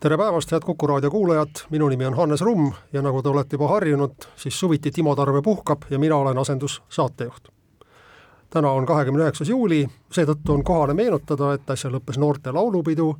tere 0.00 0.16
päevast, 0.16 0.52
head 0.52 0.64
Kuku 0.64 0.86
raadio 0.86 1.10
kuulajad, 1.10 1.60
minu 1.70 1.88
nimi 1.88 2.06
on 2.06 2.14
Hannes 2.14 2.40
Rumm 2.40 2.72
ja 2.92 3.02
nagu 3.02 3.22
te 3.22 3.28
olete 3.28 3.56
juba 3.56 3.68
harjunud, 3.68 4.14
siis 4.36 4.60
suviti 4.60 4.90
Timo 4.90 5.12
Tarve 5.16 5.42
puhkab 5.42 5.82
ja 5.90 5.98
mina 5.98 6.16
olen 6.16 6.38
asendussaatejuht. 6.38 7.48
täna 8.50 8.70
on 8.70 8.86
kahekümne 8.86 9.22
üheksas 9.22 9.48
juuli, 9.48 9.88
seetõttu 10.12 10.54
on 10.54 10.64
kohane 10.64 10.94
meenutada, 10.94 11.52
et 11.52 11.70
äsja 11.70 11.90
lõppes 11.90 12.18
noorte 12.18 12.52
laulupidu 12.52 13.14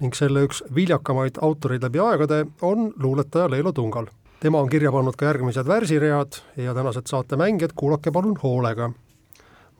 ning 0.00 0.14
selle 0.14 0.44
üks 0.44 0.62
viljakamaid 0.74 1.40
autoreid 1.40 1.82
läbi 1.82 1.98
aegade 1.98 2.46
on 2.62 2.92
luuletaja 3.02 3.50
Leelo 3.50 3.72
Tungal. 3.72 4.06
tema 4.40 4.60
on 4.60 4.68
kirja 4.68 4.92
pannud 4.92 5.16
ka 5.16 5.32
järgmised 5.32 5.66
värsiread 5.66 6.42
ja 6.56 6.74
tänased 6.74 7.06
saate 7.06 7.36
mängijad 7.36 7.72
kuulake 7.74 8.10
palun 8.10 8.36
hoolega. 8.42 8.92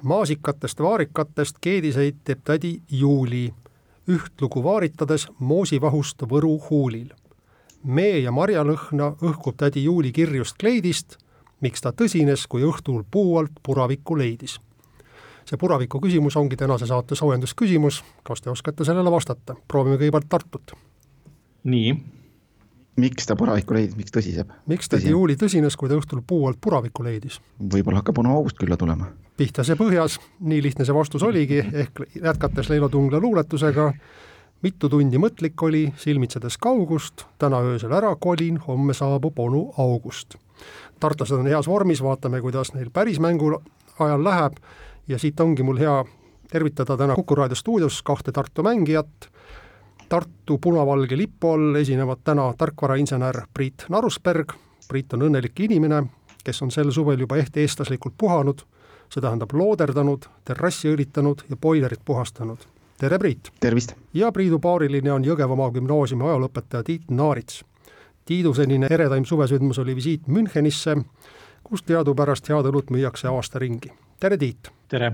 maasikatest 0.03 0.81
vaarikatest 0.81 1.57
keediseid 1.61 2.17
teeb 2.25 2.41
tädi 2.45 2.81
Juuli 2.91 3.53
ühtlugu 4.09 4.63
vaaritades 4.65 5.29
moosivahust 5.39 6.23
Võru 6.31 6.59
huulil. 6.71 7.09
mee 7.85 8.19
ja 8.19 8.33
marjalõhna 8.33 9.13
õhkub 9.23 9.57
tädi 9.57 9.85
Juuli 9.85 10.13
kirjust 10.13 10.57
kleidist, 10.59 11.17
miks 11.61 11.81
ta 11.81 11.93
tõsines, 11.93 12.47
kui 12.49 12.63
õhtul 12.63 13.05
puu 13.11 13.39
alt 13.39 13.53
puravikku 13.63 14.19
leidis. 14.19 14.61
see 15.45 15.57
puraviku 15.57 16.01
küsimus 16.01 16.37
ongi 16.37 16.57
tänase 16.57 16.87
saate 16.87 17.15
soojendusküsimus, 17.15 18.05
kas 18.23 18.41
te 18.41 18.51
oskate 18.51 18.85
sellele 18.85 19.11
vastata? 19.11 19.55
proovime 19.69 19.97
kõigepealt 19.97 20.29
Tartut. 20.29 20.73
nii 21.65 22.18
miks 22.99 23.27
ta 23.27 23.37
puravikku 23.39 23.77
leidis, 23.77 23.97
miks 23.99 24.15
tõsiseb? 24.15 24.51
miks 24.71 24.91
tädi 24.91 25.13
Juuli 25.13 25.37
tõsines, 25.39 25.77
kui 25.79 25.91
ta 25.91 25.99
õhtul 25.99 26.23
puu 26.27 26.47
alt 26.49 26.61
puravikku 26.61 27.05
leidis? 27.07 27.39
võib-olla 27.59 28.03
hakkab 28.03 28.21
onu 28.23 28.35
august 28.35 28.59
külla 28.59 28.77
tulema. 28.77 29.13
pihtas 29.37 29.71
ja 29.71 29.77
põhjas, 29.79 30.19
nii 30.41 30.63
lihtne 30.63 30.87
see 30.87 30.97
vastus 30.97 31.23
oligi, 31.23 31.63
ehk 31.63 32.03
jätkates 32.15 32.71
Leilo 32.73 32.89
Tungla 32.89 33.21
luuletusega, 33.23 33.93
mitu 34.67 34.91
tundi 34.91 35.21
mõtlik 35.23 35.63
oli, 35.63 35.85
silmitsedes 35.97 36.59
kaugust, 36.59 37.27
täna 37.39 37.63
öösel 37.63 37.95
ära 37.95 38.15
kolin, 38.21 38.59
homme 38.67 38.95
saabub 38.95 39.39
onu 39.39 39.69
august. 39.79 40.37
tartlased 41.01 41.39
on 41.39 41.47
heas 41.47 41.67
vormis, 41.67 42.03
vaatame, 42.03 42.41
kuidas 42.41 42.75
neil 42.75 42.91
päris 42.91 43.21
mängu 43.21 43.63
ajal 43.99 44.25
läheb 44.25 44.59
ja 45.09 45.19
siit 45.19 45.41
ongi 45.41 45.63
mul 45.63 45.79
hea 45.79 46.05
tervitada 46.51 46.97
täna 46.97 47.15
Kuku 47.15 47.35
raadio 47.35 47.57
stuudios 47.57 48.03
kahte 48.03 48.33
Tartu 48.33 48.63
mängijat 48.63 49.31
Tartu 50.09 50.59
punavalge 50.59 51.17
lipu 51.17 51.51
all 51.53 51.75
esinevad 51.75 52.19
täna 52.25 52.55
tarkvarainsener 52.59 53.43
Priit 53.55 53.85
Narusberg, 53.89 54.53
Priit 54.89 55.13
on 55.13 55.27
õnnelik 55.27 55.61
inimene, 55.61 56.03
kes 56.45 56.63
on 56.65 56.73
sel 56.73 56.89
suvel 56.97 57.21
juba 57.21 57.37
ehte-eestlaslikult 57.37 58.15
puhanud, 58.19 58.65
see 59.13 59.21
tähendab 59.21 59.53
looderdanud, 59.53 60.25
terrassi 60.49 60.89
õlitanud 60.89 61.45
ja 61.51 61.61
boilerit 61.61 62.01
puhastanud. 62.05 62.59
tere, 62.99 63.19
Priit! 63.19 63.53
tervist! 63.61 63.95
ja 64.15 64.33
Priidu 64.33 64.59
paariline 64.59 65.13
on 65.13 65.25
Jõgevamaa 65.25 65.71
gümnaasiumi 65.77 66.25
ajalooõpetaja 66.25 66.83
Tiit 66.85 67.11
Naarits. 67.11 67.65
Tiidu 68.25 68.55
senine 68.55 68.89
eredaim 68.91 69.25
suvesündmus 69.25 69.79
oli 69.79 69.97
visiit 69.97 70.27
Münchenisse, 70.27 70.97
kus 71.63 71.83
teadupärast 71.83 72.49
head 72.49 72.65
õlut 72.73 72.91
müüakse 72.91 73.29
aasta 73.29 73.59
ringi. 73.59 73.93
tere, 74.21 74.39
Tiit! 74.39 74.73
tere! 74.89 75.13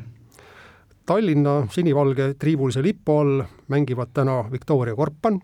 Tallinna 1.06 1.66
sinivalge 1.70 2.34
triibulise 2.34 2.82
lipu 2.82 3.18
all 3.18 3.42
mängivad 3.68 4.08
täna 4.14 4.44
Viktoria 4.52 4.94
Korpan, 4.96 5.40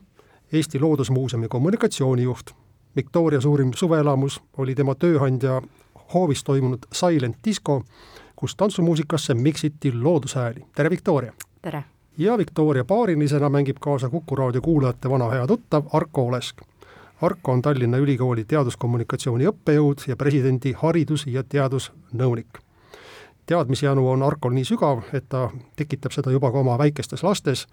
Eesti 0.52 0.80
Loodusmuuseumi 0.80 1.48
kommunikatsioonijuht. 1.48 2.50
Viktoria 2.96 3.40
suurim 3.40 3.72
suveelamus 3.74 4.40
oli 4.56 4.74
tema 4.74 4.94
tööandja 4.94 5.60
hoovis 6.14 6.44
toimunud 6.44 6.86
Silent 6.92 7.36
Disco, 7.44 7.82
kus 8.36 8.56
tantsumuusikasse 8.56 9.34
miksiti 9.34 9.92
loodushääli. 9.92 10.64
tere, 10.74 10.90
Viktoria! 10.90 11.32
tere! 11.62 11.84
ja 12.18 12.38
Viktoria 12.38 12.84
paarilisena 12.84 13.48
mängib 13.48 13.76
kaasa 13.80 14.08
Kuku 14.08 14.36
raadio 14.36 14.60
kuulajate 14.60 15.10
vana 15.10 15.28
hea 15.30 15.46
tuttav 15.46 15.84
Arko 15.92 16.26
Olesk. 16.26 16.62
Arko 17.22 17.52
on 17.52 17.62
Tallinna 17.62 17.98
Ülikooli 17.98 18.44
teaduskommunikatsiooni 18.44 19.44
õppejõud 19.44 20.08
ja 20.08 20.16
presidendi 20.16 20.72
haridus- 20.72 21.26
ja 21.26 21.44
teadusnõunik 21.44 22.69
teadmisjanu 23.50 24.10
on 24.10 24.22
Arkol 24.22 24.52
nii 24.54 24.64
sügav, 24.64 25.02
et 25.12 25.24
ta 25.28 25.48
tekitab 25.76 26.14
seda 26.14 26.30
juba 26.30 26.52
ka 26.54 26.60
oma 26.62 26.76
väikestes 26.78 27.24
lastes, 27.26 27.64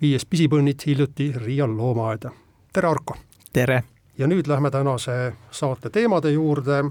viies 0.00 0.22
pisipõnnid 0.26 0.84
hiljuti 0.86 1.32
Riia 1.34 1.66
loomaaeda. 1.66 2.30
tere, 2.72 2.88
Arko! 2.88 3.16
tere! 3.52 3.82
ja 4.18 4.26
nüüd 4.30 4.46
lähme 4.46 4.70
tänase 4.70 5.32
saate 5.50 5.90
teemade 5.90 6.30
juurde, 6.30 6.84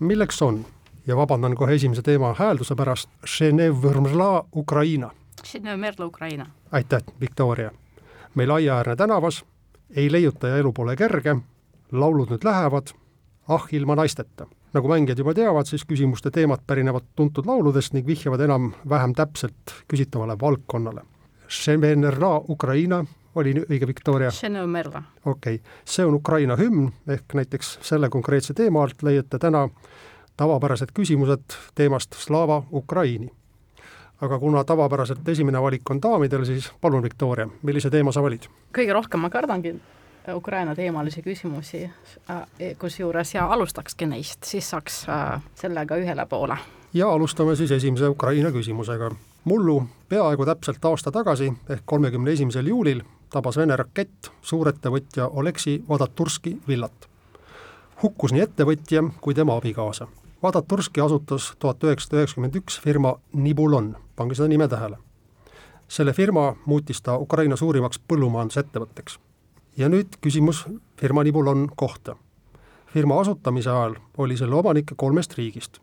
milleks 0.00 0.42
on, 0.42 0.60
ja 1.06 1.16
vabandan 1.16 1.56
kohe 1.56 1.74
esimese 1.74 2.02
teema 2.02 2.34
häälduse 2.38 2.74
pärast, 2.76 3.08
Ukraina. 4.56 5.10
Ukraina. 6.04 6.46
aitäh, 6.72 7.02
Viktoria! 7.20 7.70
meil 8.34 8.50
Aiaäärne 8.50 8.96
tänavas, 8.96 9.44
ei 9.96 10.12
leiuta 10.12 10.48
ja 10.48 10.56
elu 10.56 10.72
pole 10.72 10.96
kerge, 10.96 11.36
laulud 11.92 12.28
nüüd 12.28 12.44
lähevad, 12.44 12.92
ah 13.48 13.64
ilma 13.72 13.96
naisteta 13.96 14.46
nagu 14.72 14.88
mängijad 14.88 15.18
juba 15.18 15.34
teavad, 15.34 15.68
siis 15.68 15.84
küsimuste 15.88 16.30
teemad 16.30 16.64
pärinevad 16.66 17.10
tuntud 17.16 17.46
lauludest 17.46 17.92
ning 17.92 18.06
vihjavad 18.06 18.40
enam-vähem 18.40 19.14
täpselt 19.14 19.74
küsitavale 19.88 20.36
valdkonnale. 20.40 21.02
Ukraina 22.48 23.04
oli 23.34 23.54
õige, 23.68 23.86
Viktoria? 23.86 24.30
okei 25.24 25.54
okay., 25.54 25.58
see 25.84 26.06
on 26.06 26.14
Ukraina 26.14 26.56
hümn, 26.56 26.90
ehk 27.08 27.34
näiteks 27.34 27.78
selle 27.82 28.08
konkreetse 28.08 28.54
teema 28.54 28.82
alt 28.82 29.02
leiate 29.02 29.38
täna 29.38 29.68
tavapärased 30.36 30.92
küsimused 30.94 31.56
teemast 31.74 32.14
Slava 32.14 32.62
Ukraini. 32.72 33.30
aga 34.22 34.38
kuna 34.38 34.64
tavapäraselt 34.64 35.28
esimene 35.28 35.60
valik 35.62 35.90
on 35.90 36.02
daamidel, 36.02 36.44
siis 36.44 36.72
palun, 36.80 37.02
Viktoria, 37.02 37.48
millise 37.62 37.90
teema 37.90 38.12
sa 38.12 38.22
valid? 38.22 38.48
kõige 38.72 38.92
rohkem 38.92 39.20
ma 39.20 39.30
kardangi 39.30 39.76
Ukraina 40.34 40.74
teemalisi 40.74 41.22
küsimusi, 41.22 41.90
äh, 42.30 42.46
kusjuures 42.78 43.34
ja 43.34 43.46
alustakski 43.46 44.06
neist, 44.06 44.44
siis 44.44 44.70
saaks 44.70 45.06
äh, 45.08 45.42
sellega 45.54 45.96
ühele 45.96 46.26
poole. 46.26 46.56
ja 46.94 47.08
alustame 47.08 47.56
siis 47.56 47.70
esimese 47.70 48.08
Ukraina 48.08 48.50
küsimusega. 48.50 49.10
mullu 49.44 49.82
peaaegu 50.08 50.46
täpselt 50.46 50.84
aasta 50.84 51.10
tagasi 51.10 51.52
ehk 51.68 51.82
kolmekümne 51.84 52.30
esimesel 52.30 52.66
juulil 52.66 53.02
tabas 53.30 53.56
Vene 53.56 53.76
rakett 53.76 54.30
suurettevõtja 54.42 55.28
Oleksi 55.28 55.84
Vadaturski 55.88 56.56
villat. 56.68 57.08
hukkus 58.02 58.32
nii 58.32 58.42
ettevõtja 58.42 59.02
kui 59.20 59.34
tema 59.34 59.56
abikaasa. 59.56 60.06
Vadaturski 60.42 61.00
asutas 61.00 61.52
tuhat 61.58 61.84
üheksasada 61.84 62.16
üheksakümmend 62.16 62.56
üks 62.56 62.80
firma 62.80 63.14
Nibulon, 63.32 63.96
pange 64.16 64.34
seda 64.34 64.48
nime 64.48 64.68
tähele. 64.68 64.96
selle 65.88 66.12
firma 66.12 66.56
muutis 66.66 67.02
ta 67.02 67.18
Ukraina 67.18 67.56
suurimaks 67.56 68.00
põllumajandusettevõtteks 68.08 69.18
ja 69.76 69.88
nüüd 69.88 70.18
küsimus 70.20 70.66
firma 71.00 71.22
Nibulon 71.22 71.68
kohta. 71.76 72.16
firma 72.92 73.20
asutamise 73.20 73.70
ajal 73.70 73.94
oli 74.18 74.36
selle 74.36 74.54
omanik 74.54 74.92
kolmest 74.96 75.38
riigist. 75.38 75.78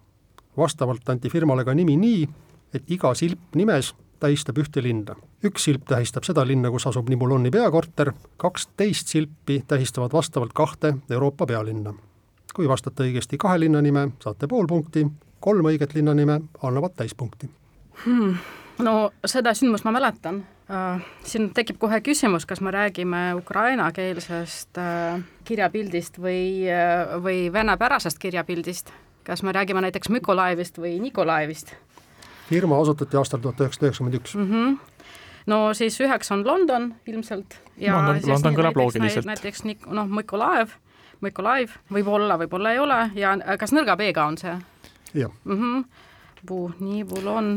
vastavalt 0.57 1.09
anti 1.09 1.29
firmale 1.29 1.66
ka 1.66 1.73
nimi 1.73 1.97
nii, 1.97 2.29
et 2.73 2.91
iga 2.91 3.13
silp 3.13 3.55
nimes 3.55 3.95
tähistab 4.19 4.57
ühte 4.57 4.83
linna. 4.83 5.16
üks 5.44 5.63
silp 5.63 5.85
tähistab 5.88 6.23
seda 6.23 6.47
linna, 6.47 6.72
kus 6.72 6.88
asub 6.88 7.09
Nibuloni 7.09 7.51
peakorter, 7.51 8.13
kaksteist 8.38 9.07
silpi 9.07 9.63
tähistavad 9.67 10.13
vastavalt 10.13 10.53
kahte 10.53 10.94
Euroopa 11.09 11.45
pealinna. 11.45 11.93
kui 12.53 12.67
vastate 12.67 13.03
õigesti 13.03 13.37
kahe 13.37 13.59
linna 13.59 13.81
nime, 13.81 14.09
saate 14.19 14.47
pool 14.47 14.67
punkti, 14.67 15.08
kolm 15.40 15.66
õiget 15.66 15.93
linna 15.96 16.14
nime 16.14 16.41
annavad 16.61 16.96
täispunkti 16.96 17.49
hmm.. 18.05 18.35
No 18.79 19.11
seda 19.26 19.53
sündmust 19.53 19.87
ma 19.87 19.96
mäletan 19.96 20.43
Uh, 20.70 21.02
siin 21.26 21.47
tekib 21.58 21.79
kohe 21.81 21.97
küsimus, 22.05 22.43
kas 22.46 22.59
me 22.61 22.70
räägime 22.70 23.34
ukrainakeelsest 23.40 24.78
uh, 24.78 25.16
kirjapildist 25.41 26.20
või 26.22 26.67
uh,, 26.70 27.16
või 27.23 27.47
venepärasest 27.49 28.20
kirjapildist, 28.22 28.91
kas 29.26 29.41
me 29.41 29.49
räägime 29.58 29.81
näiteks 29.81 30.11
Mykolaevist 30.14 30.78
või 30.78 30.99
Nikolaevist? 31.02 31.73
firma 32.49 32.78
asutati 32.81 33.17
aastal 33.17 33.41
tuhat 33.41 33.64
üheksasada 33.64 33.87
üheksakümmend 33.87 34.20
üks. 34.20 34.35
Mhm. 34.35 34.78
no 35.49 35.73
siis 35.73 35.97
üheks 36.05 36.29
on 36.31 36.46
London 36.46 36.93
ilmselt 37.08 37.58
ja 37.78 37.97
London, 37.97 38.22
London 38.29 38.59
kõlab 38.61 38.78
loogiliselt. 38.78 39.26
näiteks 39.26 39.66
Nik-, 39.66 39.90
noh, 39.90 40.05
Mykolaev, 40.05 40.78
Mykolaev 41.26 41.73
võib-olla, 41.90 42.37
võib-olla 42.43 42.76
ei 42.78 42.84
ole 42.85 42.99
ja 43.17 43.34
kas 43.58 43.73
nõrga 43.73 43.97
B-ga 43.97 44.29
on 44.29 44.37
see? 44.37 44.53
jah 45.14 45.34
mm. 45.46 45.58
-hmm 45.58 46.05
Bu, 46.47 46.70
nii 46.80 47.03
mul 47.03 47.28
on. 47.28 47.50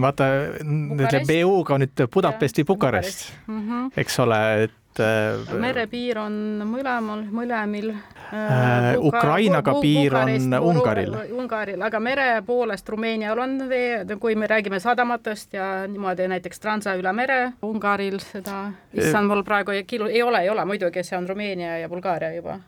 vaata, 0.00 0.26
ütle 0.60 1.22
BU-ga 1.28 1.78
nüüd 1.80 2.04
Budapesti 2.12 2.64
Bukarest 2.64 3.32
mm, 3.46 3.60
-hmm. 3.60 3.90
eks 3.96 4.20
ole, 4.20 4.40
et 4.64 4.76
et 4.98 5.52
merepiir 5.60 6.18
on 6.18 6.34
mõlemal, 6.66 7.22
mõlemil 7.32 7.90
äh, 7.92 8.96
Ukrainaga 8.98 9.74
piir 9.80 10.14
on 10.18 10.56
Ungaril. 10.58 11.14
Ungaril, 11.36 11.82
aga 11.86 12.00
mere 12.02 12.26
poolest 12.46 12.88
Rumeenial 12.88 13.38
on 13.38 13.56
vee, 13.68 14.04
kui 14.20 14.34
me 14.34 14.48
räägime 14.50 14.80
sadamatest 14.80 15.54
ja 15.54 15.70
niimoodi 15.88 16.26
näiteks 16.28 16.60
Transa 16.60 16.96
üle 16.98 17.12
mere, 17.12 17.52
Ungaril 17.62 18.18
seda, 18.24 18.70
issand, 18.94 19.30
mul 19.30 19.44
praegu 19.46 19.76
ei, 19.76 19.86
ei 20.10 20.22
ole, 20.22 20.42
ei 20.42 20.50
ole 20.50 20.64
muidugi, 20.64 21.04
see 21.06 21.18
on 21.18 21.28
Rumeenia 21.28 21.78
ja 21.78 21.88
Bulgaaria 21.88 22.34
juba 22.34 22.58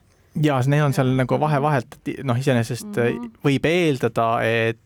ja 0.43 0.57
neil 0.65 0.87
on 0.87 0.95
seal 0.95 1.11
nagu 1.13 1.37
vahe-vahelt, 1.39 1.99
noh, 2.23 2.39
iseenesest 2.39 2.87
mm 2.87 3.03
-hmm. 3.03 3.35
võib 3.45 3.65
eeldada, 3.69 4.29
et 4.41 4.79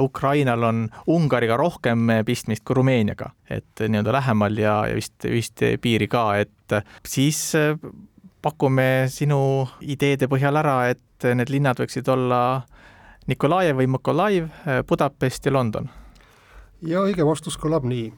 Ukrainal 0.00 0.62
on 0.66 0.88
Ungariga 1.06 1.56
rohkem 1.56 2.10
pistmist 2.26 2.64
kui 2.66 2.74
Rumeeniaga, 2.74 3.30
et 3.50 3.78
nii-öelda 3.78 4.12
lähemal 4.16 4.58
ja, 4.58 4.74
ja 4.90 4.96
vist, 4.98 5.22
vist 5.22 5.62
piiri 5.80 6.08
ka, 6.10 6.24
et 6.42 6.74
siis 7.06 7.52
pakume 8.42 9.06
sinu 9.12 9.68
ideede 9.86 10.26
põhjal 10.30 10.58
ära, 10.58 10.80
et 10.90 11.28
need 11.34 11.52
linnad 11.54 11.78
võiksid 11.78 12.10
olla 12.10 12.40
Nikolajev 13.30 13.78
või 13.78 13.90
Mõkolaiv, 13.92 14.50
Budapest 14.88 15.46
ja 15.46 15.52
London. 15.52 15.88
ja 16.82 17.02
õige 17.06 17.26
vastus 17.26 17.58
kõlab 17.58 17.86
nii. 17.86 18.12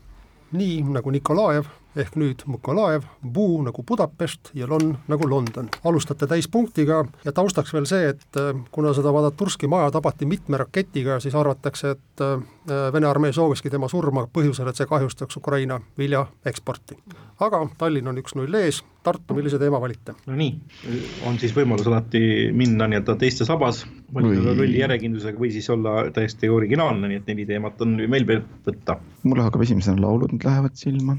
nii 0.53 0.83
nagu 0.97 1.11
Nikolajev 1.11 1.69
ehk 1.97 2.17
nüüd 2.19 2.45
Mykolaev, 2.47 3.07
Buu 3.21 3.61
nagu 3.67 3.83
Budapest 3.87 4.53
ja 4.55 4.69
Lon 4.69 4.93
nagu 5.09 5.29
London. 5.29 5.69
alustate 5.85 6.27
täispunktiga 6.27 7.05
ja 7.25 7.33
taustaks 7.33 7.75
veel 7.75 7.87
see, 7.87 8.09
et 8.09 8.39
äh, 8.39 8.55
kuna 8.71 8.93
seda 8.95 9.13
Vadaturski 9.13 9.67
maja 9.67 9.91
tabati 9.91 10.27
mitme 10.27 10.61
raketiga, 10.61 11.21
siis 11.21 11.35
arvatakse, 11.35 11.91
et 11.91 12.25
äh, 12.25 12.39
Vene 12.93 13.07
armee 13.07 13.33
sooviski 13.33 13.71
tema 13.71 13.89
surma 13.89 14.27
põhjusel, 14.33 14.69
et 14.71 14.79
see 14.79 14.87
kahjustaks 14.87 15.37
Ukraina 15.41 15.81
vilja 15.99 16.27
eksporti. 16.47 16.99
aga 17.41 17.65
Tallinn 17.79 18.09
on 18.09 18.19
üks-null 18.23 18.55
ees, 18.55 18.83
Tartu, 19.03 19.35
millise 19.35 19.59
teema 19.59 19.81
valite? 19.81 20.15
no 20.27 20.37
nii, 20.37 20.53
on 21.27 21.39
siis 21.43 21.57
võimalus 21.57 21.89
alati 21.89 22.51
minna 22.55 22.87
nii-öelda 22.87 23.17
teiste 23.19 23.49
sabas, 23.49 23.83
valida 24.15 24.45
lolli 24.53 24.79
järjekindlusega 24.79 25.41
või 25.41 25.51
siis 25.51 25.71
olla 25.71 26.05
täiesti 26.15 26.53
originaalne, 26.53 27.09
nii 27.09 27.23
et 27.23 27.35
neli 27.35 27.49
teemat 27.49 27.83
on 27.83 27.99
meil 28.07 28.27
veel 28.29 28.45
võtta. 28.67 29.01
mulle 29.25 29.49
hakkab 29.49 29.67
esimesena 29.67 30.07
laulud 30.07 30.37
nüüd 30.37 30.47
lähevad 30.47 30.79
silma 30.79 31.17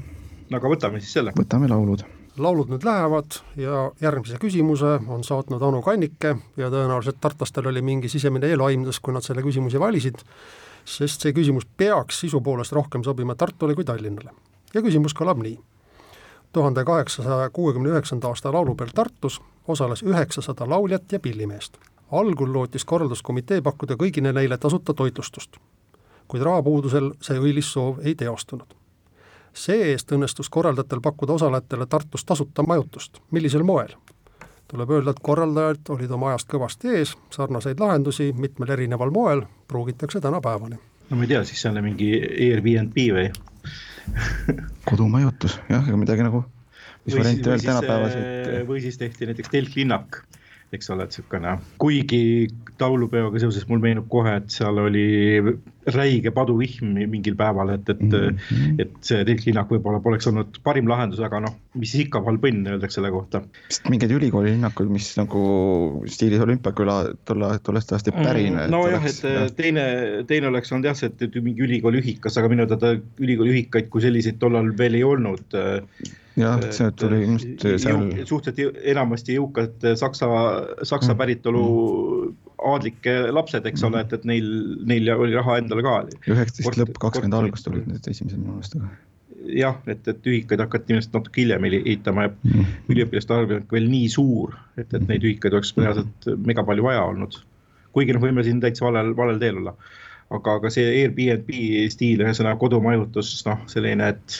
no 0.52 0.60
aga 0.60 0.70
võtame 0.72 1.00
siis 1.00 1.14
selle. 1.16 1.32
võtame 1.36 1.68
laulud. 1.70 2.04
laulud 2.38 2.70
nüüd 2.72 2.84
lähevad 2.84 3.38
ja 3.60 3.84
järgmise 4.00 4.38
küsimuse 4.40 4.98
on 5.08 5.24
saatnud 5.24 5.62
Anu 5.62 5.82
Kannike 5.84 6.36
ja 6.60 6.70
tõenäoliselt 6.72 7.20
tartlastel 7.20 7.68
oli 7.68 7.82
mingi 7.82 8.08
sisemine 8.12 8.50
eelaimus, 8.52 9.00
kui 9.00 9.14
nad 9.16 9.24
selle 9.24 9.44
küsimuse 9.44 9.80
valisid, 9.80 10.20
sest 10.84 11.24
see 11.24 11.34
küsimus 11.36 11.66
peaks 11.76 12.22
sisu 12.24 12.40
poolest 12.40 12.72
rohkem 12.72 13.04
sobima 13.04 13.34
Tartule 13.34 13.74
kui 13.74 13.84
Tallinnale. 13.84 14.34
ja 14.74 14.82
küsimus 14.82 15.16
kõlab 15.16 15.40
nii. 15.42 15.58
tuhande 16.52 16.84
kaheksasaja 16.84 17.50
kuuekümne 17.50 17.94
üheksanda 17.94 18.28
aasta 18.28 18.52
laulupeol 18.52 18.92
Tartus 18.94 19.40
osales 19.68 20.02
üheksasada 20.02 20.68
lauljat 20.68 21.12
ja 21.12 21.20
pillimeest. 21.20 21.78
algul 22.10 22.52
lootis 22.52 22.84
korralduskomitee 22.84 23.62
pakkuda 23.62 23.94
kõigile 23.94 24.32
neile 24.32 24.58
tasuta 24.58 24.94
toitlustust, 24.94 25.56
kuid 26.28 26.42
rahapuudusel 26.42 27.12
see 27.20 27.40
õilis 27.40 27.72
soov 27.72 28.04
ei 28.04 28.14
teostunud 28.14 28.81
see-eest 29.54 30.12
õnnestus 30.12 30.50
korraldajatel 30.50 31.00
pakkuda 31.00 31.32
osalejatele 31.38 31.86
Tartus 31.86 32.24
tasuta 32.24 32.62
majutust, 32.62 33.20
millisel 33.30 33.62
moel? 33.62 33.94
tuleb 34.72 34.90
öelda, 34.90 35.12
et 35.12 35.20
korraldajad 35.20 35.90
olid 35.92 36.12
oma 36.16 36.30
ajast 36.30 36.48
kõvasti 36.48 36.94
ees, 36.96 37.10
sarnaseid 37.34 37.80
lahendusi 37.80 38.30
mitmel 38.32 38.70
erineval 38.72 39.10
moel 39.12 39.42
pruugitakse 39.68 40.20
tänapäevani. 40.20 40.78
no 41.10 41.16
ma 41.16 41.26
ei 41.26 41.28
tea, 41.34 41.42
siis 41.44 41.60
see 41.60 41.68
on 41.68 41.82
mingi 41.84 42.08
Airbnb 42.46 42.96
või 42.96 43.26
kodumajutus, 44.88 45.58
jah, 45.68 45.84
ega 45.84 45.98
midagi 46.00 46.24
nagu, 46.24 46.44
mis 47.04 47.18
variante 47.18 47.52
veel 47.52 47.66
tänapäevaselt. 47.66 48.48
või 48.70 48.80
siis 48.80 48.96
tehti 48.98 49.28
näiteks 49.28 49.52
telklinnak 49.52 50.22
eks 50.72 50.88
ole, 50.92 51.04
et 51.04 51.12
niisugune, 51.12 51.52
kuigi 51.80 52.22
taulupeoga 52.80 53.40
seoses 53.42 53.66
mul 53.68 53.82
meenub 53.82 54.06
kohe, 54.12 54.38
et 54.40 54.52
seal 54.52 54.78
oli 54.80 55.04
räige 55.92 56.30
paduvihm 56.34 56.94
mingil 57.10 57.34
päeval, 57.36 57.74
et, 57.74 57.88
et 57.90 58.00
mm, 58.00 58.38
-hmm. 58.38 58.80
et 58.84 58.94
see 59.04 59.24
tilklinnak 59.28 59.68
võib-olla 59.72 60.00
poleks 60.00 60.30
olnud 60.30 60.60
parim 60.64 60.88
lahendus, 60.88 61.20
aga 61.20 61.42
noh, 61.44 61.56
mis 61.76 61.92
ikka, 61.98 62.22
halb 62.24 62.46
õnn 62.48 62.70
öeldakse 62.74 63.00
selle 63.00 63.10
kohta. 63.12 63.42
vist 63.68 63.90
mingeid 63.92 64.14
ülikooli 64.16 64.54
linnakuid, 64.54 64.88
mis 64.94 65.10
nagu 65.18 65.42
stiilis 66.06 66.40
olümpiaküla 66.46 66.96
tolle, 67.28 67.52
tollest 67.66 67.92
ajast 67.92 68.08
ei 68.08 68.16
pärine 68.16 68.66
mm,. 68.66 68.72
nojah, 68.72 69.06
et 69.10 69.22
jah. 69.26 69.50
teine, 69.58 69.86
teine 70.30 70.48
oleks 70.48 70.72
olnud 70.72 70.88
jah, 70.88 70.96
see, 70.96 71.12
et 71.12 71.40
mingi 71.42 71.66
ülikooli 71.68 72.00
ühikas, 72.00 72.38
aga 72.40 72.48
minu 72.52 72.68
teada 72.70 72.96
ülikooli 73.20 73.56
ühikaid 73.58 73.92
kui 73.92 74.04
selliseid 74.06 74.40
tollal 74.40 74.72
veel 74.78 75.00
ei 75.00 75.04
olnud 75.04 75.60
jah, 76.40 76.64
see 76.72 76.90
tuli 76.96 77.20
ilmselt 77.26 77.66
seal. 77.82 78.02
suhteliselt 78.28 78.80
enamasti 78.94 79.36
jõukad 79.36 79.86
saksa, 80.00 80.28
saksa 80.82 81.12
mm. 81.12 81.20
päritolu 81.20 81.62
mm. 81.68 82.34
aadlike 82.72 83.16
lapsed, 83.34 83.66
eks 83.68 83.86
ole, 83.88 84.02
et, 84.06 84.12
et 84.16 84.26
neil, 84.28 84.50
neil 84.88 85.12
oli 85.16 85.36
raha 85.36 85.58
endale 85.62 85.84
ka. 85.84 85.96
üheksateist 86.24 86.80
lõpp, 86.80 87.00
kakskümmend 87.02 87.40
algust 87.40 87.68
olid 87.70 87.88
need 87.90 88.12
esimesed 88.14 88.38
minu 88.38 88.56
meelest, 88.56 88.78
jah, 89.58 89.78
et, 89.90 90.06
et 90.08 90.28
ühikaid 90.30 90.62
hakati 90.62 90.94
ilmselt 90.94 91.16
natuke 91.18 91.42
hiljem 91.42 91.66
ehitama 91.68 92.28
ja 92.28 92.32
mm. 92.34 92.70
üliõpilaste 92.92 93.36
arv 93.36 93.50
ei 93.50 93.58
olnud 93.58 93.74
veel 93.76 93.90
nii 93.90 94.12
suur, 94.12 94.54
et, 94.78 94.88
et 94.88 95.08
neid 95.08 95.26
ühikaid 95.26 95.56
oleks 95.58 95.74
reaalselt 95.78 96.30
mega 96.46 96.64
palju 96.66 96.86
vaja 96.86 97.04
olnud. 97.10 97.42
kuigi 97.92 98.16
noh, 98.16 98.24
võime 98.24 98.44
siin 98.46 98.62
täitsa 98.62 98.86
valel, 98.86 99.12
valel 99.16 99.42
teel 99.42 99.60
olla. 99.60 99.76
aga, 100.32 100.56
aga 100.56 100.72
see 100.72 100.88
Airbnb 101.02 101.52
stiil, 101.92 102.24
ühesõnaga 102.24 102.56
kodumajutus, 102.62 103.34
noh, 103.48 103.66
selline, 103.68 104.14
et 104.14 104.38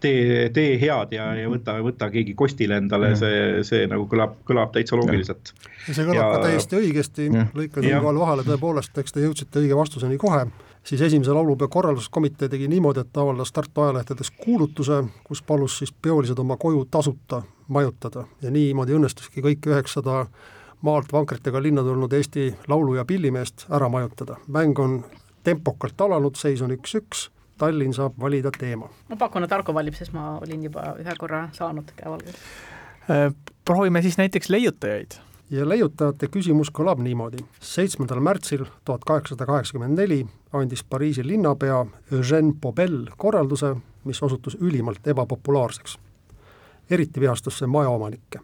tee, 0.00 0.48
tee 0.54 0.76
head 0.80 1.12
ja, 1.16 1.28
ja 1.38 1.50
võta, 1.50 1.74
võta 1.84 2.10
keegi 2.12 2.34
kostile 2.38 2.78
endale, 2.82 3.14
see, 3.18 3.64
see 3.66 3.86
nagu 3.90 4.06
kõlab, 4.10 4.38
kõlab 4.48 4.72
täitsa 4.74 4.98
loogiliselt. 4.98 5.52
ja 5.88 5.94
see 5.94 6.06
kõlab 6.06 6.20
ja, 6.20 6.30
ka 6.34 6.40
täiesti 6.46 6.78
õigesti, 6.78 7.28
lõikan 7.58 7.86
siinkohal 7.86 8.20
vahele, 8.22 8.46
tõepoolest, 8.46 8.98
eks 9.02 9.14
te 9.14 9.24
jõudsite 9.24 9.62
õige 9.62 9.78
vastuseni 9.78 10.18
kohe, 10.20 10.44
siis 10.86 11.02
esimese 11.08 11.34
laulupeo 11.36 11.68
korralduskomitee 11.72 12.48
tegi 12.48 12.68
niimoodi, 12.68 13.04
et 13.04 13.22
avaldas 13.22 13.52
Tartu 13.52 13.86
ajalehtedes 13.86 14.30
kuulutuse, 14.44 15.02
kus 15.24 15.42
palus 15.42 15.78
siis 15.82 15.92
peolised 15.92 16.38
oma 16.38 16.56
koju 16.56 16.84
tasuta 16.90 17.42
majutada. 17.68 18.24
Ja 18.42 18.50
niimoodi 18.50 18.96
õnnestuski 18.96 19.44
kõik 19.44 19.68
üheksasada 19.68 20.26
maalt 20.82 21.12
vankritega 21.12 21.62
linna 21.62 21.82
tulnud 21.82 22.12
Eesti 22.12 22.54
laulu- 22.68 22.94
ja 22.96 23.04
pillimeest 23.04 23.66
ära 23.70 23.88
majutada. 23.88 24.36
mäng 24.48 24.78
on 24.78 25.04
tempokalt 25.44 26.00
alanud, 26.00 26.36
seis 26.36 26.62
on 26.62 26.70
üks-üks 26.70 27.28
Tallinn 27.58 27.94
saab 27.94 28.18
valida 28.20 28.50
teema. 28.58 28.88
ma 29.08 29.16
pakun, 29.16 29.44
et 29.44 29.52
Arko 29.52 29.74
valib, 29.74 29.94
sest 29.94 30.12
ma 30.12 30.38
olin 30.38 30.62
juba 30.64 30.94
ühe 30.98 31.14
korra 31.18 31.48
saanud 31.52 31.90
käevalgust. 31.96 32.38
Äh, 33.10 33.32
proovime 33.64 34.02
siis 34.02 34.18
näiteks 34.18 34.50
leiutajaid. 34.50 35.18
ja 35.50 35.68
leiutajate 35.68 36.28
küsimus 36.28 36.70
kõlab 36.70 37.00
niimoodi. 37.00 37.38
seitsmendal 37.60 38.20
märtsil 38.20 38.64
tuhat 38.84 39.04
kaheksasada 39.04 39.46
kaheksakümmend 39.46 39.98
neli 39.98 40.26
andis 40.52 40.84
Pariisi 40.84 41.26
linnapea 41.26 41.86
Eugène 42.12 42.52
Pobel 42.60 43.06
korralduse, 43.16 43.76
mis 44.04 44.22
osutus 44.22 44.56
ülimalt 44.60 45.06
ebapopulaarseks. 45.06 45.98
eriti 46.90 47.20
vihastas 47.20 47.58
see 47.58 47.66
majaomanikke. 47.66 48.40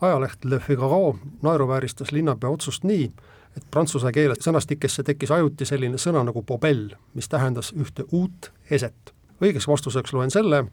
ajaleht 0.00 0.44
Le 0.44 0.58
Figaro 0.58 1.16
naeruvääristas 1.42 2.12
linnapea 2.12 2.50
otsust 2.50 2.84
nii, 2.84 3.12
et 3.56 3.64
prantsuse 3.70 4.12
keele 4.12 4.36
sõnastikesse 4.40 5.04
tekkis 5.06 5.32
ajuti 5.34 5.66
selline 5.68 5.98
sõna 6.00 6.22
nagu 6.26 6.42
pobell, 6.46 6.90
mis 7.14 7.28
tähendas 7.28 7.72
ühte 7.72 8.04
uut 8.12 8.50
eset. 8.70 9.12
õigeks 9.40 9.68
vastuseks 9.68 10.12
loen 10.12 10.30
selle, 10.30 10.64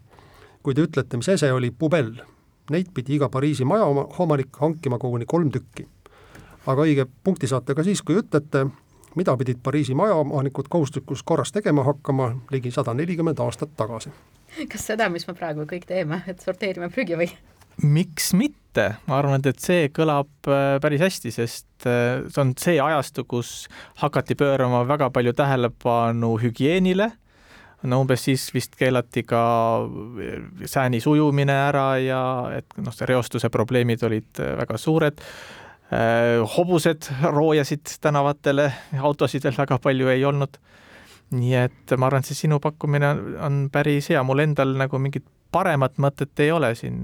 kui 0.64 0.76
te 0.76 0.86
ütlete, 0.86 1.18
mis 1.18 1.30
ese 1.30 1.52
oli 1.52 1.72
pubell. 1.72 2.22
Neid 2.72 2.94
pidi 2.96 3.18
iga 3.18 3.28
Pariisi 3.30 3.66
maja 3.68 3.86
oma 3.86 4.06
omanik 4.20 4.56
hankima 4.60 5.00
koguni 5.00 5.26
kolm 5.26 5.52
tükki. 5.52 5.88
aga 6.66 6.82
õige 6.82 7.06
punkti 7.24 7.48
saate 7.48 7.76
ka 7.76 7.84
siis, 7.84 8.02
kui 8.02 8.16
ütlete, 8.16 8.68
mida 9.16 9.38
pidid 9.38 9.60
Pariisi 9.64 9.96
majaomanikud 9.96 10.70
kohustuslikus 10.70 11.24
korras 11.24 11.52
tegema 11.52 11.84
hakkama 11.84 12.36
ligi 12.52 12.72
sada 12.72 12.94
nelikümmend 12.94 13.40
aastat 13.40 13.76
tagasi. 13.78 14.10
kas 14.72 14.88
seda, 14.88 15.10
mis 15.10 15.28
me 15.28 15.34
praegu 15.34 15.68
kõik 15.68 15.86
teeme, 15.88 16.24
et 16.28 16.40
sorteerime 16.40 16.90
prügi 16.90 17.20
või? 17.20 17.30
Miks 17.82 18.34
mitte, 18.38 18.86
ma 19.08 19.18
arvan, 19.20 19.42
et, 19.42 19.50
et 19.54 19.64
see 19.64 19.90
kõlab 19.94 20.50
äh, 20.50 20.78
päris 20.84 21.02
hästi, 21.04 21.32
sest 21.34 21.88
äh, 21.90 22.22
see 22.28 22.42
on 22.44 22.54
see 22.60 22.78
ajastu, 22.82 23.26
kus 23.30 23.68
hakati 24.02 24.38
pöörama 24.38 24.84
väga 24.90 25.10
palju 25.14 25.34
tähelepanu 25.38 26.36
hügieenile, 26.42 27.10
no 27.90 28.00
umbes 28.04 28.24
siis 28.30 28.46
vist 28.56 28.78
keelati 28.80 29.26
ka 29.28 29.44
äh, 29.84 30.46
säänis 30.70 31.08
ujumine 31.10 31.56
ära 31.70 31.88
ja 32.02 32.22
et 32.60 32.78
noh, 32.78 32.94
see 32.96 33.10
reostuse 33.10 33.52
probleemid 33.54 34.06
olid 34.06 34.46
väga 34.64 34.80
suured, 34.82 35.22
hobused 36.56 37.06
roojasid 37.22 38.00
tänavatele, 38.02 38.64
autosid 38.98 39.44
veel 39.46 39.54
väga 39.60 39.78
palju 39.84 40.08
ei 40.10 40.24
olnud. 40.26 40.56
Nii 41.38 41.52
et 41.60 41.94
ma 42.02 42.08
arvan, 42.08 42.24
et 42.24 42.30
see 42.32 42.40
sinu 42.48 42.58
pakkumine 42.64 43.12
on 43.46 43.60
päris 43.70 44.08
hea, 44.10 44.24
mul 44.26 44.42
endal 44.42 44.74
nagu 44.80 44.98
mingit 44.98 45.28
paremat 45.54 46.00
mõtet 46.02 46.42
ei 46.42 46.50
ole 46.56 46.72
siin 46.80 46.98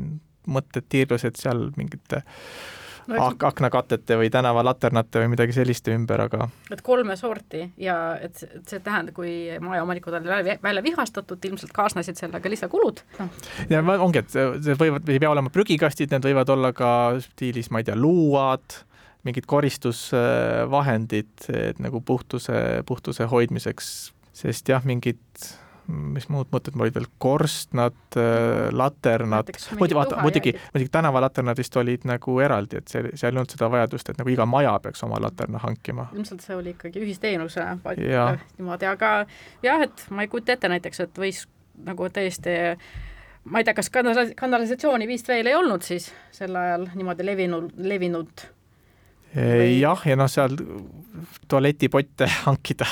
mõtted 0.49 0.85
tiirlesid 0.89 1.37
seal 1.39 1.69
mingite 1.77 2.23
No 3.09 3.17
ak 3.25 3.41
aknakatete 3.47 4.19
või 4.19 4.27
tänavalaternate 4.29 5.23
või 5.23 5.31
midagi 5.31 5.53
selliste 5.55 5.95
ümber, 5.97 6.21
aga 6.27 6.45
et 6.69 6.83
kolme 6.85 7.15
sorti 7.17 7.63
ja 7.81 7.95
et 8.21 8.35
see- 8.37 8.49
et 8.59 8.69
see 8.69 8.79
tähendab, 8.85 9.15
kui 9.17 9.31
majaomanikud 9.65 10.13
olid 10.13 10.27
välja, 10.29 10.57
välja 10.61 10.83
vihastatud, 10.85 11.41
ilmselt 11.49 11.73
kaasnesid 11.73 12.19
sellega 12.21 12.49
lisakulud, 12.49 13.01
noh, 13.17 13.29
ja 13.69 13.81
ongi, 13.81 14.19
et 14.21 14.29
see 14.29 14.45
see 14.61 14.77
võivad, 14.77 15.09
ei 15.09 15.17
pea 15.19 15.31
olema 15.31 15.49
prügikastid, 15.49 16.11
need 16.13 16.27
võivad 16.29 16.53
olla 16.53 16.69
ka 16.73 16.91
stiilis, 17.23 17.71
ma 17.71 17.81
ei 17.81 17.87
tea, 17.89 17.95
luuad, 17.97 18.77
mingid 19.25 19.49
koristusvahendid, 19.49 21.33
et 21.49 21.79
nagu 21.81 22.01
puhtuse, 22.05 22.83
puhtuse 22.85 23.25
hoidmiseks, 23.25 24.11
sest 24.33 24.69
jah, 24.69 24.85
mingid 24.85 25.17
mis 25.89 26.27
muud 26.29 26.49
mõtted 26.53 26.75
mul 26.77 26.87
olid 26.87 26.97
veel, 26.99 27.07
korstnad, 27.21 27.97
laternad, 28.71 29.49
Näiteks 29.49 29.69
mingi 29.71 29.81
muidu 29.81 29.97
vaata, 29.97 30.19
muidugi, 30.21 30.53
muidugi 30.73 30.93
tänavalaternad 30.93 31.57
vist 31.57 31.75
olid 31.81 32.05
nagu 32.09 32.37
eraldi, 32.45 32.81
et 32.81 32.91
see, 32.91 33.13
seal 33.19 33.33
ei 33.33 33.41
olnud 33.41 33.55
seda 33.55 33.69
vajadust, 33.73 34.11
et 34.11 34.21
nagu 34.21 34.33
iga 34.33 34.45
maja 34.49 34.75
peaks 34.83 35.03
oma 35.07 35.19
laterna 35.23 35.61
hankima. 35.63 36.09
ilmselt 36.13 36.45
see 36.45 36.55
oli 36.55 36.75
ikkagi 36.75 37.01
ühisteenusena 37.05 37.77
niimoodi, 38.57 38.89
aga 38.89 39.13
jah, 39.65 39.85
et 39.87 40.05
ma 40.13 40.25
ei 40.25 40.31
kujuta 40.31 40.55
ette 40.55 40.71
näiteks, 40.71 41.05
et 41.07 41.21
võis 41.21 41.45
nagu 41.85 42.09
täiesti 42.13 42.55
ma 43.49 43.61
ei 43.61 43.67
tea, 43.67 43.73
kas 43.77 43.89
kanal-, 43.93 44.33
kanalisatsiooni 44.37 45.07
vist 45.09 45.27
veel 45.31 45.49
ei 45.49 45.57
olnud 45.57 45.85
siis 45.85 46.11
sel 46.35 46.55
ajal 46.55 46.89
niimoodi 46.93 47.25
levinud, 47.25 47.73
levinud 47.81 48.45
Või- 49.35 49.79
jah, 49.79 50.01
ja 50.09 50.15
noh, 50.17 50.29
seal 50.31 50.55
tualetipotte 51.47 52.27
hankida. 52.47 52.87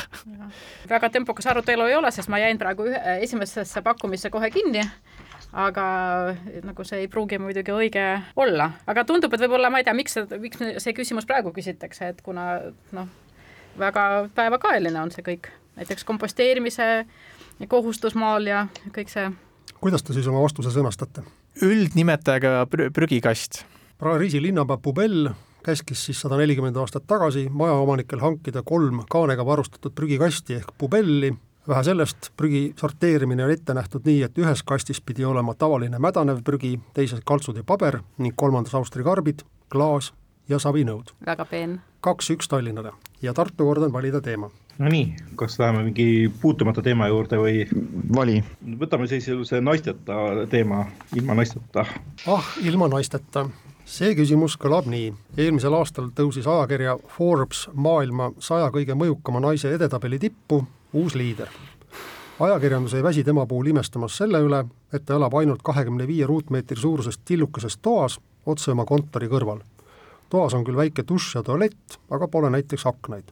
väga 0.89 1.09
tempokas 1.09 1.47
arutelu 1.47 1.87
ei 1.89 1.95
ole, 1.95 2.11
sest 2.11 2.29
ma 2.29 2.39
jäin 2.39 2.59
praegu 2.61 2.85
ühe, 2.91 2.99
esimesesse 3.25 3.81
pakkumisse 3.81 4.29
kohe 4.29 4.49
kinni, 4.53 4.83
aga 5.53 5.85
nagu 6.63 6.85
see 6.85 7.05
ei 7.05 7.07
pruugi 7.07 7.39
muidugi 7.41 7.73
õige 7.73 8.05
olla. 8.35 8.71
aga 8.87 9.05
tundub, 9.05 9.33
et 9.33 9.45
võib-olla 9.45 9.71
ma 9.73 9.81
ei 9.81 9.87
tea, 9.87 9.95
miks 9.97 10.13
see, 10.17 10.27
miks 10.43 10.61
see 10.83 10.93
küsimus 10.93 11.25
praegu 11.25 11.53
küsitakse, 11.55 12.13
et 12.13 12.21
kuna 12.21 12.47
noh, 12.93 13.09
väga 13.79 14.29
päevakajaline 14.37 15.01
on 15.01 15.11
see 15.11 15.25
kõik, 15.25 15.49
näiteks 15.79 16.05
komposteerimise 16.05 17.07
kohustus 17.67 18.13
maal 18.15 18.45
ja 18.45 18.67
kõik 18.93 19.09
see 19.09 19.31
kuidas 19.81 20.03
te 20.05 20.13
siis 20.13 20.27
oma 20.29 20.41
vastuse 20.45 20.69
sõnastate? 20.73 21.25
üldnimetajaga 21.65 22.67
prü 22.69 22.91
prügikast. 22.93 23.63
Pariisi 23.97 24.37
linnapea 24.41 24.77
Poubelle 24.77 25.31
käskis 25.67 26.05
siis 26.05 26.21
sada 26.23 26.37
nelikümmend 26.39 26.77
aastat 26.79 27.03
tagasi 27.07 27.47
majaomanikel 27.51 28.21
hankida 28.23 28.63
kolm 28.63 29.01
kaanega 29.11 29.45
varustatud 29.45 29.95
prügikasti 29.95 30.61
ehk 30.61 30.71
pubelli. 30.77 31.33
vähe 31.67 31.83
sellest, 31.83 32.29
prügi 32.37 32.61
sorteerimine 32.79 33.43
on 33.43 33.51
ette 33.51 33.73
nähtud 33.75 34.05
nii, 34.07 34.21
et 34.23 34.37
ühes 34.39 34.63
kastis 34.63 35.01
pidi 35.01 35.25
olema 35.27 35.53
tavaline 35.53 35.99
mädanev 35.99 36.39
prügi, 36.47 36.77
teises 36.95 37.19
kaltsud 37.25 37.59
ja 37.59 37.63
paber 37.67 37.99
ning 38.17 38.35
kolmandas 38.35 38.75
Austria 38.79 39.03
karbid, 39.03 39.43
klaas 39.69 40.13
ja 40.49 40.59
savinõud. 40.59 41.11
väga 41.25 41.45
peen. 41.45 41.81
kaks-üks 42.01 42.47
Tallinnale 42.47 42.95
ja 43.21 43.33
Tartu 43.33 43.67
kord 43.67 43.83
on 43.83 43.93
valida 43.93 44.21
teema. 44.21 44.49
Nonii, 44.79 45.15
kas 45.35 45.59
läheme 45.59 45.83
mingi 45.83 46.31
puutumata 46.41 46.81
teema 46.85 47.07
juurde 47.07 47.37
või 47.41 47.67
vali. 48.15 48.43
võtame 48.79 49.07
siis 49.11 49.25
sellise 49.25 49.61
naisteta 49.61 50.47
teema, 50.49 50.85
ilma 51.15 51.35
naisteta. 51.41 51.85
ah, 52.27 52.51
ilma 52.63 52.87
naisteta. 52.87 53.49
See 53.87 54.15
küsimus 54.17 54.57
kõlab 54.59 54.87
nii. 54.91 55.13
eelmisel 55.39 55.75
aastal 55.77 56.09
tõusis 56.15 56.47
ajakirja 56.47 56.97
Forbes 57.15 57.67
maailma 57.73 58.33
saja 58.43 58.67
kõige 58.73 58.97
mõjukama 58.99 59.39
naise 59.39 59.71
edetabeli 59.73 60.19
tippu 60.19 60.59
uus 60.93 61.15
liider. 61.15 61.47
ajakirjandus 62.39 62.93
ei 62.93 63.03
väsi 63.03 63.23
tema 63.23 63.45
puhul 63.45 63.71
imestamas 63.71 64.17
selle 64.17 64.41
üle, 64.43 64.65
et 64.93 65.05
ta 65.05 65.15
elab 65.15 65.33
ainult 65.33 65.63
kahekümne 65.63 66.07
viie 66.07 66.27
ruutmeetri 66.27 66.79
suurusest 66.79 67.21
tillukeses 67.25 67.77
toas 67.77 68.19
otse 68.45 68.71
oma 68.71 68.85
kontori 68.85 69.27
kõrval. 69.27 69.63
toas 70.29 70.53
on 70.53 70.65
küll 70.65 70.75
väike 70.75 71.07
dušš 71.07 71.35
ja 71.35 71.43
tualett, 71.43 71.99
aga 72.11 72.27
pole 72.27 72.49
näiteks 72.49 72.85
aknaid. 72.85 73.31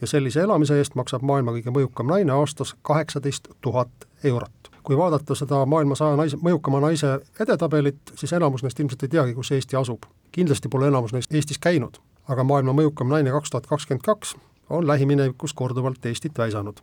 ja 0.00 0.06
sellise 0.06 0.40
elamise 0.40 0.78
eest 0.78 0.94
maksab 0.94 1.22
maailma 1.22 1.52
kõige 1.52 1.70
mõjukam 1.70 2.10
naine 2.10 2.32
aastas 2.32 2.74
kaheksateist 2.82 3.48
tuhat 3.60 4.08
eurot 4.24 4.73
kui 4.84 4.96
vaadata 4.96 5.34
seda 5.34 5.64
maailma 5.66 5.96
saja 5.98 6.16
naise, 6.20 6.38
mõjukama 6.44 6.80
naise 6.84 7.18
edetabelit, 7.40 8.14
siis 8.20 8.32
enamus 8.36 8.62
neist 8.62 8.80
ilmselt 8.80 9.02
ei 9.06 9.12
teagi, 9.16 9.34
kus 9.34 9.52
Eesti 9.56 9.76
asub. 9.80 10.04
kindlasti 10.32 10.68
pole 10.68 10.88
enamus 10.90 11.12
neist 11.12 11.34
Eestis 11.34 11.58
käinud, 11.58 11.98
aga 12.28 12.44
maailma 12.44 12.74
mõjukam 12.76 13.08
naine 13.08 13.32
kaks 13.32 13.50
tuhat 13.50 13.66
kakskümmend 13.70 14.04
kaks 14.04 14.36
on 14.70 14.86
lähiminevikus 14.86 15.54
korduvalt 15.54 16.06
Eestit 16.06 16.38
väisanud. 16.38 16.80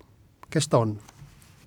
kes 0.49 0.67
ta 0.67 0.77
on? 0.77 0.97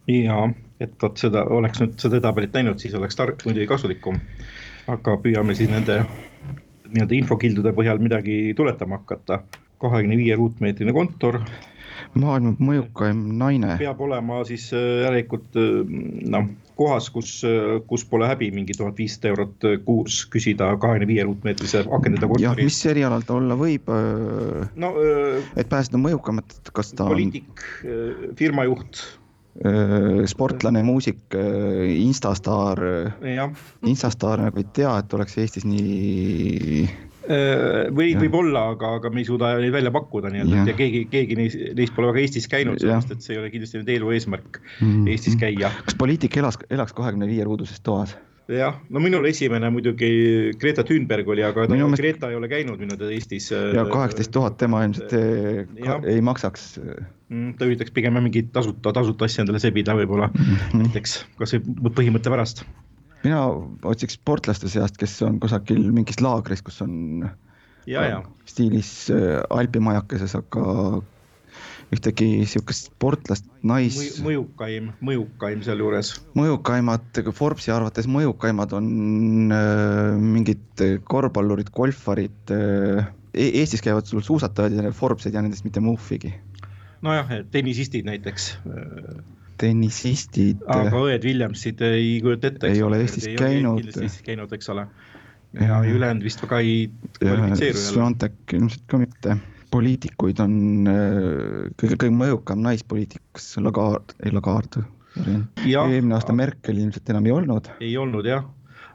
jaa, 0.09 0.51
et 0.81 0.95
vot 1.03 1.17
seda, 1.17 1.45
oleks 1.45 1.81
nüüd 1.81 1.99
seda 2.01 2.21
tabelit 2.21 2.53
näinud, 2.53 2.79
siis 2.79 2.95
oleks 2.95 3.17
tark 3.17 3.45
muidugi 3.45 3.67
kasulikum. 3.67 4.19
aga 4.89 5.17
püüame 5.17 5.55
siis 5.55 5.71
nende 5.71 6.03
nii-öelda 6.95 7.15
infokildude 7.17 7.73
põhjal 7.73 7.99
midagi 7.99 8.55
tuletama 8.57 9.01
hakata. 9.03 9.43
kahekümne 9.79 10.17
viie 10.17 10.37
ruutmeetrine 10.37 10.93
kontor, 10.93 11.41
maailma 12.21 12.55
mõjukaim 12.59 13.23
naine. 13.39 13.77
peab 13.81 14.01
olema 14.05 14.43
siis 14.49 14.69
äh, 14.77 15.05
järelikult 15.05 15.59
äh, 15.61 15.81
noh, 16.35 16.51
kohas, 16.79 17.09
kus, 17.15 17.37
kus 17.87 18.05
pole 18.11 18.27
häbi 18.27 18.51
mingi 18.55 18.75
tuhat 18.75 18.99
viissada 18.99 19.31
eurot 19.31 19.67
kuus 19.87 20.25
küsida 20.27 20.73
kahekümne 20.83 21.07
viie 21.07 21.27
ruutmeetrise 21.27 21.85
akendada 21.87 22.27
kontori. 22.31 22.67
mis 22.67 22.81
erialal 22.91 23.23
ta 23.23 23.37
olla 23.39 23.55
võib, 23.59 23.93
no 24.83 24.91
et 25.55 25.71
pääseda 25.71 26.01
mõjukamat, 26.03 26.57
kas 26.75 26.91
ta 26.99 27.07
on 27.07 27.15
poliitik, 27.15 27.63
firmajuht, 28.41 29.05
sportlane, 30.35 30.83
muusik, 30.83 31.39
instastaar, 31.95 32.83
instastaar 33.87 34.49
nagu 34.49 34.65
ei 34.65 34.71
tea, 34.75 34.99
et 34.99 35.15
oleks 35.15 35.39
Eestis 35.45 35.69
nii 35.71 36.89
Äh, 36.89 37.14
või 37.29 38.11
Jah. 38.13 38.21
võib-olla, 38.21 38.67
aga, 38.75 38.95
aga 38.99 39.11
me 39.11 39.23
ei 39.23 39.29
suuda 39.29 39.55
neid 39.61 39.73
välja 39.73 39.91
pakkuda 39.95 40.31
nii-öelda 40.35 40.59
Jah. 40.61 40.69
ja 40.69 40.75
keegi, 40.79 41.05
keegi 41.13 41.39
neist, 41.39 41.57
neist 41.79 41.95
pole 41.97 42.11
väga 42.13 42.21
Eestis 42.25 42.49
käinud, 42.53 42.79
sellepärast 42.83 43.15
et 43.17 43.23
see 43.25 43.35
ei 43.37 43.41
ole 43.41 43.51
kindlasti 43.55 43.81
nende 43.81 43.97
elu 43.97 44.13
eesmärk 44.19 44.61
Mhm. 44.81 45.09
Eestis 45.09 45.37
käia. 45.41 45.71
kas 45.87 45.95
poliitik 45.99 46.37
elas, 46.37 46.59
elaks 46.71 46.93
kahekümne 46.93 47.27
viie 47.31 47.45
ruuduses 47.45 47.81
toas? 47.81 48.17
jah, 48.49 48.75
no 48.93 49.01
minul 49.01 49.25
esimene 49.25 49.71
muidugi 49.73 50.53
Greta 50.61 50.83
Thunberg 50.85 51.29
oli, 51.33 51.43
aga 51.43 51.67
ta, 51.67 51.73
meelest- 51.75 51.97
Greta 51.97 52.29
ei 52.29 52.37
ole 52.37 52.49
käinud 52.49 52.79
minu 52.79 52.97
teada 52.97 53.11
Eestis. 53.17 53.51
ja 53.51 53.87
kaheksateist 53.89 54.31
tuhat 54.33 54.59
tema 54.61 54.83
ilmselt 54.85 55.09
ka, 55.11 55.85
Jah. 55.85 56.05
ei 56.05 56.21
maksaks. 56.21 56.79
Mm, 57.31 57.55
ta 57.57 57.65
üritaks 57.65 57.91
pigem 57.91 58.13
mingit 58.21 58.53
tasuta, 58.53 58.93
tasuta 58.93 59.25
asja 59.25 59.43
endale 59.43 59.59
sebida 59.59 59.95
võib-olla 59.97 60.29
Mhm. 60.29 60.83
näiteks 60.83 61.25
kasvõi 61.41 61.63
põhimõtte 61.97 62.29
pärast. 62.31 62.65
Mina 63.25 63.41
otsiks 63.89 64.19
sportlaste 64.19 64.69
seast, 64.73 64.99
kes 65.01 65.17
on 65.27 65.41
kusagil 65.43 65.81
mingis 65.95 66.21
laagris, 66.25 66.63
kus 66.65 66.83
on 66.85 66.95
ja, 67.87 68.05
ja 68.05 68.23
stiilis 68.49 68.93
äh, 69.13 69.41
alpimajakeses, 69.51 70.37
aga 70.39 71.03
ühtegi 71.95 72.47
sihukest 72.49 72.89
sportlast, 72.89 73.47
nais, 73.67 73.97
mõjukaim, 74.25 74.91
mõjukaim 75.05 75.63
sealjuures. 75.67 76.15
mõjukaimad, 76.39 77.21
Forbesi 77.37 77.75
arvates 77.75 78.09
mõjukaimad 78.11 78.75
on 78.79 78.89
äh, 79.55 80.17
mingid 80.21 80.85
korvpallurid, 81.11 81.71
golfarid 81.75 82.55
äh, 82.55 83.13
e. 83.35 83.51
Eestis 83.61 83.83
käivad 83.85 84.09
sul 84.11 84.25
suusatajad 84.25 84.79
ja 84.79 84.95
Forbes 84.95 85.29
ei 85.29 85.35
tea 85.35 85.45
nendest 85.45 85.67
mitte 85.67 85.83
muhvigi. 85.85 86.35
nojah, 87.05 87.31
tennisistid 87.53 88.07
näiteks, 88.09 88.55
tennisistid. 89.61 90.63
aga 90.71 91.01
õed 91.07 91.27
Williamsid 91.27 91.83
ei 91.87 92.19
kujuta 92.25 92.51
ette. 92.51 92.71
Ei 92.73 92.83
ole 92.85 93.03
Eestis 93.05 93.29
käinud. 93.39 93.81
kindlasti 93.81 94.07
Eestis 94.09 94.27
käinud, 94.27 94.55
eks 94.57 94.71
ole. 94.75 94.87
ja 95.61 95.81
ülejäänud 95.87 96.27
vist 96.27 96.43
väga 96.43 96.61
ei 96.65 96.89
kvalifitseeru. 97.19 97.85
Sviontek 97.89 98.57
ilmselt 98.59 98.87
ka 98.91 99.01
mitte. 99.03 99.37
poliitikuid 99.75 100.39
on 100.39 100.59
äh, 100.87 101.71
kõige, 101.81 101.97
kõige 101.99 102.15
mõjukam 102.15 102.61
naispoliitik, 102.63 103.23
kas 103.35 103.57
Lagarde, 103.59 104.15
ei 104.23 104.35
Lagarde. 104.35 104.85
Jah. 105.67 105.87
eelmine 105.87 106.15
aasta 106.17 106.35
Merkel 106.35 106.79
ilmselt 106.83 107.11
enam 107.11 107.27
ei 107.27 107.33
olnud. 107.35 107.71
ei 107.81 107.97
olnud 107.99 108.27
jah. 108.27 108.47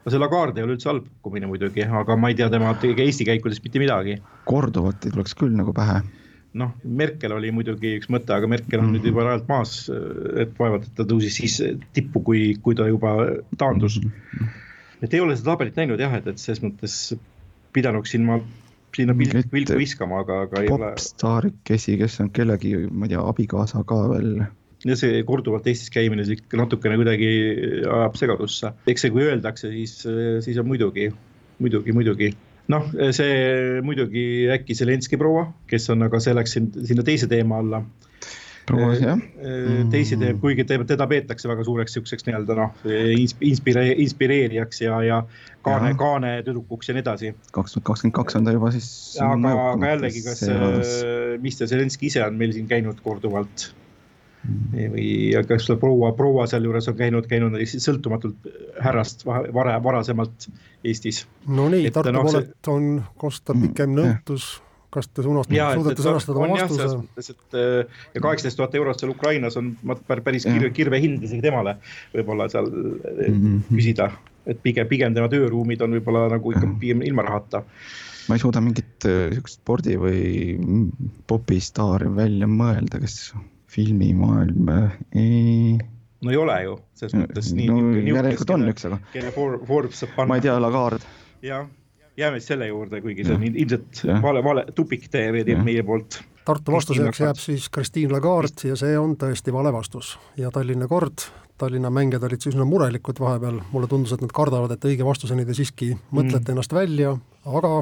aga 0.01 0.11
see 0.11 0.19
Lagarde 0.19 0.59
ei 0.59 0.67
ole 0.67 0.75
üldse 0.75 0.89
halb 0.91 1.05
pakkumine 1.07 1.47
muidugi, 1.47 1.83
aga 1.83 2.15
ma 2.19 2.31
ei 2.31 2.35
tea 2.39 2.49
tema 2.51 2.73
ega 2.75 3.05
Eesti 3.05 3.27
käikudest 3.27 3.63
mitte 3.63 3.79
midagi. 3.79 4.17
korduvalt 4.47 5.07
ei 5.07 5.15
tuleks 5.15 5.35
küll 5.39 5.55
nagu 5.55 5.75
pähe. 5.75 6.01
Noh, 6.57 6.71
Merkel 6.83 7.33
oli 7.35 7.51
muidugi 7.53 7.95
üks 7.99 8.09
mõte, 8.09 8.33
aga 8.33 8.47
Merkel 8.49 8.79
on 8.79 8.87
mm 8.87 8.93
-hmm. 8.93 8.97
nüüd 8.97 9.11
juba 9.11 9.25
rajalt 9.27 9.49
maas, 9.49 9.73
et 10.41 10.55
vaevalt, 10.59 10.87
et 10.87 10.95
ta 10.97 11.05
tõusis 11.05 11.37
siis 11.41 11.59
tippu, 11.93 12.23
kui, 12.25 12.55
kui 12.61 12.75
ta 12.75 12.87
juba 12.87 13.15
taandus. 13.57 13.99
-hmm. 14.01 14.47
et 15.01 15.13
ei 15.13 15.19
ole 15.19 15.35
seda 15.35 15.53
tabelit 15.53 15.77
näinud 15.77 15.99
jah, 15.99 16.13
et, 16.13 16.27
et 16.27 16.37
selles 16.37 16.63
mõttes 16.63 17.15
pidanuksin 17.73 18.25
ma 18.25 18.39
sinna 18.95 19.13
pilk, 19.13 19.51
vilku 19.53 19.77
viskama, 19.77 20.23
aga, 20.23 20.41
aga 20.47 20.63
ei 20.63 20.71
ole. 20.73 20.93
popstaarikesi, 20.95 21.97
kes 22.01 22.19
on 22.23 22.31
kellegi, 22.33 22.73
ma 22.89 23.05
ei 23.05 23.13
tea, 23.13 23.21
abikaasa 23.21 23.83
ka 23.87 23.99
veel. 24.09 24.45
ja 24.87 24.95
see 24.95 25.23
korduvalt 25.27 25.67
Eestis 25.67 25.91
käimine, 25.93 26.23
ikka 26.23 26.57
natukene 26.57 26.97
kuidagi 26.97 27.29
ajab 27.85 28.15
segadusse. 28.15 28.73
eks 28.87 29.05
see, 29.05 29.13
kui 29.13 29.25
öeldakse, 29.27 29.71
siis, 29.71 29.99
siis 30.45 30.57
on 30.57 30.67
muidugi, 30.67 31.11
muidugi, 31.59 31.93
muidugi 31.93 32.33
noh, 32.73 32.91
see 33.15 33.79
muidugi 33.85 34.25
äkki 34.53 34.77
Zelenski 34.77 35.17
proua, 35.19 35.47
kes 35.69 35.89
on, 35.93 36.05
aga 36.07 36.21
see 36.23 36.35
läks 36.37 36.57
sinna 36.59 37.05
teise 37.05 37.29
teema 37.31 37.63
alla. 37.63 37.81
proovas 38.69 38.99
jah. 39.01 39.17
teisi 39.89 40.17
teeb, 40.21 40.37
kuigi 40.43 40.61
teda 40.69 41.07
peetakse 41.09 41.49
väga 41.49 41.63
suureks 41.65 41.95
siukseks 41.97 42.27
nii-öelda 42.27 42.57
noh, 42.59 42.75
inspire-, 43.49 43.95
inspireerijaks 44.03 44.83
ja, 44.83 44.99
ja 45.01 45.17
kaane, 45.65 45.95
kaane 45.97 46.35
tüdrukuks 46.45 46.91
ja 46.91 46.97
nii 46.97 47.05
edasi. 47.05 47.33
kaks 47.55 47.73
tuhat 47.73 47.87
kakskümmend 47.89 48.17
kaks 48.19 48.37
on 48.37 48.45
ta 48.45 48.53
juba 48.53 48.69
siis. 48.75 48.91
aga, 49.25 49.55
aga 49.71 49.91
jällegi, 49.95 50.21
kas 50.27 50.45
Mr 51.41 51.71
Zelenskõi 51.73 52.13
ise 52.13 52.21
on 52.27 52.37
meil 52.37 52.53
siin 52.53 52.69
käinud 52.69 53.01
korduvalt 53.05 53.71
mm. 53.71 53.78
Või 54.45 55.09
kas 55.47 55.67
proua, 55.81 56.13
proua 56.15 56.45
sealjuures 56.47 56.87
on 56.87 56.95
käinud, 56.95 57.27
käinud 57.27 57.57
sõltumatult 57.67 58.47
härrast 58.79 59.25
vara, 59.27 59.75
varasemalt 59.83 60.47
Eestis. 60.83 61.25
no 61.47 61.67
nii, 61.69 61.91
Tartu 61.91 62.15
no, 62.15 62.23
poolelt 62.23 62.55
see... 62.55 62.73
on 62.73 62.89
kosta 63.19 63.57
pikem 63.57 63.95
nõutus 63.97 64.55
mm 64.55 64.65
kas 64.93 65.09
te 65.13 65.23
suunast, 65.25 65.51
suudate 65.53 66.03
sõnastada 66.03 66.41
oma 66.41 66.55
vastuse? 66.57 67.35
äh, 67.53 67.99
ja 68.15 68.23
kaheksateist 68.23 68.57
tuhat 68.57 68.75
eurot 68.79 69.01
seal 69.01 69.13
Ukrainas 69.13 69.57
on 69.59 69.71
päris 70.09 70.47
kirve, 70.47 70.71
kirve 70.73 71.01
hind 71.03 71.25
isegi 71.27 71.43
temale 71.45 71.75
võib-olla 72.15 72.49
seal 72.49 72.69
mm 72.71 73.35
-hmm. 73.35 73.61
küsida, 73.69 74.09
et 74.49 74.61
pigem, 74.63 74.89
pigem 74.89 75.13
tema 75.13 75.29
tööruumid 75.29 75.85
on 75.85 75.93
võib-olla 75.97 76.25
nagu 76.33 76.55
ikka 76.55 76.73
pigem 76.81 77.05
ilma 77.05 77.27
rahata. 77.27 77.63
ma 78.29 78.35
ei 78.35 78.41
suuda 78.41 78.61
mingit 78.65 79.05
äh, 79.05 79.29
siukest 79.35 79.61
spordi 79.61 79.97
või 80.01 80.57
popistaari 81.27 82.09
välja 82.15 82.49
mõelda, 82.49 82.99
kes 83.05 83.33
filmimaailm 83.69 84.69
ei 85.15 85.77
no 86.23 86.31
ei 86.31 86.37
ole 86.37 86.61
ju, 86.65 86.77
selles 86.99 87.17
mõttes 87.21 87.51
nii. 87.55 87.67
no 87.71 88.15
järelikult 88.17 88.55
on 88.55 88.69
üks, 88.71 88.87
aga. 88.89 89.01
kelle 89.13 89.33
Forbes 89.33 90.01
saab 90.03 90.15
panna. 90.15 90.33
ma 90.33 90.39
ei 90.39 90.47
tea, 90.47 90.55
Lagarde. 90.61 91.05
jah 91.45 91.67
jääme 92.19 92.39
selle 92.43 92.67
juurde, 92.67 93.01
kuigi 93.01 93.23
see 93.23 93.35
on 93.35 93.43
ilmselt 93.47 94.01
vale, 94.21 94.43
vale 94.43 94.65
tupiktee 94.75 95.29
meie, 95.31 95.55
meie 95.63 95.83
poolt. 95.87 96.19
Tartu 96.45 96.73
vastuseks 96.73 97.21
jääb 97.21 97.39
siis 97.39 97.69
Christine 97.71 98.11
Lagarde 98.11 98.71
ja 98.71 98.75
see 98.79 98.97
on 98.99 99.15
tõesti 99.19 99.53
vale 99.55 99.71
vastus. 99.73 100.17
ja 100.37 100.51
Tallinna 100.51 100.87
kord, 100.87 101.23
Tallinna 101.57 101.91
mängijad 101.93 102.23
olid 102.27 102.47
üsna 102.51 102.65
murelikud 102.65 103.19
vahepeal, 103.19 103.61
mulle 103.71 103.87
tundus, 103.87 104.13
et 104.15 104.23
nad 104.23 104.33
kardavad, 104.35 104.71
et 104.75 104.89
õige 104.91 105.05
vastuseni 105.05 105.45
te 105.45 105.55
siiski 105.55 105.93
mõtlete 106.11 106.49
mm. 106.49 106.51
ennast 106.55 106.75
välja, 106.75 107.15
aga 107.45 107.73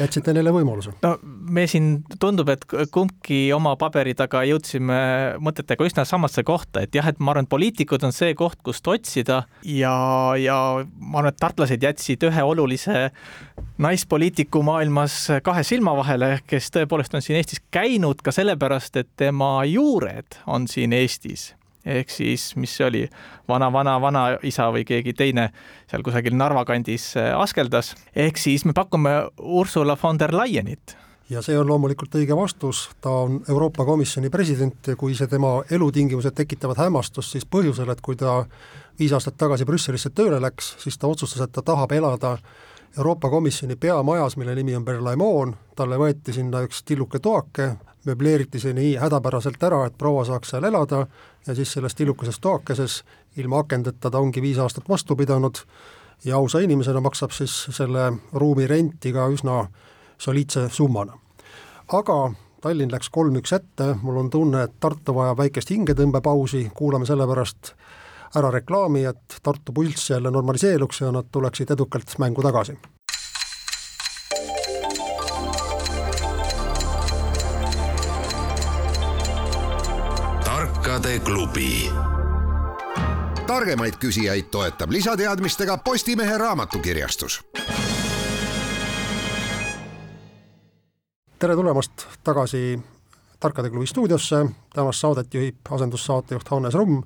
jätsite 0.00 0.34
neile 0.36 0.52
võimaluse? 0.54 0.94
no 1.04 1.12
me 1.22 1.66
siin 1.70 2.02
tundub, 2.22 2.50
et 2.52 2.64
kumbki 2.94 3.42
oma 3.56 3.74
paberi 3.80 4.14
taga 4.18 4.42
jõudsime 4.48 5.00
mõtetega 5.42 5.86
üsna 5.88 6.06
samasse 6.08 6.44
kohta, 6.46 6.84
et 6.84 6.94
jah, 6.96 7.10
et 7.10 7.20
ma 7.20 7.34
arvan, 7.34 7.48
et 7.48 7.52
poliitikud 7.52 8.04
on 8.06 8.14
see 8.16 8.34
koht, 8.38 8.60
kust 8.66 8.86
otsida 8.90 9.42
ja, 9.66 9.94
ja 10.40 10.58
ma 10.98 11.22
arvan, 11.22 11.32
et 11.34 11.40
tartlased 11.40 11.86
jätsid 11.86 12.26
ühe 12.30 12.46
olulise 12.46 13.08
naispoliitiku 13.80 14.64
maailmas 14.66 15.16
kahe 15.44 15.64
silma 15.66 15.94
vahele, 15.98 16.38
kes 16.48 16.72
tõepoolest 16.74 17.16
on 17.16 17.24
siin 17.24 17.40
Eestis 17.40 17.62
käinud 17.72 18.24
ka 18.24 18.34
sellepärast, 18.34 19.00
et 19.00 19.10
tema 19.20 19.58
juured 19.68 20.40
on 20.50 20.68
siin 20.70 20.96
Eestis 20.96 21.50
ehk 21.86 22.10
siis, 22.12 22.50
mis 22.56 22.72
see 22.76 22.86
oli, 22.86 23.04
vana-vana-vanaisa 23.48 24.70
või 24.74 24.84
keegi 24.88 25.14
teine 25.16 25.50
seal 25.90 26.04
kusagil 26.06 26.36
Narva 26.36 26.64
kandis 26.68 27.12
äh, 27.16 27.32
askeldas, 27.36 27.94
ehk 28.14 28.40
siis 28.40 28.66
me 28.68 28.76
pakume 28.76 29.14
Ursula 29.38 29.96
von 30.02 30.18
der 30.20 30.34
Leyenit. 30.36 30.96
Ja 31.30 31.44
see 31.46 31.54
on 31.54 31.68
loomulikult 31.68 32.14
õige 32.18 32.34
vastus, 32.34 32.88
ta 33.00 33.10
on 33.22 33.36
Euroopa 33.48 33.84
Komisjoni 33.86 34.32
president 34.34 34.88
ja 34.90 34.96
kui 34.98 35.14
see 35.14 35.30
tema 35.30 35.60
elutingimused 35.70 36.34
tekitavad 36.34 36.80
hämmastust, 36.82 37.36
siis 37.36 37.46
põhjusel, 37.46 37.92
et 37.92 38.00
kui 38.02 38.18
ta 38.18 38.40
viis 38.98 39.14
aastat 39.14 39.36
tagasi 39.38 39.66
Brüsselisse 39.68 40.10
tööle 40.10 40.40
läks, 40.42 40.74
siis 40.82 40.98
ta 40.98 41.06
otsustas, 41.06 41.44
et 41.46 41.52
ta 41.54 41.62
tahab 41.62 41.94
elada 41.94 42.34
Euroopa 42.98 43.30
Komisjoni 43.30 43.76
peamajas, 43.76 44.36
mille 44.36 44.54
nimi 44.54 44.76
on 44.76 44.84
Berlaimon, 44.84 45.54
talle 45.76 45.98
võeti 45.98 46.32
sinna 46.34 46.64
üks 46.66 46.82
tilluke 46.82 47.20
toake, 47.22 47.68
möbleeriti 48.06 48.58
see 48.58 48.74
nii 48.74 48.96
hädapäraselt 48.98 49.62
ära, 49.62 49.84
et 49.86 49.98
proua 49.98 50.24
saaks 50.26 50.50
seal 50.50 50.66
elada 50.66 51.04
ja 51.46 51.54
siis 51.54 51.72
selles 51.72 51.94
tillukeses 51.94 52.40
toakeses 52.40 53.02
ilma 53.36 53.62
akendeta 53.62 54.10
ta 54.10 54.18
ongi 54.18 54.42
viis 54.42 54.58
aastat 54.58 54.88
vastu 54.88 55.16
pidanud 55.16 55.62
ja 56.24 56.36
ausa 56.36 56.60
inimesena 56.60 57.00
maksab 57.00 57.30
siis 57.30 57.54
selle 57.70 58.12
ruumi 58.32 58.66
renti 58.66 59.12
ka 59.12 59.28
üsna 59.30 59.64
soliidse 60.18 60.68
summana. 60.68 61.18
aga 61.92 62.32
Tallinn 62.60 62.92
läks 62.92 63.08
kolm-üks 63.08 63.54
ette, 63.56 63.94
mul 64.02 64.18
on 64.20 64.26
tunne, 64.30 64.66
et 64.66 64.72
Tartu 64.80 65.14
vajab 65.16 65.38
väikest 65.38 65.70
hingetõmbepausi, 65.72 66.66
kuulame 66.76 67.06
sellepärast 67.08 67.72
ära 68.36 68.50
reklaami, 68.50 69.04
et 69.04 69.40
Tartu 69.42 69.72
pulss 69.72 70.10
jälle 70.10 70.30
normaliseeruks 70.30 71.00
ja 71.00 71.12
nad 71.12 71.28
tuleksid 71.32 71.70
edukalt 71.70 72.18
mängu 72.18 72.42
tagasi. 72.42 72.78
klubi. 81.24 81.90
targemaid 83.46 83.94
küsijaid 83.98 84.50
toetab 84.50 84.90
lisateadmistega 84.90 85.78
Postimehe 85.78 86.38
raamatukirjastus. 86.38 87.40
tere 91.38 91.54
tulemast 91.54 92.06
tagasi 92.24 92.80
Tarkade 93.40 93.70
klubi 93.70 93.86
stuudiosse, 93.86 94.46
tänast 94.74 95.00
saadet 95.00 95.34
juhib 95.34 95.56
asendussaatejuht 95.70 96.48
Hannes 96.48 96.74
Rumm, 96.74 97.02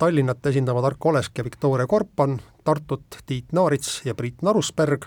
Tallinnat 0.00 0.46
esindavad 0.46 0.84
Arko 0.88 1.08
Olesk 1.08 1.38
ja 1.38 1.44
Viktoria 1.44 1.86
Korpan, 1.86 2.38
Tartut 2.64 3.18
Tiit 3.26 3.52
Naarits 3.52 4.00
ja 4.04 4.14
Priit 4.14 4.42
Narusberg 4.42 5.04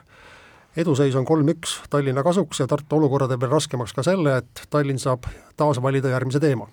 eduseis 0.77 1.15
on 1.15 1.25
kolm-üks 1.25 1.79
Tallinna 1.89 2.23
kasuks 2.23 2.61
ja 2.61 2.67
Tartu 2.69 2.97
olukorra 2.97 3.27
teeb 3.29 3.41
veel 3.41 3.55
raskemaks 3.55 3.93
ka 3.93 4.05
selle, 4.05 4.37
et 4.41 4.63
Tallinn 4.69 5.01
saab 5.01 5.25
taas 5.57 5.81
valida 5.81 6.13
järgmise 6.13 6.39
teema. 6.39 6.69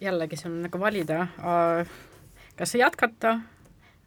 jällegi, 0.00 0.40
see 0.40 0.48
on 0.48 0.56
nagu 0.64 0.80
valida, 0.80 1.26
kas 2.56 2.74
jätkata 2.80 3.36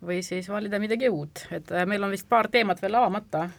või 0.02 0.24
siis 0.26 0.50
valida 0.50 0.82
midagi 0.82 1.10
uut, 1.10 1.46
et 1.52 1.72
äh, 1.72 1.86
meil 1.86 2.04
on 2.04 2.12
vist 2.12 2.30
paar 2.30 2.50
teemat 2.50 2.82
veel 2.82 2.96
avamata. 2.96 3.50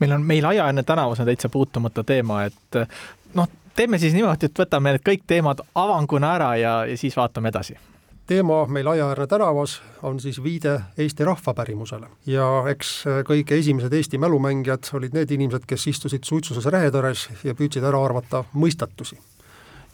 meil 0.00 0.12
on, 0.12 0.22
meil 0.22 0.44
Ajaenne 0.44 0.82
tänavas 0.82 1.20
on 1.20 1.26
täitsa 1.26 1.48
puutumata 1.48 2.04
teema, 2.04 2.44
et 2.44 2.82
äh, 2.82 3.00
noh, 3.34 3.48
teeme 3.74 3.98
siis 3.98 4.14
niimoodi, 4.14 4.50
et 4.50 4.58
võtame 4.58 4.92
need 4.92 5.06
kõik 5.06 5.22
teemad 5.26 5.62
avanguna 5.74 6.34
ära 6.34 6.56
ja, 6.56 6.78
ja 6.86 6.98
siis 6.98 7.16
vaatame 7.16 7.54
edasi 7.54 7.78
teema 8.26 8.66
meil 8.66 8.86
Aiaäärne 8.86 9.26
tänavas 9.26 9.82
on 10.02 10.20
siis 10.20 10.42
viide 10.42 10.80
Eesti 10.98 11.24
rahvapärimusele 11.24 12.06
ja 12.26 12.64
eks 12.70 13.04
kõige 13.28 13.58
esimesed 13.58 13.92
Eesti 13.92 14.18
mälumängijad 14.18 14.88
olid 14.92 15.12
need 15.12 15.30
inimesed, 15.30 15.66
kes 15.68 15.86
istusid 15.92 16.24
suitsuses 16.24 16.64
rehetõres 16.72 17.28
ja 17.44 17.54
püüdsid 17.54 17.84
ära 17.84 18.00
arvata 18.04 18.44
mõistatusi. 18.54 19.18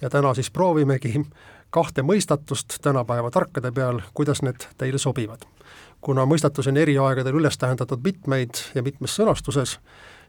ja 0.00 0.10
täna 0.10 0.34
siis 0.34 0.50
proovimegi 0.50 1.24
kahte 1.70 2.02
mõistatust 2.02 2.78
tänapäeva 2.82 3.30
tarkade 3.30 3.72
peal, 3.72 4.00
kuidas 4.14 4.42
need 4.42 4.66
teile 4.78 4.98
sobivad. 4.98 5.42
kuna 6.00 6.24
mõistatusi 6.24 6.68
on 6.68 6.76
eri 6.76 6.98
aegadel 6.98 7.34
üles 7.34 7.58
tähendatud 7.58 8.00
mitmeid 8.04 8.50
ja 8.74 8.82
mitmes 8.82 9.16
sõnastuses, 9.16 9.78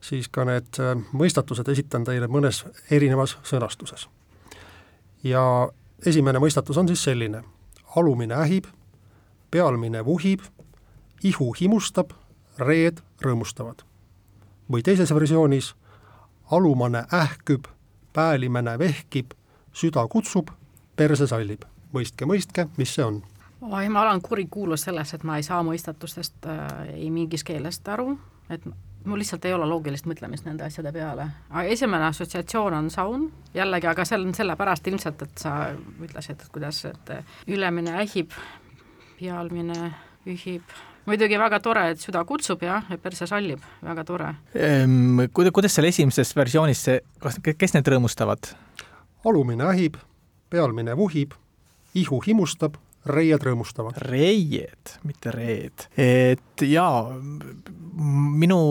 siis 0.01 0.27
ka 0.27 0.45
need 0.45 0.81
mõistatused 1.13 1.69
esitan 1.69 2.03
teile 2.03 2.27
mõnes 2.27 2.65
erinevas 2.91 3.37
sõnastuses. 3.43 4.07
ja 5.23 5.69
esimene 6.05 6.39
mõistatus 6.39 6.77
on 6.77 6.87
siis 6.87 7.03
selline 7.03 7.43
alumine 7.95 8.35
ähib, 8.35 8.65
pealmine 9.51 10.05
vuhib, 10.05 10.39
ihu 11.23 11.53
himustab, 11.61 12.11
reed 12.59 13.01
rõõmustavad. 13.21 13.83
või 14.71 14.83
teises 14.83 15.11
versioonis 15.13 15.75
alumane 16.51 17.03
ähküb, 17.13 17.65
päälimene 18.13 18.79
vehkib, 18.79 19.31
süda 19.73 20.07
kutsub, 20.07 20.47
perse 20.95 21.27
sallib. 21.27 21.63
mõistke, 21.93 22.25
mõistke, 22.25 22.67
mis 22.77 22.95
see 22.95 23.03
on? 23.03 23.23
oi, 23.61 23.89
ma 23.89 24.01
olen 24.01 24.21
kurikuulus 24.21 24.81
selles, 24.81 25.13
et 25.13 25.23
ma 25.23 25.37
ei 25.37 25.43
saa 25.43 25.63
mõistatustest 25.63 26.45
äh, 26.45 26.87
ei 26.93 27.11
mingist 27.11 27.43
keelest 27.43 27.87
aru, 27.87 28.17
et 28.49 28.63
mul 29.05 29.21
lihtsalt 29.21 29.45
ei 29.45 29.53
ole 29.53 29.65
loogilist 29.69 30.05
mõtlemist 30.09 30.45
nende 30.45 30.65
asjade 30.65 30.91
peale. 30.93 31.27
aga 31.49 31.63
esimene 31.73 32.05
assotsiatsioon 32.09 32.73
on 32.77 32.89
saun, 32.93 33.25
jällegi, 33.53 33.87
aga 33.87 34.05
see 34.05 34.19
on 34.19 34.33
sellepärast 34.37 34.87
ilmselt, 34.87 35.21
et 35.25 35.43
sa 35.43 35.55
ütlesid, 36.01 36.41
et 36.41 36.53
kuidas, 36.53 36.83
et 36.85 37.13
ülemine 37.47 37.95
ähib, 38.03 38.35
pealmine 39.19 39.91
ühib, 40.29 40.75
muidugi 41.05 41.39
väga 41.39 41.59
tore, 41.63 41.87
et 41.93 42.03
süda 42.03 42.23
kutsub 42.29 42.63
ja, 42.65 42.81
perse 43.01 43.27
sallib, 43.29 43.63
väga 43.83 44.05
tore 44.05 44.29
ehm,. 44.53 45.25
Kuidas, 45.33 45.55
kuidas 45.55 45.77
seal 45.77 45.89
esimeses 45.89 46.35
versioonis 46.37 46.85
see, 46.87 47.01
kas, 47.21 47.41
kes 47.41 47.77
need 47.77 47.93
rõõmustavad? 47.93 48.53
alumine 49.25 49.67
ähib, 49.69 49.99
pealmine 50.49 50.95
vuhib, 50.97 51.35
ihu 51.93 52.21
himustab, 52.25 52.79
reied 53.05 53.41
rõõmustavad. 53.45 53.97
reied, 54.07 54.97
mitte 55.07 55.33
reed. 55.33 55.87
et 55.97 56.65
jaa, 56.67 57.07
minu 57.95 58.61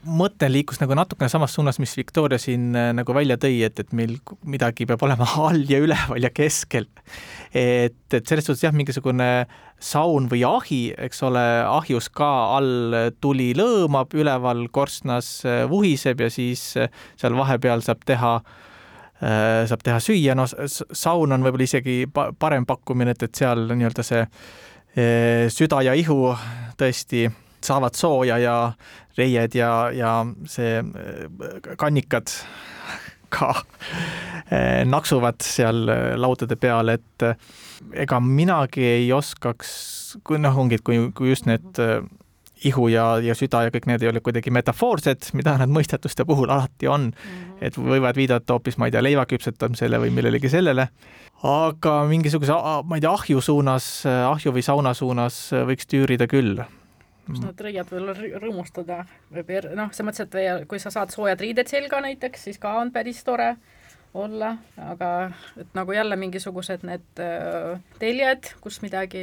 mõte 0.00 0.48
liikus 0.48 0.80
nagu 0.80 0.94
natukene 0.96 1.28
samas 1.28 1.52
suunas, 1.54 1.78
mis 1.82 1.92
Victoria 1.96 2.38
siin 2.40 2.70
äh, 2.76 2.90
nagu 2.96 3.14
välja 3.14 3.36
tõi, 3.40 3.58
et, 3.66 3.82
et 3.82 3.92
meil 3.96 4.16
midagi 4.48 4.86
peab 4.88 5.02
olema 5.04 5.26
all 5.46 5.64
ja 5.68 5.80
üleval 5.82 6.22
ja 6.22 6.30
keskel. 6.32 6.88
et, 7.52 7.98
et 8.12 8.24
selles 8.26 8.46
suhtes 8.46 8.64
jah, 8.64 8.74
mingisugune 8.76 9.28
saun 9.80 10.28
või 10.30 10.44
ahi, 10.46 10.80
eks 11.08 11.22
ole, 11.28 11.44
ahjus 11.66 12.08
ka 12.12 12.30
all 12.56 13.12
tuli 13.20 13.50
lõõmab, 13.56 14.16
üleval 14.16 14.66
korstnas 14.72 15.40
äh, 15.44 15.62
vuhiseb 15.68 16.20
ja 16.24 16.32
siis 16.32 16.64
äh, 16.80 16.92
seal 17.20 17.36
vahepeal 17.36 17.84
saab 17.84 18.04
teha 18.08 18.34
äh, 18.40 18.58
saab 19.20 19.82
teha 19.84 20.00
süüa, 20.00 20.34
no 20.38 20.46
saun 20.48 21.34
on 21.34 21.44
võib-olla 21.44 21.66
isegi 21.66 21.96
parem 22.10 22.66
pakkumine, 22.68 23.12
et, 23.12 23.26
et 23.26 23.42
seal 23.42 23.66
nii-öelda 23.68 24.04
see 24.06 24.22
äh, 24.24 25.46
süda 25.52 25.82
ja 25.84 25.94
ihu 25.98 26.32
tõesti 26.80 27.26
saavad 27.60 27.98
sooja 27.98 28.38
ja 28.40 28.54
reied 29.18 29.54
ja, 29.58 29.72
ja 29.92 30.14
see 30.48 30.80
kannikad 31.76 32.32
ka 33.34 33.52
naksuvad 34.90 35.44
seal 35.44 35.84
laudade 36.18 36.56
peal, 36.58 36.88
et 36.90 37.26
ega 37.94 38.18
minagi 38.24 38.82
ei 38.82 39.12
oskaks, 39.14 39.70
kui 40.26 40.40
noh, 40.40 40.56
ongi, 40.58 40.80
et 40.80 40.84
kui, 40.86 40.98
kui 41.14 41.30
just 41.30 41.46
need 41.46 41.78
ihu 42.64 42.88
ja, 42.92 43.04
ja 43.24 43.34
süda 43.36 43.64
ja 43.66 43.72
kõik 43.74 43.86
need 43.90 44.02
ei 44.04 44.10
ole 44.10 44.22
kuidagi 44.24 44.52
metafoorsed, 44.52 45.30
mida 45.38 45.56
nad 45.60 45.72
mõistatuste 45.72 46.26
puhul 46.28 46.50
alati 46.50 46.88
on 46.88 47.10
mm. 47.10 47.30
-hmm. 47.30 47.62
et 47.66 47.78
võivad 47.78 48.16
viidata 48.16 48.56
hoopis, 48.56 48.78
ma 48.78 48.88
ei 48.88 48.94
tea, 48.94 49.02
leiva 49.02 49.26
küpsetamisele 49.26 50.00
või 50.00 50.10
millelegi 50.10 50.48
sellele. 50.48 50.88
aga 51.42 52.04
mingisuguse, 52.04 52.52
ma 52.84 52.96
ei 52.96 53.00
tea, 53.00 53.12
ahju 53.12 53.40
suunas, 53.40 54.04
ahju 54.06 54.52
või 54.52 54.62
sauna 54.62 54.94
suunas 54.94 55.50
võiks 55.52 55.88
tüürida 55.88 56.28
küll 56.28 56.60
kus 57.30 57.40
nad 57.44 57.60
reiad 57.60 57.86
võib-olla 57.90 58.40
rõõmustada 58.42 59.04
või 59.30 59.60
noh, 59.76 59.92
selles 59.92 60.06
mõttes, 60.06 60.26
et 60.26 60.68
kui 60.68 60.80
sa 60.82 60.90
saad 60.90 61.12
soojad 61.14 61.40
riided 61.40 61.68
selga 61.70 62.00
näiteks, 62.00 62.48
siis 62.48 62.58
ka 62.58 62.74
on 62.80 62.90
päris 62.90 63.22
tore 63.24 63.56
olla, 64.14 64.56
aga 64.90 65.30
et 65.60 65.68
nagu 65.74 65.94
jälle 65.94 66.16
mingisugused 66.18 66.82
need 66.86 67.22
äh, 67.22 67.78
teljed, 67.98 68.50
kus 68.60 68.80
midagi, 68.82 69.22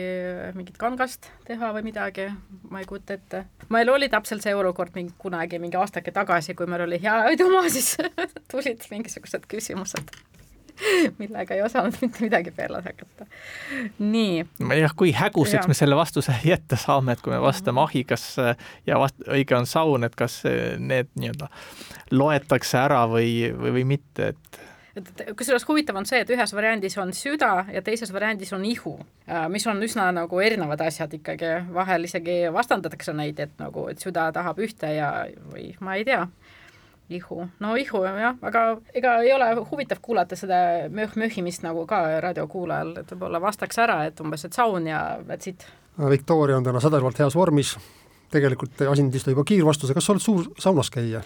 mingit 0.55 0.77
kangast 0.79 1.27
teha 1.47 1.73
või 1.75 1.89
midagi, 1.89 2.29
ma 2.71 2.79
ei 2.83 2.87
kujuta 2.87 3.17
ette. 3.17 3.43
meil 3.73 3.89
oli 3.91 4.09
täpselt 4.09 4.45
see 4.45 4.55
olukord 4.55 4.95
mingi 4.95 5.13
kunagi, 5.17 5.59
mingi 5.59 5.79
aastake 5.79 6.15
tagasi, 6.15 6.55
kui 6.55 6.69
meil 6.71 6.87
oli 6.87 7.01
hea 7.03 7.19
öötuma, 7.31 7.67
siis 7.69 7.97
tulid 8.51 8.87
mingisugused 8.91 9.49
küsimused 9.51 10.15
millega 11.21 11.55
ei 11.55 11.61
osanud 11.61 11.95
mitte 12.01 12.21
midagi 12.21 12.51
peale 12.51 12.81
hakata. 12.85 13.25
nii. 13.99 14.45
jah, 14.79 14.95
kui 14.95 15.11
häguseks 15.13 15.63
ja. 15.63 15.67
me 15.67 15.73
selle 15.73 15.95
vastuse 15.95 16.35
jätta 16.51 16.79
saame, 16.79 17.17
et 17.17 17.21
kui 17.25 17.33
me 17.33 17.41
vastame 17.41 17.81
ahi, 17.83 18.03
kas 18.07 18.29
ja 18.87 19.01
vast-, 19.01 19.25
õige 19.27 19.57
on 19.57 19.67
saun, 19.69 20.07
et 20.07 20.15
kas 20.15 20.41
need 20.77 21.11
nii-öelda 21.19 21.49
loetakse 22.11 22.79
ära 22.79 23.03
või, 23.11 23.51
või, 23.57 23.77
või 23.79 23.85
mitte, 23.95 24.33
et 24.33 24.61
et 24.97 25.23
kusjuures 25.37 25.65
huvitav 25.67 25.97
on 25.99 26.07
see, 26.09 26.19
et 26.23 26.31
ühes 26.33 26.53
variandis 26.55 26.97
on 27.01 27.13
süda 27.15 27.51
ja 27.73 27.81
teises 27.85 28.11
variandis 28.13 28.53
on 28.57 28.65
ihu, 28.65 28.97
äh, 29.29 29.47
mis 29.51 29.67
on 29.67 29.81
üsna 29.83 30.09
nagu 30.15 30.41
erinevad 30.43 30.81
asjad 30.87 31.13
ikkagi, 31.17 31.53
vahel 31.73 32.07
isegi 32.07 32.39
vastandatakse 32.53 33.15
neid, 33.17 33.39
et 33.39 33.55
nagu, 33.61 33.87
et 33.91 34.03
süda 34.03 34.29
tahab 34.35 34.61
ühte 34.63 34.91
ja, 34.95 35.11
või 35.51 35.71
ma 35.83 35.97
ei 35.99 36.05
tea, 36.07 36.25
ihu, 37.09 37.47
no 37.63 37.75
ihu 37.79 38.03
jah, 38.03 38.35
aga 38.41 38.63
ega 38.95 39.17
ei 39.23 39.33
ole 39.33 39.49
huvitav 39.71 40.01
kuulata 40.03 40.35
seda 40.39 40.87
möh-möhimist 40.93 41.63
nagu 41.63 41.85
ka 41.89 42.01
raadiokuulajal, 42.23 42.95
et 43.01 43.13
võib-olla 43.13 43.41
vastaks 43.43 43.79
ära, 43.83 44.01
et 44.09 44.19
umbes, 44.23 44.43
et 44.45 44.57
saun 44.57 44.89
ja 44.89 45.03
that's 45.27 45.51
it. 45.51 45.67
Victoria 45.97 46.57
on 46.57 46.65
täna 46.65 46.81
sädevalt 46.83 47.19
heas 47.19 47.35
vormis, 47.35 47.77
tegelikult 48.31 48.83
asindis 48.91 49.25
ta 49.25 49.31
juba 49.33 49.47
kiirvastuse, 49.47 49.95
kas 49.97 50.05
sa 50.05 50.13
oled 50.13 50.25
suur 50.25 50.51
saunas 50.61 50.91
käija? 50.93 51.23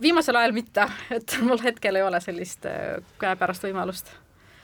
Viimasel 0.00 0.36
ajal 0.36 0.52
mitte, 0.52 0.88
et 1.10 1.36
mul 1.42 1.60
hetkel 1.62 1.96
ei 1.96 2.02
ole 2.02 2.20
sellist 2.20 2.66
äh, 2.66 3.00
käepärast 3.20 3.66
võimalust. 3.66 4.12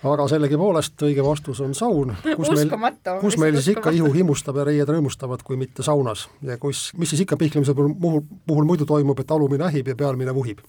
aga 0.02 0.26
sellegipoolest 0.28 1.02
õige 1.04 1.24
vastus 1.24 1.60
on 1.60 1.74
saun, 1.76 2.14
kus 2.36 2.50
meil, 2.56 2.72
kus 3.20 3.36
meil 3.38 3.58
siis 3.58 3.76
ikka 3.76 3.92
ihu 3.92 4.12
himustab 4.14 4.56
ja 4.56 4.64
reied 4.70 4.88
rõõmustavad, 4.88 5.44
kui 5.44 5.60
mitte 5.60 5.84
saunas 5.86 6.28
ja 6.42 6.56
kus, 6.58 6.90
mis 6.96 7.12
siis 7.12 7.26
ikka 7.26 7.36
pihklemise 7.40 7.74
puhul, 7.76 8.22
puhul 8.46 8.68
muidu 8.68 8.88
toimub, 8.88 9.20
et 9.20 9.30
alumine 9.30 9.68
ähib 9.68 9.92
ja 9.92 9.96
pealmine 9.96 10.34
vuhib. 10.34 10.64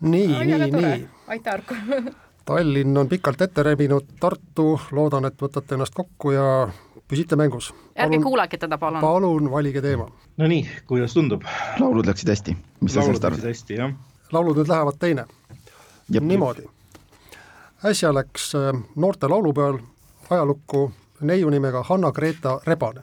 nii, 0.00 0.44
nii, 0.44 0.72
nii. 0.72 1.08
aitäh, 1.26 1.54
Arko 1.54 1.74
Tallinn 2.48 2.96
on 2.96 3.08
pikalt 3.08 3.42
ette 3.44 3.62
rebinud 3.62 4.06
Tartu, 4.20 4.80
loodan, 4.96 5.26
et 5.28 5.42
võtate 5.42 5.76
ennast 5.76 5.92
kokku 5.94 6.30
ja 6.32 6.44
püsite 7.08 7.36
mängus. 7.36 7.74
ärge 7.96 8.20
kuulake 8.24 8.56
teda, 8.58 8.78
palun. 8.78 9.00
palun 9.00 9.50
valige 9.50 9.82
teema. 9.84 10.06
Nonii, 10.36 10.62
kuidas 10.86 11.14
tundub? 11.14 11.44
laulud 11.80 12.06
läksid 12.08 12.28
hästi. 12.28 12.56
laulud 12.94 13.24
läksid 13.24 13.44
hästi, 13.44 13.74
jah. 13.74 13.92
laulud 14.32 14.56
nüüd 14.56 14.68
lähevad 14.68 14.96
teine. 14.98 15.26
niimoodi. 16.20 16.64
äsja 17.84 18.14
läks 18.14 18.54
äh, 18.54 18.72
noorte 18.96 19.28
laulupeol 19.28 19.78
ajalukku 20.30 20.92
neiu 21.20 21.50
nimega 21.50 21.82
Hanna-Greta 21.82 22.60
Rebane. 22.66 23.02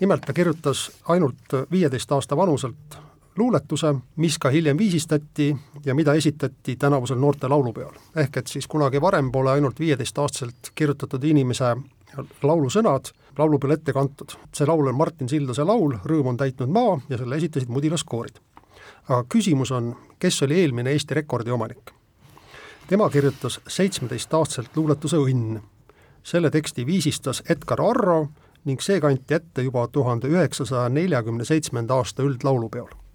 nimelt 0.00 0.20
ta 0.26 0.32
kirjutas 0.32 0.90
ainult 1.08 1.56
viieteist 1.70 2.12
aasta 2.12 2.36
vanuselt 2.36 3.05
luuletuse, 3.36 3.94
mis 4.16 4.38
ka 4.38 4.50
hiljem 4.50 4.78
viisistati 4.78 5.56
ja 5.84 5.94
mida 5.94 6.14
esitati 6.14 6.76
tänavusel 6.76 7.18
noorte 7.18 7.48
laulupeol. 7.48 7.92
ehk 8.16 8.36
et 8.36 8.46
siis 8.46 8.66
kunagi 8.66 9.00
varem 9.00 9.32
pole 9.32 9.50
ainult 9.50 9.80
viieteistaastaselt 9.80 10.72
kirjutatud 10.74 11.24
inimese 11.24 11.76
laulusõnad 12.42 13.12
laulupeol 13.38 13.72
ette 13.72 13.92
kantud. 13.92 14.36
see 14.52 14.66
laul 14.66 14.86
on 14.86 14.96
Martin 14.96 15.28
Sildase 15.28 15.64
laul 15.64 15.98
Rõõm 16.04 16.32
on 16.32 16.36
täitnud 16.36 16.68
maa 16.68 17.00
ja 17.08 17.18
selle 17.18 17.36
esitasid 17.36 17.68
mudilaskoorid. 17.68 18.40
aga 19.08 19.24
küsimus 19.28 19.70
on, 19.70 19.96
kes 20.18 20.42
oli 20.42 20.60
eelmine 20.60 20.90
Eesti 20.90 21.14
rekordi 21.14 21.50
omanik? 21.50 21.92
tema 22.88 23.10
kirjutas 23.10 23.60
seitsmeteistaastaselt 23.68 24.76
luuletuse 24.76 25.16
Õnn. 25.16 25.60
selle 26.22 26.50
teksti 26.50 26.86
viisistas 26.86 27.42
Edgar 27.48 27.80
Arro 27.82 28.28
ning 28.64 28.80
see 28.80 29.00
kanti 29.00 29.34
ette 29.34 29.62
juba 29.62 29.88
tuhande 29.88 30.28
üheksasaja 30.28 30.88
neljakümne 30.88 31.44
seitsmenda 31.44 31.94
aasta 31.94 32.22
üldlaulupeol. 32.22 33.05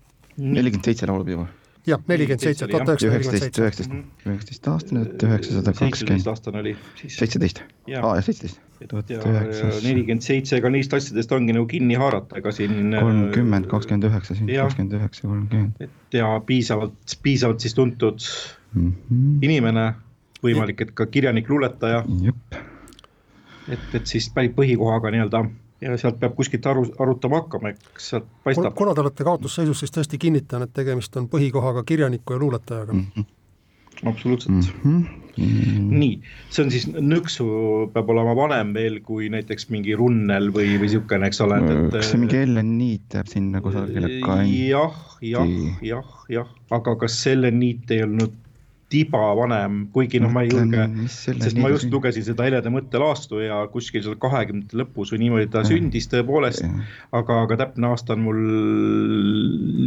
Nelikümmend 0.42 0.92
seitse 0.92 1.10
laulupidu 1.10 1.48
jah, 1.88 2.02
nelikümmend 2.08 2.44
seitse, 2.44 2.68
tuhat 2.68 2.90
üheksasada 2.90 3.14
nelikümmend 3.14 3.44
seitse. 3.44 3.62
üheksateist, 3.62 4.26
üheksateist 4.26 4.68
aastane, 4.72 5.04
tuhat 5.06 5.24
üheksasada 5.28 5.74
kakskümmend. 5.80 6.28
aastane 6.34 6.60
oli 6.62 6.74
siis. 7.00 7.16
seitseteist, 7.18 7.62
aa 7.62 7.94
jah, 7.94 8.20
seitseteist. 8.28 8.62
nelikümmend 9.86 10.26
seitse, 10.26 10.60
ega 10.60 10.72
neist 10.74 10.94
asjadest 10.98 11.34
ongi 11.38 11.56
nagu 11.58 11.68
kinni 11.72 11.98
haarata, 12.02 12.38
ega 12.42 12.54
siin. 12.56 12.94
Äh, 12.94 13.02
kolmkümmend, 13.02 13.70
kakskümmend 13.72 14.10
üheksa, 14.12 14.38
siin 14.38 14.52
kakskümmend 14.52 14.98
üheksa, 15.00 15.28
kolmkümmend. 15.28 15.82
et 15.88 16.20
ja 16.20 16.30
piisavalt, 16.46 17.18
piisavalt 17.24 17.66
siis 17.66 17.78
tuntud 17.78 18.22
mm 18.74 18.92
-hmm. 18.92 19.34
inimene, 19.50 19.88
võimalik, 20.46 20.86
et 20.86 20.94
ka 20.94 21.06
kirjanik, 21.06 21.50
luuletaja. 21.50 22.06
et, 23.70 23.90
et 23.94 24.06
siis 24.08 24.30
põhikohaga 24.36 25.12
nii-öelda 25.14 25.46
ja 25.82 25.98
sealt 25.98 26.20
peab 26.20 26.36
kuskilt 26.38 26.66
aru, 26.66 26.86
arutama 27.00 27.42
hakkama, 27.42 27.74
eks 27.76 28.10
sealt 28.14 28.32
paistab. 28.44 28.74
kuna 28.78 28.96
te 28.96 29.02
olete 29.02 29.28
kaotusseisus, 29.28 29.80
siis 29.80 29.94
tõesti 29.98 30.20
kinnitan, 30.22 30.68
et 30.68 30.74
tegemist 30.74 31.16
on 31.18 31.30
põhikohaga 31.30 31.84
kirjaniku 31.84 32.38
ja 32.38 32.44
luuletajaga 32.46 32.94
mm. 32.94 33.06
-hmm 33.16 33.30
absoluutselt 34.06 34.56
mm. 34.56 34.62
-hmm. 34.84 35.22
Mm 35.38 35.48
-hmm. 35.48 35.98
nii, 36.00 36.22
see 36.50 36.66
on 36.66 36.72
siis 36.72 36.88
nõksu 36.88 37.46
peab 37.94 38.10
olema 38.10 38.36
vanem 38.36 38.74
veel 38.74 39.00
kui 39.00 39.30
näiteks 39.30 39.70
mingi 39.70 39.96
Runnel 39.96 40.50
või, 40.50 40.74
või 40.76 40.90
niisugune, 40.90 41.28
eks 41.28 41.42
ole. 41.42 41.60
kas 41.92 42.10
see 42.12 42.20
mingi 42.20 42.38
Ellen 42.38 42.78
Niit 42.78 43.16
jääb 43.16 43.30
sinna 43.32 43.62
kusagile 43.62 44.10
kanti? 44.26 44.68
jah, 44.68 44.98
jah, 45.22 45.48
jah, 45.82 46.18
jah, 46.30 46.50
aga 46.72 46.96
kas 46.96 47.28
Ellen 47.28 47.60
Niit 47.60 47.92
ei 47.92 48.04
olnud 48.04 48.36
tiba 48.92 49.22
vanem, 49.40 49.86
kuigi 49.96 50.20
noh, 50.22 50.32
ma 50.34 50.44
ei 50.46 50.52
julge, 50.52 50.88
sest 51.12 51.60
ma 51.60 51.72
just 51.72 51.90
lugesin 51.94 52.26
seda 52.28 52.48
Helede 52.48 52.74
mõttelaastu 52.74 53.40
ja 53.44 53.62
kuskil 53.72 54.04
seal 54.06 54.18
kahekümnendate 54.22 54.80
lõpus 54.82 55.14
või 55.14 55.24
niimoodi 55.26 55.50
ta 55.54 55.64
sündis 55.68 56.10
tõepoolest, 56.12 56.68
aga, 57.16 57.42
aga 57.46 57.60
täpne 57.66 57.92
aasta 57.92 58.18
on 58.18 58.28
mul 58.28 58.44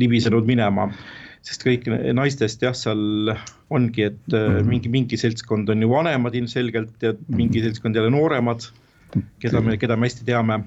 libisenud 0.01 0.49
minema 0.49 0.89
sest 1.45 1.65
kõik 1.67 1.89
naistest 2.17 2.63
jah, 2.65 2.73
seal 2.77 3.35
ongi, 3.69 4.09
et 4.09 4.23
mm 4.31 4.39
-hmm. 4.39 4.71
mingi, 4.71 4.93
mingi 4.93 5.21
seltskond 5.21 5.69
on 5.69 5.83
ju 5.83 5.91
vanemad 5.91 6.35
ilmselgelt 6.35 7.03
ja 7.03 7.13
mingi 7.29 7.59
mhm. 7.59 7.67
seltskond 7.67 7.97
jälle 7.97 8.11
nooremad, 8.11 8.65
keda 9.41 9.61
me, 9.61 9.77
keda 9.77 9.97
me 9.97 10.09
hästi 10.09 10.25
teame. 10.25 10.65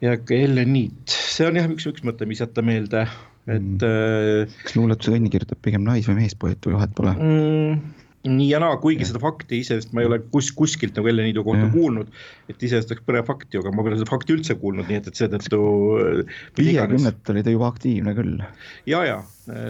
ja 0.00 0.16
Ellen 0.30 0.72
Niit, 0.72 1.06
see 1.06 1.46
on 1.46 1.56
jah, 1.56 1.70
üks, 1.70 1.86
üks 1.86 2.04
mõte, 2.06 2.26
mis 2.26 2.40
jätta 2.42 2.62
meelde 2.62 3.06
et 3.48 3.62
mm.. 3.62 4.44
Äh, 4.48 4.58
kas 4.64 4.76
luuletuse 4.76 5.14
õnni 5.16 5.32
kirjutab 5.32 5.62
pigem 5.64 5.86
nais- 5.86 6.08
või 6.10 6.22
meespoeet 6.22 6.68
või 6.68 6.78
vahet 6.78 6.94
pole 6.98 7.14
mm,? 7.16 7.96
nii 8.26 8.48
ja 8.50 8.58
naa, 8.60 8.76
kuigi 8.82 9.04
ja. 9.04 9.08
seda 9.12 9.20
fakti 9.22 9.60
iseenesest 9.62 9.92
ma 9.94 10.02
ei 10.02 10.08
ole 10.08 10.18
kus, 10.32 10.50
kuskilt 10.56 10.96
nagu 10.98 11.08
Ellen 11.10 11.28
Niidu 11.28 11.44
kohta 11.46 11.68
ja. 11.68 11.70
kuulnud, 11.72 12.10
et 12.50 12.64
iseenesest 12.66 12.92
oleks 12.92 13.06
põnev 13.06 13.28
fakti, 13.28 13.60
aga 13.60 13.72
ma 13.74 13.84
pole 13.86 13.98
seda 13.98 14.10
fakti 14.10 14.34
üldse 14.34 14.56
kuulnud, 14.58 14.88
nii 14.90 14.98
et, 14.98 15.06
et 15.10 15.20
seetõttu. 15.20 15.60
Äh, 16.02 16.34
viiekümnendat 16.58 17.32
oli 17.32 17.44
ta 17.46 17.54
juba 17.54 17.70
aktiivne 17.70 18.14
küll. 18.18 18.42
ja, 18.90 19.04
ja 19.06 19.18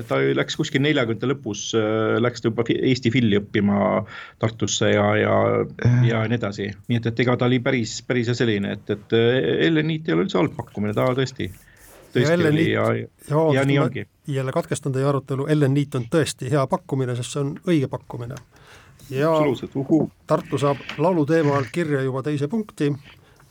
ta 0.08 0.18
läks 0.40 0.56
kuskil 0.58 0.82
neljakümnendate 0.86 1.30
lõpus, 1.34 1.68
äh, 1.78 2.16
läks 2.24 2.42
ta 2.42 2.50
juba 2.50 2.64
Eesti 2.72 3.12
filli 3.14 3.38
õppima 3.38 4.02
Tartusse 4.40 4.94
ja, 4.94 5.06
ja, 5.20 5.38
ja 6.08 6.24
nii 6.24 6.40
edasi, 6.40 6.72
nii 6.88 7.02
et, 7.02 7.12
et 7.12 7.24
ega 7.26 7.36
ta 7.38 7.50
oli 7.50 7.60
päris, 7.62 7.98
päris 8.08 8.32
selline, 8.32 8.78
et, 8.78 8.96
et 8.96 9.18
Ellen 9.68 9.92
Niit 9.92 10.08
ei 10.08 10.16
ole 10.16 10.26
üldse 10.26 10.40
halb 10.40 10.56
pakkumine, 10.56 10.96
ta 10.96 11.12
tõesti 11.12 11.52
tõesti 12.18 12.70
ja 12.72 12.82
oli 12.84 13.00
ja, 13.00 13.08
ja, 13.30 13.42
ja 13.54 13.64
nii 13.64 13.78
ongi. 13.78 14.06
jälle 14.26 14.52
katkestan 14.52 14.92
teie 14.92 15.06
arutelu, 15.06 15.46
Ellen 15.46 15.74
Niit 15.74 15.94
on 15.94 16.06
tõesti 16.10 16.50
hea 16.50 16.66
pakkumine, 16.66 17.16
sest 17.16 17.34
see 17.34 17.42
on 17.42 17.52
õige 17.66 17.88
pakkumine. 17.88 18.36
ja 19.10 19.32
Tartu 20.26 20.58
saab 20.58 20.82
laulu 20.98 21.26
teema 21.26 21.56
all 21.56 21.70
kirja 21.72 22.02
juba 22.02 22.22
teise 22.22 22.48
punkti. 22.48 22.92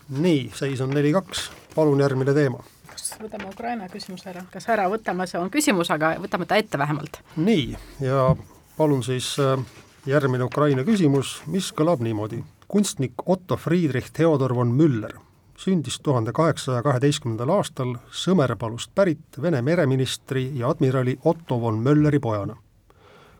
nii, 0.09 0.51
seis 0.53 0.81
on 0.81 0.89
neli-kaks, 0.89 1.51
palun 1.75 1.99
järgmine 1.99 2.33
teema. 2.33 2.63
kas 2.87 3.15
võtame 3.21 3.49
Ukraina 3.53 3.89
küsimuse 3.89 4.29
ära, 4.29 4.43
kas 4.51 4.69
ära 4.69 4.89
võtame, 4.89 5.27
see 5.27 5.39
on 5.39 5.51
küsimus, 5.51 5.91
aga 5.91 6.15
võtame 6.21 6.45
ta 6.45 6.55
ette 6.55 6.77
vähemalt. 6.77 7.21
nii, 7.35 7.77
ja 8.01 8.35
palun 8.77 9.03
siis 9.03 9.35
äh, 9.39 9.59
järgmine 10.05 10.43
Ukraina 10.43 10.83
küsimus, 10.83 11.41
mis 11.47 11.71
kõlab 11.73 12.03
niimoodi. 12.03 12.43
kunstnik 12.67 13.13
Otto 13.25 13.57
Friedrich 13.57 14.11
Theodor 14.13 14.55
von 14.55 14.71
Müller 14.71 15.26
sündis 15.57 15.99
tuhande 15.99 16.31
kaheksasaja 16.31 16.83
kaheteistkümnendal 16.83 17.49
aastal 17.49 17.95
Sõmerpalust 18.13 18.91
pärit 18.95 19.41
Vene 19.41 19.61
mereministri 19.61 20.51
ja 20.55 20.69
admirali 20.69 21.17
Otto 21.25 21.61
von 21.61 21.79
Mölleri 21.79 22.19
pojana. 22.19 22.55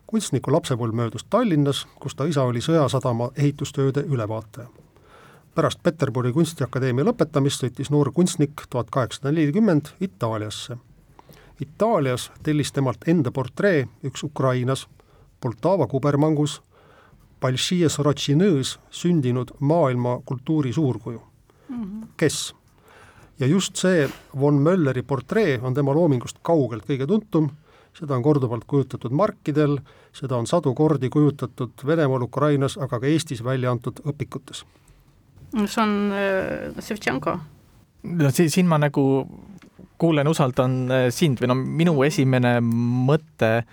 kunstniku 0.06 0.52
lapsepõlv 0.52 0.94
möödus 0.94 1.24
Tallinnas, 1.24 1.86
kus 2.00 2.14
ta 2.14 2.24
isa 2.24 2.42
oli 2.42 2.58
Sõjasadama 2.58 3.30
ehitustööde 3.36 4.00
ülevaataja. 4.00 4.68
pärast 5.54 5.82
Peterburi 5.82 6.32
kunstiakadeemia 6.32 7.04
lõpetamist 7.04 7.62
sõitis 7.62 7.90
noor 7.90 8.12
kunstnik 8.12 8.62
tuhat 8.70 8.90
kaheksasada 8.90 9.32
nelikümmend 9.32 9.86
Itaaliasse. 10.00 10.76
Itaalias 11.60 12.32
tellis 12.42 12.72
temalt 12.72 13.08
enda 13.08 13.30
portree 13.30 13.88
üks 14.04 14.22
Ukrainas, 14.22 14.88
Poltava 15.40 15.86
kubermangus, 15.86 16.62
Balšije 17.40 17.88
Sorotšinõõs 17.88 18.78
sündinud 18.90 19.50
maailma 19.60 20.20
kultuuri 20.24 20.72
suurkuju 20.72 21.27
mm. 21.68 21.84
-hmm. 21.84 22.06
kes? 22.16 22.54
ja 23.38 23.46
just 23.46 23.76
see 23.76 24.08
von 24.40 24.54
Mölleri 24.54 25.02
portree 25.02 25.58
on 25.62 25.74
tema 25.74 25.94
loomingust 25.94 26.38
kaugelt 26.42 26.84
kõige 26.88 27.06
tuntum, 27.06 27.50
seda 27.94 28.16
on 28.16 28.22
korduvalt 28.22 28.64
kujutatud 28.66 29.12
markidel, 29.12 29.78
seda 30.12 30.36
on 30.36 30.46
sadu 30.46 30.74
kordi 30.74 31.08
kujutatud 31.08 31.70
Venemaal, 31.86 32.22
Ukrainas, 32.22 32.78
aga 32.78 33.00
ka 33.00 33.06
Eestis 33.06 33.44
välja 33.44 33.70
antud 33.70 34.00
õpikutes. 34.04 34.64
see 35.66 35.82
on 35.82 36.12
äh, 36.12 36.82
Ševtšenko. 36.82 37.38
no 38.02 38.30
siin, 38.30 38.50
siin 38.50 38.66
ma 38.66 38.78
nagu 38.78 39.28
kuulen, 39.98 40.28
usaldan 40.28 40.90
äh, 40.90 41.10
sind 41.10 41.40
või 41.40 41.46
no 41.46 41.54
minu 41.54 42.02
esimene 42.02 42.60
mõte 42.60 43.56
äh, 43.58 43.64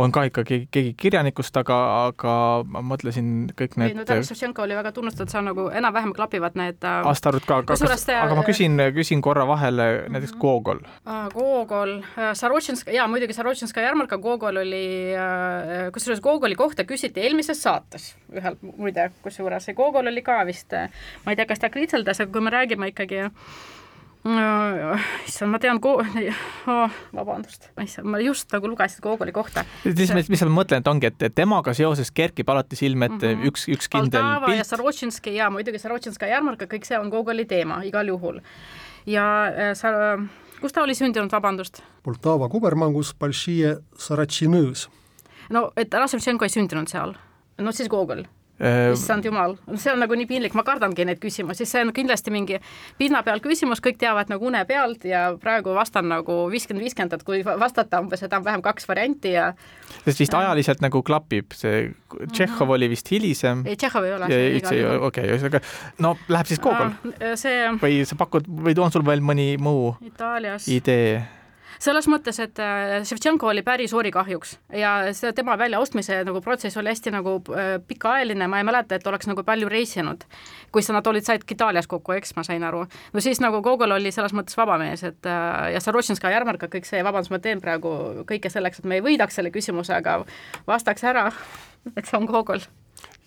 on 0.00 0.12
ka 0.14 0.24
ikkagi 0.28 0.64
keegi 0.72 0.92
kirjanikust, 0.98 1.56
aga, 1.60 1.76
aga 2.08 2.34
ma 2.68 2.82
mõtlesin 2.92 3.50
kõik 3.56 3.76
need. 3.80 3.92
ei 3.92 3.98
no 3.98 4.06
Taras 4.08 4.30
Ševtšenko 4.30 4.64
oli 4.64 4.76
väga 4.78 4.92
tunnustatud, 4.96 5.32
seal 5.32 5.44
nagu 5.46 5.66
enam-vähem 5.76 6.14
klapivad 6.16 6.56
need. 6.58 6.78
Äh, 6.80 7.08
aastaarvud 7.10 7.46
ka, 7.48 7.60
aga, 7.64 7.76
kas, 7.76 8.06
aga 8.14 8.38
ma 8.38 8.44
küsin, 8.46 8.80
küsin 8.96 9.24
korra 9.24 9.46
vahele 9.48 9.88
näiteks 10.08 10.34
mhm. 10.34 10.40
Gogol. 10.42 10.82
Gogol, 11.34 11.96
äh, 12.16 12.32
Sarotšinska, 12.38 12.94
jaa 12.96 13.08
muidugi 13.10 13.36
Sarotšinska 13.36 13.84
jarmarka, 13.84 14.20
Gogol 14.22 14.62
oli, 14.64 14.84
äh, 15.16 15.88
kusjuures 15.94 16.22
Gogoli 16.24 16.58
kohta 16.58 16.86
küsiti 16.88 17.24
eelmises 17.24 17.60
saates 17.62 18.14
ühel 18.32 18.56
muide, 18.62 19.10
kusjuures 19.24 19.68
see 19.68 19.76
Gogol 19.76 20.10
oli 20.10 20.24
ka 20.24 20.40
vist, 20.48 20.72
ma 21.24 21.32
ei 21.32 21.38
tea, 21.38 21.48
kas 21.50 21.62
ta 21.62 21.70
kritseldas, 21.72 22.22
aga 22.22 22.32
kui 22.32 22.44
me 22.44 22.54
räägime 22.54 22.90
ikkagi 22.92 23.26
issand, 24.24 25.48
ma 25.48 25.58
tean 25.60 25.80
ko-, 25.80 25.96
oh, 26.02 26.96
vabandust, 27.16 27.70
issand, 27.80 28.08
ma 28.12 28.20
just 28.20 28.52
nagu 28.52 28.68
lugesin 28.68 29.00
Gogoli 29.04 29.32
kohta. 29.32 29.64
mis, 29.84 30.12
mis, 30.12 30.28
mis 30.28 30.42
ma 30.44 30.50
mõtlen, 30.60 30.84
et 30.84 30.90
ongi, 30.92 31.08
et 31.08 31.34
temaga 31.34 31.72
seoses 31.76 32.12
kerkib 32.12 32.50
alati 32.52 32.76
silme 32.76 33.08
ette 33.08 33.34
mm 33.34 33.40
-hmm. 33.40 33.48
üks, 33.48 33.66
üks 33.68 33.88
kindel 33.88 34.20
Poltava 34.20 34.46
pilt. 34.46 34.58
ja 34.58 34.64
Sarotšinski 34.64 35.34
ja 35.34 35.50
muidugi 35.50 35.78
Sarotšinska 35.78 36.26
jarmarka, 36.26 36.66
kõik 36.66 36.84
see 36.84 36.98
on 36.98 37.08
Gogoli 37.08 37.44
teema 37.44 37.82
igal 37.82 38.06
juhul. 38.06 38.40
ja 39.06 39.46
äh, 39.48 39.74
sa, 39.74 40.18
kus 40.60 40.72
ta 40.72 40.82
oli 40.82 40.94
sündinud, 40.94 41.32
vabandust? 41.32 41.82
Poltava 42.02 42.48
kubermangus 42.48 43.14
Balšije 43.14 43.78
Saratšinõõs. 43.96 44.88
no, 45.50 45.72
et 45.76 45.94
Rassovtšenko 45.94 46.44
ei 46.44 46.48
sündinud 46.48 46.88
seal, 46.88 47.14
no 47.58 47.72
siis 47.72 47.88
Gogol 47.88 48.24
issand 48.60 49.24
jumal, 49.24 49.56
see 49.74 49.92
on 49.92 50.02
nagu 50.02 50.16
nii 50.18 50.28
piinlik, 50.28 50.54
ma 50.58 50.64
kardangi 50.66 51.06
neid 51.08 51.20
küsimusi, 51.22 51.64
see 51.68 51.80
on 51.84 51.92
kindlasti 51.96 52.32
mingi 52.34 52.58
pinna 52.98 53.22
peal 53.24 53.40
küsimus, 53.44 53.80
kõik 53.84 53.96
teavad 54.00 54.28
nagu 54.32 54.46
une 54.50 54.60
pealt 54.68 55.06
ja 55.08 55.30
praegu 55.40 55.72
vastan 55.76 56.10
nagu 56.10 56.42
viiskümmend, 56.52 56.84
viiskümmend, 56.84 57.16
et 57.16 57.24
kui 57.26 57.40
vastata 57.46 58.02
umbes 58.04 58.24
enam-vähem 58.26 58.64
kaks 58.64 58.88
varianti 58.90 59.34
ja 59.36 59.50
sest 60.04 60.20
vist 60.20 60.36
ajaliselt 60.36 60.84
nagu 60.84 61.02
klapib, 61.06 61.56
see 61.56 61.90
Tšehhov 62.10 62.66
mhm. 62.66 62.76
oli 62.76 62.90
vist 62.92 63.10
hilisem. 63.12 63.64
ei, 63.66 63.78
Tšehhov 63.80 64.06
ei 64.06 64.14
ole. 64.18 64.30
üldse 64.58 64.76
ei 64.76 64.84
ole, 64.84 65.02
okei, 65.08 65.28
ühesõnaga 65.32 65.64
no 66.04 66.14
läheb 66.28 66.50
siis 66.50 66.60
Gogol. 66.62 66.92
see 67.40 67.66
või 67.80 68.02
sa 68.08 68.18
pakud 68.20 68.48
või 68.48 68.76
on 68.80 68.92
sul 68.92 69.06
veel 69.06 69.24
mõni 69.24 69.54
muu 69.62 69.94
Itaalias. 70.04 70.68
idee? 70.68 71.39
Selles 71.80 72.08
mõttes, 72.10 72.38
et 72.42 72.60
Ševtšenko 73.08 73.48
äh, 73.48 73.54
oli 73.54 73.62
päris 73.66 73.92
suuri 73.94 74.12
kahjuks 74.14 74.56
ja 74.76 74.92
see 75.16 75.32
tema 75.36 75.56
väljaostmise 75.60 76.20
nagu 76.28 76.42
protsess 76.44 76.78
oli 76.80 76.92
hästi 76.92 77.12
nagu 77.14 77.36
äh, 77.54 77.72
pikaajaline, 77.86 78.48
ma 78.50 78.60
ei 78.60 78.66
mäleta, 78.68 78.98
et 78.98 79.06
oleks 79.06 79.28
nagu 79.30 79.44
palju 79.46 79.68
reisinud. 79.72 80.24
kui 80.72 80.84
nad 80.92 81.06
olid, 81.06 81.24
said 81.26 81.46
Itaalias 81.50 81.88
kokku, 81.90 82.12
eks 82.12 82.36
ma 82.36 82.44
sain 82.46 82.64
aru. 82.64 82.84
no 83.12 83.20
siis 83.20 83.40
nagu 83.40 83.62
Gogol 83.62 83.96
oli 83.96 84.12
selles 84.12 84.34
mõttes 84.36 84.56
vaba 84.56 84.78
mees, 84.78 85.04
et 85.04 85.26
äh, 85.26 85.72
ja 85.74 85.80
Sarotšinska 85.80 86.30
järmarka, 86.30 86.68
kõik 86.72 86.88
see, 86.88 87.02
vabandust, 87.04 87.32
ma 87.32 87.38
teen 87.38 87.60
praegu 87.60 88.24
kõike 88.28 88.52
selleks, 88.52 88.80
et 88.80 88.90
me 88.90 89.00
ei 89.00 89.06
võidaks 89.06 89.40
selle 89.40 89.50
küsimuse, 89.50 89.94
aga 89.96 90.20
vastaks 90.68 91.04
ära, 91.04 91.30
et 91.96 92.06
see 92.06 92.20
on 92.20 92.28
Gogol 92.30 92.64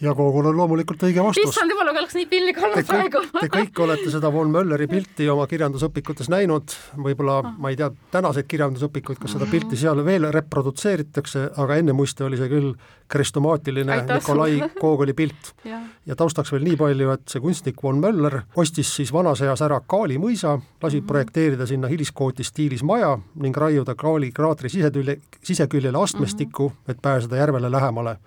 ja 0.03 0.13
Gogol 0.13 0.49
on 0.51 0.57
loomulikult 0.57 1.03
õige 1.07 1.23
vastus. 1.23 1.49
issand 1.49 1.71
jumal, 1.71 1.89
aga 1.91 2.01
oleks 2.01 2.15
nii 2.17 2.25
piinlik 2.31 2.59
olnud 2.59 2.87
praegu 2.87 3.21
Te 3.37 3.49
kõik 3.51 3.79
olete 3.85 4.11
seda 4.11 4.31
von 4.33 4.51
Mölleri 4.51 4.87
pilti 4.91 5.27
oma 5.31 5.45
kirjandusõpikutes 5.49 6.29
näinud, 6.33 6.75
võib-olla 7.05 7.39
ah. 7.39 7.53
ma 7.57 7.71
ei 7.71 7.79
tea, 7.79 7.89
tänaseid 8.11 8.47
kirjandusõpikuid, 8.51 9.21
kas 9.21 9.35
seda 9.37 9.47
pilti 9.49 9.79
seal 9.79 10.03
veel 10.05 10.27
reprodutseeritakse, 10.35 11.45
aga 11.63 11.79
enne 11.79 11.95
muiste 11.95 12.27
oli 12.27 12.39
see 12.39 12.51
küll 12.51 12.73
krestomaatiline 13.13 13.99
Nikolai 14.09 14.59
Gogoli 14.81 15.15
pilt. 15.17 15.53
ja. 15.67 15.79
ja 16.05 16.19
taustaks 16.19 16.51
veel 16.51 16.65
nii 16.67 16.77
palju, 16.79 17.11
et 17.15 17.27
see 17.35 17.43
kunstnik 17.43 17.83
von 17.83 18.01
Möller 18.03 18.41
ostis 18.59 18.91
siis 18.99 19.13
vanas 19.13 19.43
eas 19.45 19.63
ära 19.63 19.79
Kaali 19.87 20.19
mõisa, 20.19 20.57
lasi 20.81 20.99
mm 20.99 21.03
-hmm. 21.03 21.07
projekteerida 21.07 21.67
sinna 21.69 21.87
hiliskooti 21.87 22.43
stiilis 22.43 22.83
maja 22.83 23.17
ning 23.35 23.57
raiuda 23.57 23.95
Kaali 23.95 24.31
kraatri 24.31 24.69
sisetülje, 24.69 25.19
siseküljele 25.43 25.97
astmestikku 25.97 26.69
mm, 26.69 26.75
-hmm. 26.75 26.91
et 26.91 27.01
pääseda 27.01 27.35
järvele 27.35 27.71
lähemale 27.71 28.17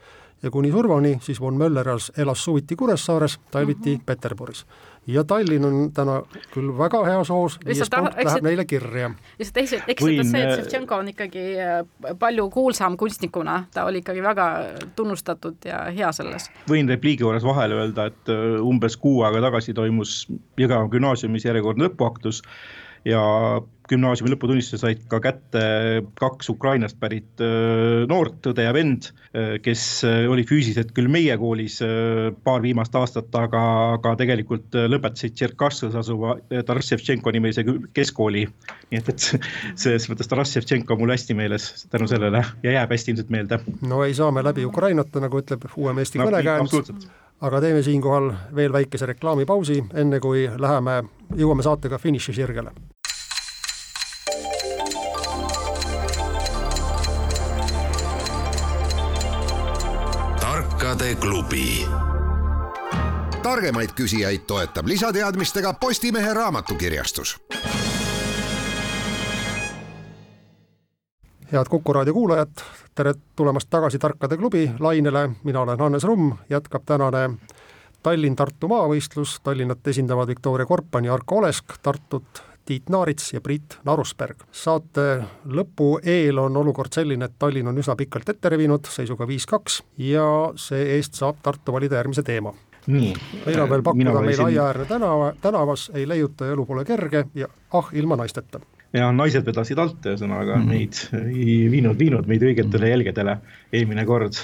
ja 0.42 0.50
kuni 0.50 0.70
surmani 0.70 1.18
siis 1.20 1.40
von 1.40 1.56
Möller 1.56 1.88
elas 2.18 2.44
suviti 2.44 2.76
Kuressaares, 2.76 3.40
talviti 3.50 3.90
mm 3.90 3.96
-hmm. 3.96 4.04
Peterburis. 4.06 4.66
ja 5.06 5.24
Tallinn 5.24 5.64
on 5.64 5.92
täna 5.92 6.22
küll 6.54 6.78
väga 6.78 7.04
heas 7.04 7.28
hoos, 7.28 7.58
viies 7.64 7.90
punkt 7.96 8.24
läheb 8.24 8.42
neile 8.42 8.64
kirja. 8.64 9.10
lihtsalt 9.38 9.82
eksida 9.88 10.24
see, 10.24 10.42
et 10.42 10.56
Ševtšenko 10.56 10.96
on 10.96 11.08
ikkagi 11.08 11.44
äh, 11.58 12.16
palju 12.18 12.50
kuulsam 12.50 12.96
kunstnikuna, 12.96 13.64
ta 13.74 13.84
oli 13.84 13.98
ikkagi 13.98 14.22
väga 14.22 14.64
tunnustatud 14.96 15.56
ja 15.64 15.84
hea 15.84 16.12
selles. 16.12 16.50
võin 16.70 16.88
repliigi 16.88 17.22
juures 17.22 17.44
vahele 17.44 17.74
öelda, 17.74 18.06
et 18.06 18.28
äh, 18.28 18.60
umbes 18.62 18.96
kuu 18.96 19.22
aega 19.22 19.40
tagasi 19.40 19.74
toimus 19.74 20.26
Jõgeva 20.60 20.88
gümnaasiumis 20.88 21.44
järjekordne 21.44 21.84
lõpuaktus 21.84 22.42
ja 23.06 23.22
gümnaasiumi 23.86 24.32
lõputunnistuse 24.32 24.80
said 24.80 25.02
ka 25.10 25.20
kätte 25.22 25.62
kaks 26.18 26.48
Ukrainast 26.50 26.98
pärit 26.98 27.42
noort 28.10 28.48
õde 28.50 28.64
ja 28.66 28.72
vend, 28.74 29.10
kes 29.62 29.82
olid 30.06 30.48
füüsiliselt 30.48 30.90
küll 30.96 31.10
meie 31.12 31.36
koolis 31.38 31.78
paar 32.46 32.64
viimast 32.64 32.96
aastat, 32.98 33.30
aga, 33.38 33.62
aga 33.94 34.16
tegelikult 34.18 34.74
lõpetasid 34.90 35.36
Tšerkassas 35.38 35.94
asuva 36.02 36.34
Taras 36.66 36.90
Ševtšenko 36.90 37.34
nimelise 37.36 37.62
keskkooli. 37.94 38.42
nii 38.90 39.02
et, 39.02 39.12
et 39.14 39.28
selles 39.84 40.08
mõttes 40.10 40.30
Taras 40.30 40.56
Ševtšenko 40.56 40.98
mul 40.98 41.14
hästi 41.14 41.38
meeles 41.38 41.86
tänu 41.92 42.10
sellele 42.10 42.42
ja 42.66 42.74
jääb 42.80 42.96
hästi 42.96 43.14
ilmselt 43.14 43.30
meelde. 43.30 43.60
no 43.86 44.02
ei 44.02 44.18
saa 44.18 44.34
me 44.34 44.42
läbi 44.42 44.66
Ukrainata, 44.66 45.22
nagu 45.22 45.44
ütleb 45.44 45.70
uuem 45.76 46.02
Eesti 46.02 46.18
no, 46.18 46.26
kõnekäänd 46.26 47.06
aga 47.40 47.60
teeme 47.60 47.82
siinkohal 47.82 48.30
veel 48.56 48.72
väikese 48.72 49.06
reklaamipausi, 49.12 49.82
enne 49.94 50.20
kui 50.24 50.46
läheme, 50.58 51.02
jõuame 51.36 51.64
saatega 51.66 51.98
finišisirgele. 52.00 52.72
Raamatuklubi. 60.96 61.86
targemaid 63.42 63.90
küsijaid 63.94 64.46
toetab 64.46 64.86
lisateadmistega 64.86 65.72
Postimehe 65.72 66.34
raamatukirjastus. 66.34 67.36
head 71.52 71.64
Kuku 71.70 71.92
raadio 71.92 72.14
kuulajad, 72.14 72.50
tere 72.94 73.14
tulemast 73.36 73.70
tagasi 73.70 73.98
Tarkade 73.98 74.36
klubi 74.36 74.70
lainele, 74.78 75.30
mina 75.44 75.60
olen 75.60 75.78
Hannes 75.78 76.04
Rumm, 76.04 76.32
jätkab 76.50 76.82
tänane 76.86 77.30
Tallinn-Tartu 78.02 78.68
maavõistlus, 78.68 79.40
Tallinnat 79.42 79.86
esindavad 79.86 80.28
Viktoria 80.28 80.66
Korpan 80.66 81.04
ja 81.04 81.14
Arko 81.14 81.36
Olesk, 81.36 81.64
Tartut 81.82 82.42
Tiit 82.66 82.90
Naarits 82.90 83.32
ja 83.32 83.40
Priit 83.40 83.78
Narusberg. 83.84 84.42
saate 84.52 85.06
lõpu 85.46 85.96
eel 86.02 86.38
on 86.42 86.56
olukord 86.56 86.92
selline, 86.92 87.24
et 87.24 87.38
Tallinn 87.38 87.70
on 87.70 87.78
üsna 87.78 87.96
pikalt 87.96 88.28
ette 88.28 88.50
revinud, 88.50 88.88
seisuga 88.90 89.26
viis-kaks, 89.26 89.82
ja 90.02 90.26
see-eest 90.58 91.14
saab 91.14 91.38
Tartu 91.42 91.72
valida 91.72 92.00
järgmise 92.00 92.22
teema. 92.26 92.54
nii. 92.86 93.14
meil 93.46 93.60
on 93.60 93.70
veel 93.70 93.82
pakkuda 93.82 94.20
meil 94.22 94.44
aiaäärne 94.44 94.84
tänava, 94.84 95.32
tänavas, 95.42 95.90
ei 95.94 96.08
leiuta 96.08 96.46
ja 96.46 96.52
elu 96.52 96.66
pole 96.66 96.84
kerge 96.84 97.24
ja 97.34 97.48
ah, 97.74 97.88
ilma 97.92 98.16
naisteta 98.16 98.60
ja 98.92 99.08
naised 99.12 99.46
vedasid 99.46 99.78
alt, 99.78 99.98
ühesõnaga 100.06 100.56
mm 100.56 100.62
-hmm. 100.62 100.68
meid 100.68 101.32
ei 101.34 101.56
viinud, 101.70 101.98
viinud 101.98 102.26
meid 102.30 102.42
õigetele 102.42 102.92
jälgedele 102.92 103.38
eelmine 103.72 104.04
kord 104.06 104.38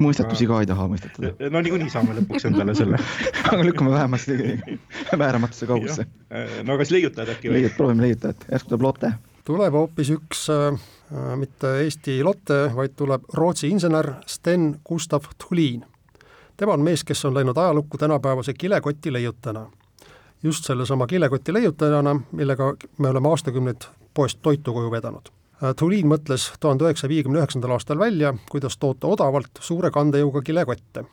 mõistatusi 0.00 0.46
ka 0.48 0.60
ei 0.62 0.68
taha 0.68 0.86
mõistetada. 0.90 1.50
no 1.50 1.60
niikuinii 1.64 1.90
saame 1.92 2.16
lõpuks 2.16 2.46
endale 2.48 2.74
selle 2.78 3.00
aga 3.50 3.60
lükkame 3.66 3.92
vähemasti 3.92 4.38
vääramatuse 5.24 5.66
kaugusse. 5.66 6.06
no 6.64 6.78
kas 6.80 6.90
leiutajad 6.94 7.34
äkki 7.36 7.50
või? 7.50 7.60
leiut-, 7.60 7.76
proovime 7.76 8.06
leiutajat, 8.06 8.46
järsku 8.52 8.72
tuleb 8.72 8.86
loop 8.86 9.00
tähe. 9.02 9.18
tuleb 9.48 9.78
hoopis 9.78 10.12
üks 10.16 10.46
äh, 10.52 10.80
mitte 11.36 11.74
Eesti 11.82 12.22
Lotte, 12.24 12.64
vaid 12.76 12.96
tuleb 12.96 13.28
Rootsi 13.34 13.68
insener 13.68 14.14
Sten 14.26 14.76
Gustav 14.88 15.28
Thulin. 15.38 15.84
tema 16.56 16.78
on 16.78 16.86
mees, 16.86 17.04
kes 17.04 17.24
on 17.24 17.34
läinud 17.34 17.56
ajalukku 17.56 17.98
tänapäevase 17.98 18.54
kilekoti 18.54 19.12
leiutajana. 19.12 19.70
just 20.42 20.64
sellesama 20.64 21.06
kilekoti 21.06 21.52
leiutajana, 21.52 22.20
millega 22.32 22.74
me 22.98 23.08
oleme 23.08 23.28
aastakümneid 23.28 23.88
poest 24.14 24.38
toitu 24.42 24.72
koju 24.72 24.90
vedanud 24.90 25.32
Thulin 25.62 26.08
mõtles 26.10 26.48
tuhande 26.60 26.88
üheksasaja 26.88 27.10
viiekümne 27.12 27.38
üheksandal 27.38 27.76
aastal 27.76 27.98
välja, 27.98 28.32
kuidas 28.50 28.74
toota 28.82 29.06
odavalt 29.06 29.60
suure 29.62 29.92
kandejõuga 29.94 30.42
kilekotte. 30.42 31.04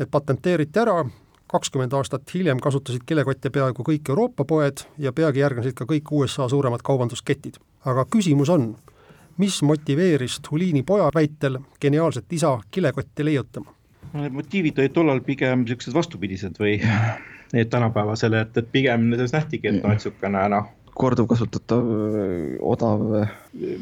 Need 0.00 0.10
patenteeriti 0.10 0.80
ära, 0.82 1.04
kakskümmend 1.50 1.94
aastat 1.94 2.34
hiljem 2.34 2.58
kasutasid 2.62 3.04
kilekotte 3.06 3.52
peaaegu 3.54 3.86
kõik 3.86 4.10
Euroopa 4.10 4.44
poed 4.44 4.82
ja 4.98 5.12
peagi 5.12 5.44
järgnesid 5.44 5.76
ka 5.78 5.86
kõik 5.86 6.10
USA 6.10 6.48
suuremad 6.48 6.82
kaubandusketid. 6.82 7.60
aga 7.84 8.04
küsimus 8.10 8.50
on, 8.50 8.76
mis 9.38 9.62
motiveeris 9.62 10.40
Thulini 10.48 10.82
poja 10.82 11.10
väitel 11.14 11.58
geniaalset 11.80 12.32
isa 12.32 12.58
kilekotti 12.70 13.24
leiutama? 13.24 13.74
Need 14.12 14.32
motiivid 14.32 14.78
olid 14.78 14.92
tollal 14.92 15.20
pigem 15.20 15.62
niisugused 15.62 15.94
vastupidised 15.94 16.58
või 16.58 16.80
need 17.52 17.70
tänapäevasele, 17.74 18.40
et, 18.40 18.56
et 18.56 18.72
pigem 18.72 19.12
selles 19.14 19.32
nähtigi, 19.32 19.68
et 19.68 19.82
noh, 19.82 19.94
et 19.94 20.02
niisugune 20.02 20.42
noh, 20.50 20.70
korduvkasutatav, 20.98 21.92
odav. 22.72 23.04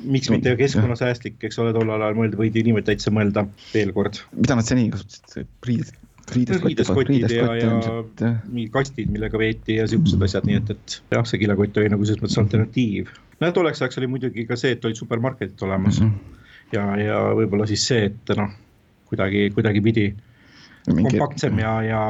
miks 0.05 0.31
mitte 0.33 0.55
keskkonnasäästlik, 0.59 1.39
eks 1.49 1.59
ole, 1.63 1.73
tollal 1.77 2.03
ajal 2.05 2.19
mõelda, 2.19 2.39
võidi 2.41 2.65
niimoodi 2.67 2.91
täitsa 2.91 3.13
mõelda 3.15 3.47
veel 3.73 3.95
kord. 3.97 4.21
mida 4.37 4.59
nad 4.59 4.69
seni 4.69 4.89
kasutasid, 4.93 5.49
riided? 5.67 5.97
riideskotid 6.35 7.31
ja, 7.33 7.47
ja 7.57 7.71
mingid 8.49 8.73
kastid, 8.75 9.11
millega 9.13 9.39
veeti 9.41 9.79
ja 9.79 9.87
siuksed 9.89 10.23
asjad, 10.25 10.47
nii 10.49 10.59
et, 10.61 10.73
et 10.75 10.97
jah, 11.15 11.25
see 11.29 11.41
kilekott 11.41 11.81
oli 11.81 11.93
nagu 11.93 12.09
selles 12.09 12.23
mõttes 12.25 12.41
alternatiiv. 12.43 13.13
no 13.41 13.51
tolleks 13.57 13.83
ajaks 13.83 14.01
oli 14.01 14.11
muidugi 14.13 14.45
ka 14.49 14.59
see, 14.61 14.75
et 14.77 14.85
olid 14.85 14.99
supermarketid 14.99 15.65
olemas 15.67 16.01
mm. 16.03 16.11
-hmm. 16.11 16.73
ja, 16.77 16.85
ja 17.01 17.21
võib-olla 17.39 17.69
siis 17.71 17.87
see, 17.89 18.11
et 18.11 18.35
noh, 18.37 18.53
kuidagi, 19.09 19.49
kuidagipidi 19.57 20.11
Mingi... 20.95 21.19
kompaktsem 21.19 21.61
ja, 21.63 21.75
ja 21.85 22.01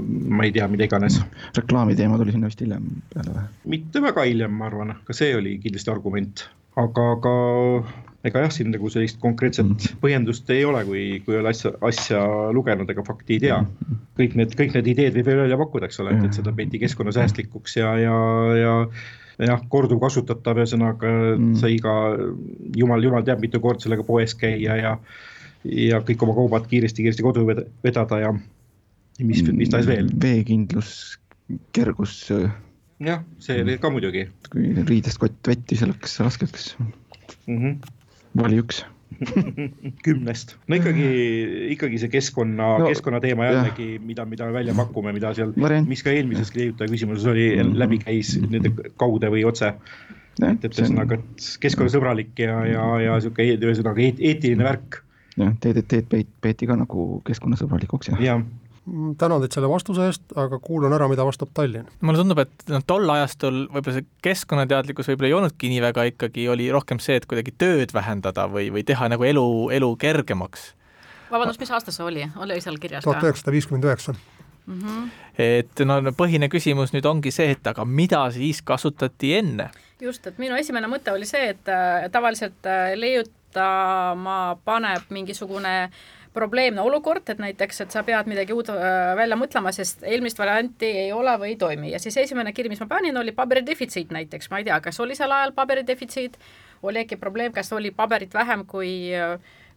ma 0.00 0.46
ei 0.46 0.52
tea, 0.52 0.68
mida 0.70 0.86
iganes. 0.88 1.20
reklaamiteema 1.56 2.18
tuli 2.20 2.34
sinna 2.36 2.50
vist 2.50 2.62
hiljem 2.64 2.86
peale 3.14 3.34
või? 3.36 3.48
mitte 3.76 4.02
väga 4.04 4.26
hiljem, 4.28 4.54
ma 4.60 4.68
arvan, 4.70 4.94
ka 5.06 5.16
see 5.16 5.34
oli 5.36 5.56
kindlasti 5.62 5.92
argument, 5.92 6.46
aga, 6.80 7.06
aga 7.16 7.34
ega 8.28 8.42
jah, 8.44 8.52
siin 8.52 8.68
nagu 8.74 8.90
sellist 8.92 9.20
konkreetset 9.20 9.66
mm 9.66 9.76
-hmm. 9.76 10.00
põhjendust 10.02 10.50
ei 10.52 10.64
ole, 10.68 10.84
kui, 10.84 11.04
kui 11.24 11.34
ei 11.34 11.40
ole 11.40 11.54
asja, 11.54 11.72
asja 11.80 12.20
lugenud 12.52 12.90
ega 12.90 13.04
fakti 13.06 13.38
ei 13.38 13.46
tea. 13.46 13.60
-hmm. 13.62 14.02
kõik 14.20 14.36
need, 14.36 14.52
kõik 14.58 14.76
need 14.76 14.92
ideed 14.92 15.16
võib 15.16 15.32
veel 15.32 15.42
välja 15.46 15.56
pakkuda, 15.56 15.88
eks 15.88 16.00
ole, 16.04 16.16
et, 16.16 16.28
et 16.28 16.36
seda 16.36 16.52
peeti 16.52 16.78
keskkonnasäästlikuks 16.82 17.76
ja, 17.76 17.96
ja, 17.98 18.18
ja 18.60 18.74
jah, 19.46 19.62
korduvkasutatav, 19.72 20.60
ühesõnaga 20.60 21.10
mm. 21.38 21.54
sai 21.60 21.78
ka 21.80 21.94
jumal, 22.76 23.02
jumal 23.02 23.24
teab 23.24 23.40
mitu 23.40 23.60
korda 23.60 23.86
sellega 23.86 24.04
poes 24.04 24.34
käia 24.34 24.76
ja 24.76 24.76
ja 24.76 24.96
kõik 25.64 26.22
oma 26.24 26.34
kaubad 26.34 26.66
kiiresti-kiiresti 26.70 27.24
kodu 27.24 27.44
vedada 27.84 28.18
ja 28.20 28.32
mis, 29.24 29.42
mis 29.52 29.72
tahes 29.72 29.88
veel. 29.88 30.08
veekindlus, 30.22 31.18
kergus. 31.76 32.14
jah, 33.00 33.24
see 33.42 33.60
oli 33.64 33.76
ka 33.80 33.90
muidugi. 33.92 34.28
kui 34.52 34.70
riidest 34.78 35.20
kott 35.20 35.50
vetti, 35.52 35.76
see 35.76 35.90
läks 35.90 36.16
raskeks 36.22 36.72
mm. 36.78 37.58
-hmm. 37.58 37.76
vali 38.40 38.62
üks 38.62 38.84
kümnest, 40.06 40.54
no 40.70 40.78
ikkagi, 40.78 41.08
ikkagi 41.74 41.98
see 41.98 42.12
keskkonna 42.12 42.68
no,, 42.78 42.86
keskkonnateema 42.88 43.48
jällegi, 43.48 43.88
mida, 43.98 44.24
mida 44.24 44.46
me 44.46 44.54
välja 44.54 44.74
pakume, 44.78 45.12
mida 45.12 45.34
seal, 45.36 45.52
mis 45.88 46.04
ka 46.06 46.14
eelmises 46.14 46.54
leiutaja 46.54 46.88
küsimuses 46.88 47.26
oli 47.26 47.50
mm, 47.50 47.60
-hmm. 47.60 47.78
läbi 47.82 47.98
käis 48.04 48.36
nende 48.40 48.72
kaude 48.96 49.28
või 49.28 49.44
otse. 49.44 49.74
et, 50.40 50.64
et 50.64 50.72
ühesõnaga, 50.72 51.18
et 51.18 51.48
keskkonnasõbralik 51.60 52.38
ja, 52.38 52.64
ja, 52.64 52.84
ja 53.02 53.20
sihuke 53.20 53.44
ühesõnaga 53.58 54.06
eetiline 54.06 54.64
värk 54.64 55.02
jah, 55.40 55.52
DDT-d 55.62 56.24
peeti 56.42 56.68
ka 56.68 56.76
nagu 56.78 57.06
keskkonnasõbralikuks 57.26 58.12
ja. 58.12 58.18
jah 58.24 58.42
mm, 58.86 59.14
tänan 59.20 59.42
teid 59.42 59.56
selle 59.56 59.70
vastuse 59.70 60.08
eest, 60.08 60.24
aga 60.38 60.58
kuulan 60.62 60.94
ära, 60.96 61.08
mida 61.10 61.24
vastab 61.26 61.52
Tallinn. 61.56 61.88
mulle 62.00 62.22
tundub, 62.22 62.42
et 62.44 62.66
noh, 62.72 62.84
tol 62.86 63.08
ajastul 63.16 63.62
võib-olla 63.68 63.96
see 63.98 64.08
keskkonnateadlikkus 64.26 65.10
võib-olla 65.12 65.30
ei 65.30 65.38
olnudki 65.38 65.72
nii 65.72 65.84
väga, 65.86 66.08
ikkagi 66.14 66.48
oli 66.52 66.70
rohkem 66.74 67.02
see, 67.02 67.20
et 67.20 67.28
kuidagi 67.30 67.54
tööd 67.60 67.94
vähendada 67.96 68.48
või, 68.50 68.70
või 68.74 68.84
teha 68.86 69.10
nagu 69.12 69.26
elu, 69.26 69.46
elu 69.78 69.94
kergemaks. 70.00 70.72
vabandust, 71.30 71.62
mis 71.62 71.72
aasta 71.76 71.94
see 71.94 72.06
oli, 72.06 72.28
oli 72.36 72.60
seal 72.60 72.78
kirjas 72.82 73.04
ka? 73.04 73.10
tuhat 73.10 73.30
üheksasada 73.30 73.56
viiskümmend 73.56 73.90
üheksa. 73.90 74.16
Mhm. 74.70 75.06
et 75.40 75.80
no 75.88 75.96
põhine 76.14 76.46
küsimus 76.52 76.92
nüüd 76.94 77.06
ongi 77.08 77.32
see, 77.34 77.56
et 77.56 77.66
aga 77.66 77.84
mida 77.84 78.26
siis 78.30 78.60
kasutati 78.62 79.34
enne? 79.40 79.70
just, 80.00 80.26
et 80.26 80.38
minu 80.38 80.56
esimene 80.56 80.88
mõte 80.88 81.12
oli 81.12 81.26
see, 81.28 81.52
et 81.54 81.68
äh, 81.68 82.06
tavaliselt 82.12 82.68
äh, 82.68 82.92
leiut-, 82.96 83.32
ma 83.56 84.56
paneb 84.64 85.10
mingisugune 85.10 85.90
probleemne 86.32 86.82
olukord, 86.82 87.26
et 87.28 87.40
näiteks, 87.42 87.80
et 87.84 87.94
sa 87.94 88.02
pead 88.06 88.28
midagi 88.30 88.54
uut 88.54 88.68
äh, 88.70 89.14
välja 89.18 89.38
mõtlema, 89.38 89.72
sest 89.74 90.04
eelmist 90.06 90.38
varianti 90.38 90.90
ei 91.04 91.12
ole 91.12 91.32
või 91.42 91.54
ei 91.54 91.56
toimi. 91.58 91.90
Ja 91.90 91.98
siis 92.02 92.16
esimene 92.22 92.52
kiri, 92.54 92.70
mis 92.70 92.82
ma 92.84 92.86
panin, 92.90 93.16
oli 93.18 93.34
paberidefitsiit 93.34 94.12
näiteks, 94.14 94.50
ma 94.50 94.60
ei 94.60 94.68
tea, 94.68 94.78
kas 94.84 95.00
oli 95.02 95.18
sel 95.18 95.32
ajal 95.34 95.54
paberidefitsiit, 95.56 96.38
oli 96.86 97.02
äkki 97.02 97.18
probleem, 97.18 97.52
kas 97.52 97.72
oli 97.74 97.90
paberit 97.90 98.34
vähem 98.34 98.62
kui, 98.70 99.10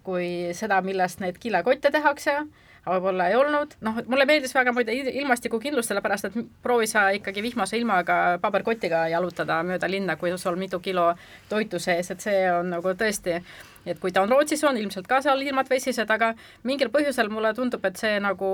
kui 0.05 0.27
seda, 0.53 0.81
millest 0.85 1.23
neid 1.25 1.41
kilekotte 1.41 1.91
tehakse 1.91 2.43
aga 2.83 2.97
võib-olla 2.97 3.29
ei 3.31 3.35
olnud, 3.39 3.75
noh, 3.85 3.99
mulle 4.11 4.25
meeldis 4.27 4.55
väga 4.55 4.73
muide 4.75 4.95
ilmastikukindlus, 5.23 5.87
sellepärast 5.87 6.29
et 6.29 6.39
proovi 6.63 6.87
sa 6.91 7.07
ikkagi 7.15 7.43
vihmase 7.45 7.79
ilmaga 7.79 8.39
paberkotiga 8.43 9.05
jalutada 9.13 9.61
mööda 9.63 9.87
linna, 9.87 10.17
kui 10.19 10.33
sul 10.37 10.59
mitu 10.59 10.81
kilo 10.83 11.13
toitu 11.49 11.79
sees, 11.79 12.11
et 12.11 12.23
see 12.23 12.41
on 12.51 12.73
nagu 12.75 12.95
tõesti 12.99 13.39
et 13.85 13.99
kui 13.99 14.13
ta 14.15 14.23
on 14.23 14.31
Rootsis, 14.31 14.63
on 14.67 14.77
ilmselt 14.79 15.07
ka 15.07 15.19
seal 15.23 15.41
ilmad 15.43 15.67
vesised, 15.71 16.09
aga 16.11 16.31
mingil 16.67 16.91
põhjusel 16.93 17.29
mulle 17.31 17.53
tundub, 17.55 17.83
et 17.87 17.99
see 17.99 18.19
nagu 18.23 18.51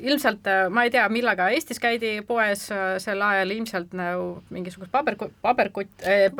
ilmselt, 0.00 0.48
ma 0.72 0.86
ei 0.86 0.92
tea, 0.94 1.04
millega 1.12 1.50
Eestis 1.54 1.80
käidi 1.82 2.16
poes 2.26 2.66
sel 3.04 3.24
ajal, 3.24 3.52
ilmselt 3.58 3.92
nagu 3.96 4.30
mingisugust 4.54 4.92
paber, 4.94 5.18
paberkott 5.44 6.06
äh,, 6.08 6.30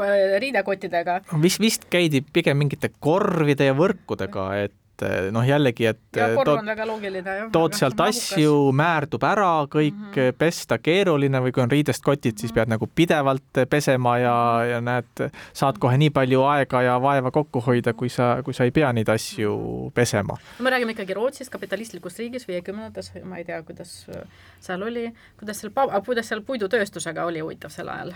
riidekottidega. 0.41 1.21
vist, 1.43 1.61
vist 1.61 1.85
käidi 1.93 2.25
pigem 2.33 2.61
mingite 2.65 2.93
korvide 3.01 3.69
ja 3.69 3.77
võrkudega, 3.77 4.49
et 4.65 4.81
et 4.95 5.03
eh, 5.07 5.31
noh, 5.35 5.43
jällegi, 5.47 5.87
et 5.91 6.01
ja, 6.17 6.29
eh, 6.29 6.37
tood, 6.47 6.63
loogiline, 6.87 7.35
tood 7.53 7.75
sealt 7.77 8.01
asju, 8.05 8.71
määrdub 8.77 9.25
ära, 9.27 9.67
kõik 9.71 9.95
mm 9.95 10.13
-hmm. 10.15 10.39
pesta 10.39 10.79
keeruline 10.79 11.41
või 11.43 11.53
kui 11.53 11.63
on 11.63 11.71
riidest 11.71 12.03
kotid, 12.03 12.39
siis 12.39 12.51
mm 12.51 12.55
-hmm. 12.55 12.55
pead 12.55 12.69
nagu 12.69 12.87
pidevalt 12.95 13.61
pesema 13.71 14.19
ja, 14.19 14.65
ja 14.71 14.81
näed, 14.81 15.31
saad 15.53 15.79
kohe 15.79 15.99
nii 15.99 16.11
palju 16.11 16.43
aega 16.43 16.83
ja 16.83 17.01
vaeva 17.03 17.31
kokku 17.31 17.61
hoida, 17.61 17.93
kui 17.93 18.09
sa, 18.09 18.43
kui 18.45 18.55
sa 18.55 18.65
ei 18.65 18.71
pea 18.71 18.93
neid 18.93 19.09
asju 19.09 19.91
pesema. 19.95 20.37
me 20.59 20.71
räägime 20.71 20.91
ikkagi 20.91 21.15
Rootsist, 21.15 21.51
kapitalistlikus 21.51 22.19
riigis 22.19 22.49
viiekümnendates, 22.49 23.13
ma 23.25 23.37
ei 23.37 23.45
tea, 23.45 23.63
kuidas 23.63 24.07
äh, 24.09 24.23
seal 24.61 24.83
oli, 24.83 25.13
kuidas 25.39 25.61
seal, 25.61 25.73
kuidas 26.05 26.29
seal 26.29 26.41
puidutööstusega 26.41 27.25
oli 27.25 27.41
huvitav 27.41 27.71
sel 27.71 27.89
ajal? 27.89 28.13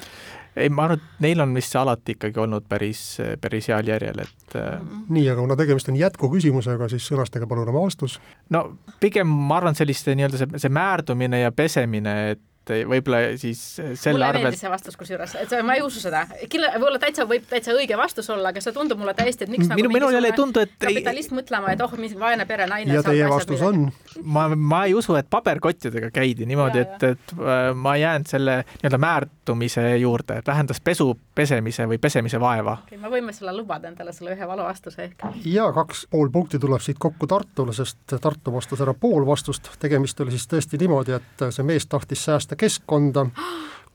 ei, 0.56 0.68
ma 0.68 0.84
arvan, 0.84 0.98
et 0.98 1.20
neil 1.20 1.40
on 1.40 1.54
vist 1.54 1.72
see 1.72 1.80
alati 1.80 2.12
ikkagi 2.12 2.40
olnud 2.40 2.64
päris, 2.68 3.18
päris 3.40 3.68
heal 3.68 3.86
järjel, 3.86 4.18
et 4.18 4.54
mm. 4.54 4.60
-hmm. 4.60 5.04
nii, 5.08 5.28
aga 5.30 5.40
kuna 5.40 5.56
tegemist 5.56 5.88
on 5.88 5.96
jätkuküsimusega, 5.96 6.67
küsimusega, 6.68 6.88
siis 6.92 7.06
sõnastage 7.08 7.48
palun 7.48 7.68
oma 7.68 7.84
vastus. 7.84 8.18
no 8.50 8.78
pigem 9.00 9.28
ma 9.28 9.58
arvan, 9.58 9.74
selliste 9.74 10.14
nii-öelda 10.14 10.38
see, 10.38 10.60
see 10.60 10.72
määrdumine 10.72 11.40
ja 11.40 11.52
pesemine, 11.52 12.30
et 12.32 12.40
et 12.70 12.86
võib-olla 12.88 13.20
siis 13.40 13.60
selle 13.78 14.16
mulle 14.16 14.28
arvelt. 14.28 14.58
see 14.58 14.70
vastus 14.70 14.96
kusjuures, 14.98 15.34
et 15.42 15.54
ma 15.64 15.76
ei 15.78 15.82
usu 15.84 16.02
seda. 16.02 16.24
võib-olla 16.28 17.00
täitsa 17.02 17.26
võib 17.28 17.46
täitsa 17.50 17.74
õige 17.76 17.96
vastus 17.98 18.28
olla, 18.34 18.52
aga 18.52 18.62
see 18.64 18.74
tundub 18.76 19.00
mulle 19.00 19.14
täiesti, 19.18 19.46
et 19.46 19.52
miks 19.52 19.68
nagu 19.68 19.80
minu, 19.80 19.92
minul 19.94 20.16
jälle 20.16 20.32
ei 20.32 20.36
tundu, 20.36 20.62
et 20.64 20.74
kapitalist 20.82 21.32
mõtlema, 21.36 21.72
et 21.74 21.82
oh, 21.84 21.94
mis 22.00 22.14
vaene 22.18 22.46
pere 22.48 22.66
naine. 22.70 22.94
ja 22.94 23.02
teie 23.06 23.28
vastus 23.30 23.62
on? 23.64 23.88
ma, 24.36 24.48
ma 24.54 24.84
ei 24.88 24.94
usu, 24.98 25.16
et 25.18 25.28
paberkottidega 25.30 26.10
käidi 26.14 26.46
niimoodi, 26.48 26.84
et, 26.84 27.06
et 27.12 27.34
äh, 27.38 27.70
ma 27.74 27.96
jään 27.98 28.26
selle 28.28 28.60
nii-öelda 28.68 29.00
määrdumise 29.02 29.84
juurde, 29.96 30.40
et 30.42 30.46
vähendas 30.46 30.80
pesu, 30.84 31.10
pesemise 31.34 31.86
või 31.88 32.00
pesemise 32.02 32.40
vaeva 32.40 32.78
okay,. 32.82 32.98
me 33.00 33.12
võime 33.12 33.34
selle 33.36 33.54
lubada 33.56 33.90
endale, 33.90 34.12
selle 34.16 34.34
ühe 34.36 34.48
valu 34.48 34.66
vastuse 34.66 35.04
ehk. 35.08 35.26
ja 35.46 35.68
kaks 35.74 36.06
pool 36.10 36.32
punkti 36.34 36.60
tuleb 36.62 36.82
siit 36.84 37.00
kokku 37.00 37.26
Tartule, 37.28 37.74
sest 37.76 38.18
Tartu 38.20 38.52
vastas 38.54 38.82
ära 38.84 38.94
pool 38.94 39.26
vastust, 39.26 39.70
tegemist 39.80 40.20
oli 40.24 40.34
siis 40.34 40.48
tõesti 40.50 40.80
niimoodi, 40.80 41.16
et 41.18 41.46
see 41.54 41.66
mees 41.66 41.86
tahtis 41.86 42.24
säästa 42.28 42.57
keskkonda, 42.58 43.26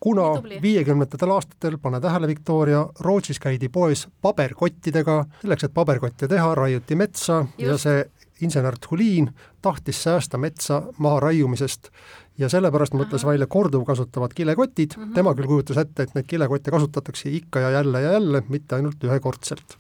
kuna 0.03 0.29
viiekümnendatel 0.61 1.31
aastatel, 1.31 1.77
pane 1.81 2.01
tähele, 2.03 2.27
Victoria, 2.27 2.85
Rootsis 2.99 3.39
käidi 3.39 3.69
poes 3.69 4.07
paberkottidega, 4.21 5.21
selleks, 5.41 5.69
et 5.69 5.73
paberkotte 5.73 6.27
teha, 6.27 6.55
raiuti 6.55 6.97
metsa 6.99 7.45
Just. 7.45 7.69
ja 7.69 7.77
see 7.77 8.03
insener 8.43 8.75
Thulin 8.87 9.29
tahtis 9.61 10.03
säästa 10.03 10.37
metsa 10.37 10.81
maha 10.97 11.19
raiumisest 11.19 11.89
ja 12.37 12.49
sellepärast 12.49 12.95
mõtles 12.97 13.25
välja 13.25 13.47
korduvkasutavad 13.47 14.33
kilekotid 14.35 14.97
mm, 14.97 15.03
-hmm. 15.03 15.13
tema 15.13 15.33
küll 15.37 15.47
kujutas 15.47 15.77
ette, 15.77 16.03
et 16.03 16.15
neid 16.15 16.27
kilekotte 16.27 16.71
kasutatakse 16.71 17.29
ikka 17.29 17.59
ja 17.59 17.69
jälle 17.69 18.01
ja 18.01 18.11
jälle, 18.11 18.43
mitte 18.49 18.75
ainult 18.75 19.03
ühekordselt. 19.03 19.77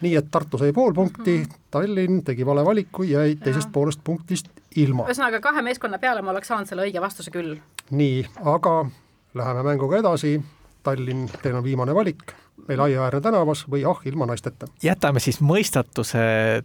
nii 0.00 0.16
et 0.16 0.26
Tartu 0.30 0.58
sai 0.58 0.72
pool 0.72 0.92
punkti 0.94 1.38
mm, 1.38 1.44
-hmm. 1.44 1.58
Tallinn 1.70 2.24
tegi 2.24 2.46
vale 2.46 2.64
valiku, 2.64 3.02
jäi 3.02 3.36
teisest 3.36 3.72
poolest 3.72 4.00
punktist 4.04 4.46
ilma. 4.76 5.06
ühesõnaga 5.08 5.40
kahe 5.40 5.62
meeskonna 5.62 5.98
peale 5.98 6.22
ma 6.22 6.30
oleks 6.30 6.48
saanud 6.48 6.68
selle 6.68 6.82
õige 6.82 7.00
vastuse 7.00 7.30
küll 7.30 7.56
nii, 7.90 8.26
aga 8.44 8.86
läheme 9.34 9.62
mänguga 9.62 9.98
edasi. 9.98 10.42
Tallinn, 10.82 11.28
teil 11.42 11.54
on 11.58 11.64
viimane 11.64 11.94
valik, 11.94 12.32
meil 12.68 12.80
Aiaäärne 12.80 13.20
tänavas 13.20 13.64
või 13.70 13.82
Ah 13.90 14.00
ilma 14.04 14.26
naisteta. 14.26 14.66
jätame 14.82 15.20
siis 15.20 15.40
mõistatuse 15.40 16.18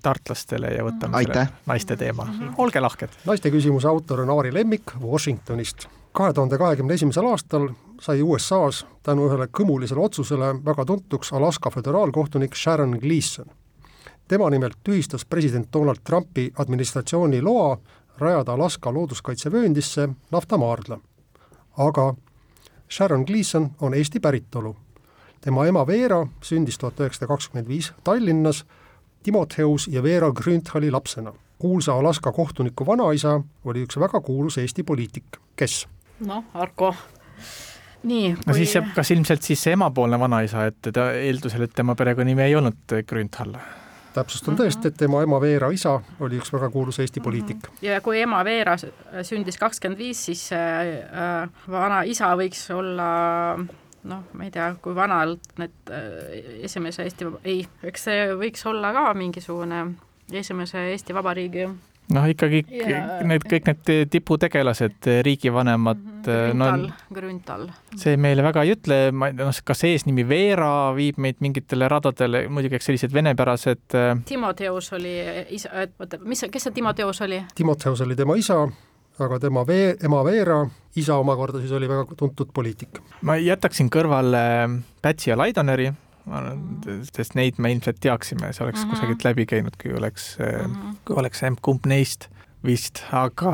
tartlastele 0.03 0.67
ja 0.76 0.84
võtame 0.86 1.17
Aitäh. 1.17 1.47
selle 1.47 1.65
naiste 1.65 1.97
teema, 1.97 2.28
olge 2.57 2.80
lahked. 2.80 3.09
naiste 3.26 3.49
küsimuse 3.49 3.88
autor 3.88 4.22
on 4.22 4.30
Aari 4.30 4.53
Lemmik 4.53 4.93
Washingtonist. 5.01 5.88
kahe 6.11 6.34
tuhande 6.34 6.57
kahekümne 6.57 6.93
esimesel 6.93 7.26
aastal 7.26 7.69
sai 8.01 8.22
USA-s 8.22 8.86
tänu 9.03 9.26
ühele 9.30 9.47
kõmulisele 9.47 9.99
otsusele 9.99 10.65
väga 10.65 10.86
tuntuks 10.86 11.34
Alaska 11.34 11.69
föderaalkohtunik 11.69 12.55
Sharon 12.55 12.97
Gleason. 13.01 13.45
tema 14.28 14.49
nimelt 14.49 14.78
tühistas 14.84 15.26
president 15.26 15.67
Donald 15.74 15.99
Trumpi 16.03 16.51
administratsiooni 16.57 17.41
loa 17.41 17.78
rajada 18.17 18.53
Alaska 18.53 18.93
looduskaitsevööndisse 18.93 20.09
naftamaardla. 20.32 20.99
Aga 21.78 22.13
Sharon 22.91 23.24
Gleason 23.24 23.72
on 23.82 23.93
Eesti 23.93 24.19
päritolu. 24.19 24.76
tema 25.41 25.65
ema 25.65 25.88
Veera 25.88 26.28
sündis 26.43 26.78
tuhat 26.78 26.99
üheksasada 26.99 27.28
kakskümmend 27.28 27.67
viis 27.67 27.93
Tallinnas 28.03 28.65
Timotheus 29.24 29.88
ja 29.88 30.03
Veera 30.03 30.32
Grünthali 30.32 30.91
lapsena. 30.91 31.34
kuulsa 31.59 31.93
Alaska 31.93 32.32
kohtuniku 32.32 32.86
vanaisa 32.86 33.41
oli 33.65 33.84
üks 33.86 33.99
väga 33.99 34.22
kuulus 34.22 34.57
Eesti 34.57 34.84
poliitik, 34.84 35.38
kes? 35.55 35.88
noh, 36.26 36.43
Arko, 36.53 36.95
nii. 38.03 38.36
no 38.45 38.53
siis 38.53 38.76
jääb 38.76 38.93
kas 38.95 39.11
ilmselt 39.11 39.41
siis 39.41 39.63
see 39.63 39.74
emapoolne 39.74 40.19
vanaisa, 40.19 40.65
et 40.65 40.93
ta 40.93 41.11
eeldusel, 41.11 41.61
et 41.61 41.74
tema 41.76 41.95
perekonnanimi 41.95 42.41
ei 42.41 42.55
olnud 42.55 43.01
Grünthal 43.07 43.55
täpsustan 44.14 44.57
tõesti, 44.59 44.91
et 44.91 44.97
tema 44.99 45.22
ema 45.26 45.39
Veera 45.41 45.70
isa 45.74 45.97
oli 46.20 46.39
üks 46.41 46.51
väga 46.53 46.70
kuulus 46.74 46.99
Eesti 46.99 47.24
poliitik. 47.24 47.68
ja 47.82 48.01
kui 48.01 48.22
ema 48.22 48.43
Veera 48.45 48.78
sündis 48.78 49.59
kakskümmend 49.62 49.99
viis, 49.99 50.26
siis 50.30 50.47
äh, 50.55 51.47
vana 51.72 52.01
isa 52.03 52.34
võiks 52.39 52.66
olla 52.76 53.12
noh, 54.03 54.24
ma 54.34 54.47
ei 54.47 54.51
tea, 54.51 54.72
kui 54.82 54.95
vanalt 54.97 55.53
need 55.62 55.93
äh, 55.93 56.66
esimese 56.68 57.05
Eesti, 57.07 57.30
ei, 57.43 57.64
eks 57.84 58.09
see 58.09 58.28
võiks 58.39 58.66
olla 58.70 58.93
ka 58.95 59.12
mingisugune 59.18 59.86
esimese 60.32 60.89
Eesti 60.91 61.16
Vabariigi 61.16 61.68
noh, 62.14 62.28
ikkagi 62.32 62.64
Ja- 62.82 63.22
need 63.28 63.45
kõik 63.47 63.68
need 63.70 64.09
tiputegelased, 64.12 65.07
riigivanemad 65.26 66.01
Grünthal 66.22 66.53
no 66.57 66.68
no,, 66.78 66.93
Grünthal. 67.14 67.68
see 67.97 68.18
meile 68.18 68.43
väga 68.45 68.64
ei 68.66 68.76
ütle, 68.76 68.99
ma 69.12 69.32
ei 69.32 69.38
tea, 69.38 69.47
noh, 69.47 69.62
kas 69.66 69.82
see 69.84 69.95
eesnimi 69.95 70.26
Veera 70.28 70.91
viib 70.97 71.18
meid 71.22 71.39
mingitele 71.43 71.88
radadele, 71.91 72.45
muidugi 72.49 72.78
eks 72.78 72.89
sellised 72.91 73.14
venepärased 73.16 73.95
äh, 73.97 74.14
Timoteus 74.30 74.91
oli 74.97 75.16
isa, 75.57 75.72
et 75.86 75.95
oota, 75.99 76.20
mis, 76.24 76.43
kes 76.51 76.68
see 76.70 76.76
Timoteus 76.78 77.22
oli? 77.26 77.41
Timotheus 77.55 78.01
oli 78.05 78.16
tema 78.20 78.36
isa, 78.39 78.59
aga 79.22 79.39
tema 79.39 79.66
vee-, 79.68 79.95
ema 80.05 80.22
Veera 80.28 80.62
isa 80.95 81.16
omakorda 81.22 81.59
siis 81.64 81.72
oli 81.72 81.88
väga 81.89 82.05
tuntud 82.18 82.51
poliitik. 82.53 82.99
ma 83.22 83.38
jätaksin 83.39 83.89
kõrvale 83.89 84.43
Pätsi 85.01 85.32
ja 85.32 85.38
Laidoneri, 85.39 85.91
sest 87.15 87.36
neid 87.36 87.57
me 87.57 87.72
ilmselt 87.74 87.97
teaksime, 88.03 88.51
see 88.53 88.63
oleks 88.65 88.80
mm 88.80 88.86
Mhm. 88.86 88.91
-hmm. 88.91 88.99
kusagilt 88.99 89.24
läbi 89.24 89.45
käinud, 89.45 89.76
kui 89.82 89.93
oleks 89.97 90.38
mm, 90.39 90.45
Mhm. 90.72 90.76
-hmm. 90.82 90.95
kui 91.05 91.15
oleks 91.15 91.43
emb-kumb 91.43 91.86
neist 91.86 92.28
vist, 92.65 93.03
aga 93.11 93.51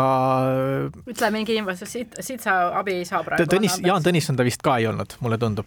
ütle 1.08 1.30
mingi 1.32 1.56
info, 1.56 1.76
sest 1.76 1.92
siit, 1.92 2.16
siit 2.20 2.42
sa 2.44 2.58
abi 2.80 2.92
ei 2.92 3.06
saa 3.06 3.24
praegu. 3.24 3.46
Tõnis, 3.56 3.80
Jaan 3.86 4.04
Tõnisson 4.04 4.36
ta 4.36 4.44
vist 4.44 4.62
ka 4.62 4.78
ei 4.78 4.88
olnud, 4.88 5.16
mulle 5.22 5.38
tundub. 5.38 5.66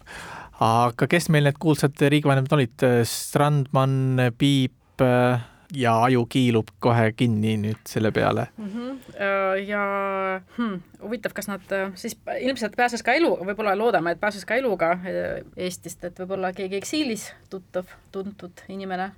aga 0.61 1.07
kes 1.07 1.29
meil 1.29 1.43
need 1.43 1.57
kuulsad 1.59 1.97
riigivanemad 1.99 2.53
olid, 2.53 2.83
Strandman, 3.03 4.17
Piip 4.37 5.01
äh, 5.01 5.41
ja 5.73 5.95
aju 6.03 6.25
kiilub 6.29 6.71
kohe 6.79 7.11
kinni 7.17 7.55
nüüd 7.57 7.81
selle 7.87 8.11
peale. 8.11 8.47
mm. 8.57 8.69
-hmm. 8.69 8.97
ja 9.67 9.81
hmm, 10.57 10.81
huvitav, 11.01 11.31
kas 11.33 11.47
nad 11.47 11.71
äh, 11.71 11.91
siis 11.95 12.17
ilmselt 12.39 12.75
pääses 12.75 13.03
ka 13.03 13.13
elu, 13.13 13.35
võib-olla 13.45 13.77
loodame, 13.77 14.11
et 14.11 14.19
pääses 14.19 14.45
ka 14.45 14.55
eluga 14.55 14.91
äh, 14.91 15.01
Eestist, 15.57 16.03
et 16.03 16.19
võib-olla 16.19 16.53
keegi 16.53 16.75
eksiilis 16.75 17.33
tuttav, 17.49 17.85
tuntud 18.11 18.65
inimene, 18.69 19.11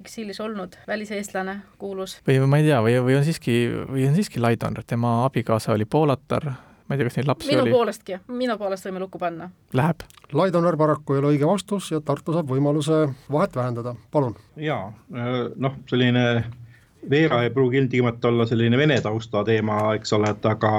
eksiilis 0.00 0.40
olnud 0.40 0.76
väliseestlane, 0.86 1.60
kuulus. 1.78 2.20
või 2.26 2.46
ma 2.46 2.58
ei 2.58 2.64
tea, 2.64 2.80
või, 2.82 2.96
või 3.04 3.16
on 3.16 3.24
siiski, 3.24 3.60
või 3.90 4.08
on 4.08 4.14
siiski 4.14 4.40
Laidon, 4.40 4.76
tema 4.86 5.24
abikaasa 5.24 5.72
oli 5.72 5.84
poolatar, 5.84 6.52
ma 6.90 6.96
ei 6.96 6.98
tea, 6.98 7.06
kas 7.06 7.20
neid 7.20 7.28
lapsi 7.30 7.52
minu 7.52 7.62
oli, 7.62 7.70
poolestki, 7.70 8.16
minu 8.34 8.56
poolest 8.58 8.86
võime 8.88 8.98
lukku 9.04 9.18
panna. 9.22 9.46
läheb. 9.78 10.02
Laidoner 10.34 10.76
paraku 10.78 11.14
ei 11.14 11.20
ole 11.22 11.34
õige 11.36 11.46
vastus 11.46 11.92
ja 11.94 12.00
Tartu 12.02 12.34
saab 12.34 12.50
võimaluse 12.50 13.04
vahet 13.30 13.54
vähendada, 13.54 13.94
palun. 14.10 14.34
jaa, 14.58 14.90
noh, 15.10 15.78
selline 15.90 16.24
Veera 17.10 17.38
ei 17.46 17.50
pruugi 17.50 17.78
ilmtingimata 17.80 18.28
olla 18.28 18.44
selline 18.44 18.76
vene 18.76 18.98
tausta 19.00 19.40
teema, 19.46 19.94
eks 19.96 20.12
ole, 20.12 20.34
et 20.34 20.44
aga, 20.44 20.72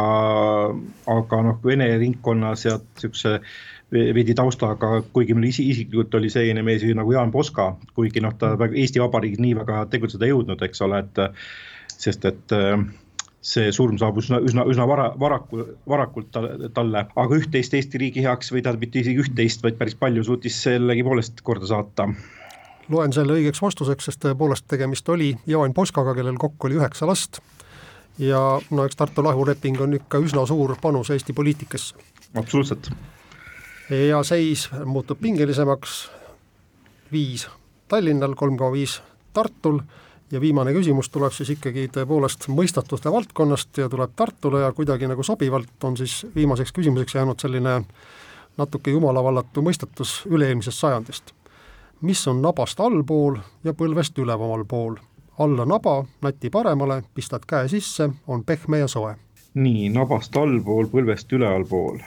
aga 1.10 1.40
noh, 1.48 1.58
vene 1.66 1.88
ringkonnas 1.98 2.66
ja 2.68 2.76
niisuguse 2.78 3.40
veidi 3.92 4.36
taustaga, 4.38 5.02
kuigi 5.16 5.34
mul 5.34 5.48
isi, 5.50 5.66
isiklikult 5.74 6.14
oli 6.20 6.30
selline 6.30 6.62
mees 6.64 6.86
nagu 6.96 7.16
Jaan 7.16 7.32
Poska, 7.34 7.72
kuigi 7.98 8.22
noh, 8.22 8.36
ta 8.38 8.54
väga 8.60 8.78
Eesti 8.84 9.02
Vabariigis 9.02 9.42
nii 9.42 9.56
väga 9.64 9.86
tegutseda 9.90 10.28
ei 10.28 10.36
jõudnud, 10.36 10.62
eks 10.68 10.86
ole, 10.86 11.02
et 11.02 11.24
sest 11.98 12.30
et 12.30 12.56
äh, 12.56 12.86
see 13.42 13.72
surm 13.74 13.98
saabus 13.98 14.28
üsna, 14.28 14.38
üsna, 14.46 14.66
üsna 14.70 14.86
vara, 14.88 15.08
varaku, 15.20 15.64
varakult 15.90 16.30
talle, 16.76 17.06
aga 17.24 17.40
üht-teist 17.40 17.74
Eesti 17.74 18.02
riigi 18.02 18.22
heaks 18.26 18.52
või 18.54 18.62
tähendab 18.62 18.86
mitte 18.86 19.02
isegi 19.02 19.24
üht-teist, 19.24 19.64
vaid 19.66 19.80
päris 19.80 19.98
palju 19.98 20.24
suutis 20.28 20.60
sellegipoolest 20.62 21.42
korda 21.46 21.70
saata 21.70 22.08
loen 22.92 23.14
selle 23.16 23.38
õigeks 23.38 23.62
vastuseks, 23.62 24.10
sest 24.10 24.22
tõepoolest 24.26 24.68
tegemist 24.70 25.10
oli 25.10 25.32
Jaan 25.48 25.74
Poskaga, 25.74 26.14
kellel 26.18 26.38
kokku 26.42 26.68
oli 26.68 26.80
üheksa 26.80 27.08
last. 27.08 27.40
ja 28.20 28.60
no 28.72 28.86
eks 28.86 28.96
Tartu 29.00 29.24
rahuleping 29.26 29.80
on 29.82 29.94
ikka 29.98 30.20
üsna 30.20 30.46
suur 30.46 30.76
panus 30.82 31.10
Eesti 31.10 31.34
poliitikasse. 31.34 31.96
absoluutselt. 32.36 32.92
ja 33.90 34.24
seis 34.24 34.70
muutub 34.86 35.20
pingelisemaks, 35.22 36.10
viis 37.12 37.48
Tallinnal, 37.88 38.36
kolm 38.36 38.58
koma 38.58 38.72
viis 38.72 39.02
Tartul 39.34 39.82
ja 40.32 40.42
viimane 40.42 40.74
küsimus 40.74 41.10
tuleb 41.10 41.34
siis 41.36 41.50
ikkagi 41.56 41.88
tõepoolest 41.96 42.48
mõistatuste 42.48 43.12
valdkonnast 43.12 43.78
ja 43.78 43.90
tuleb 43.90 44.16
Tartule 44.16 44.62
ja 44.62 44.72
kuidagi 44.72 45.08
nagu 45.08 45.24
sobivalt 45.24 45.84
on 45.84 45.98
siis 45.98 46.26
viimaseks 46.36 46.72
küsimuseks 46.72 47.16
jäänud 47.16 47.40
selline 47.40 47.82
natuke 48.58 48.92
jumalavallatu 48.92 49.62
mõistatus 49.62 50.22
üle-eelmisest 50.30 50.78
sajandist. 50.78 51.34
mis 52.02 52.28
on 52.28 52.42
nabast 52.42 52.80
allpool 52.80 53.38
ja 53.64 53.74
põlvest 53.74 54.18
üleval 54.18 54.66
pool? 54.66 54.96
alla 55.40 55.66
naba, 55.66 56.04
nati 56.22 56.50
paremale, 56.50 57.02
pistad 57.14 57.46
käe 57.48 57.68
sisse, 57.68 58.10
on 58.28 58.44
pehme 58.44 58.78
ja 58.78 58.88
soe. 58.88 59.16
nii, 59.54 59.90
nabast 59.90 60.36
allpool, 60.38 60.88
põlvest 60.92 61.34
ülevalpool. 61.34 62.00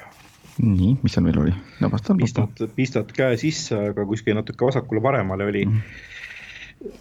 nii, 0.62 0.96
mis 1.02 1.12
seal 1.12 1.26
veel 1.28 1.40
oli? 1.46 1.54
nabast 1.80 2.10
allpool? 2.10 2.24
pistad, 2.26 2.66
pistad 2.76 3.12
käe 3.12 3.36
sisse, 3.36 3.78
aga 3.90 4.06
kuskil 4.06 4.36
natuke 4.38 4.66
vasakule-paremale 4.66 5.44
oli 5.44 5.66
mm. 5.66 5.72
-hmm. 5.72 6.12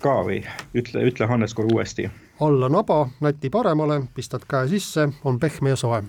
Ka 0.03 0.19
või? 0.27 0.41
ütle, 0.77 1.05
ütle 1.09 1.27
Hannes 1.29 1.55
korra 1.57 1.73
uuesti. 1.73 2.09
alla 2.43 2.69
naba, 2.69 3.05
nati 3.23 3.51
paremale, 3.53 4.01
pistad 4.15 4.45
käe 4.49 4.67
sisse, 4.71 5.09
on 5.23 5.39
pehme 5.39 5.73
ja 5.73 5.79
soe. 5.79 6.01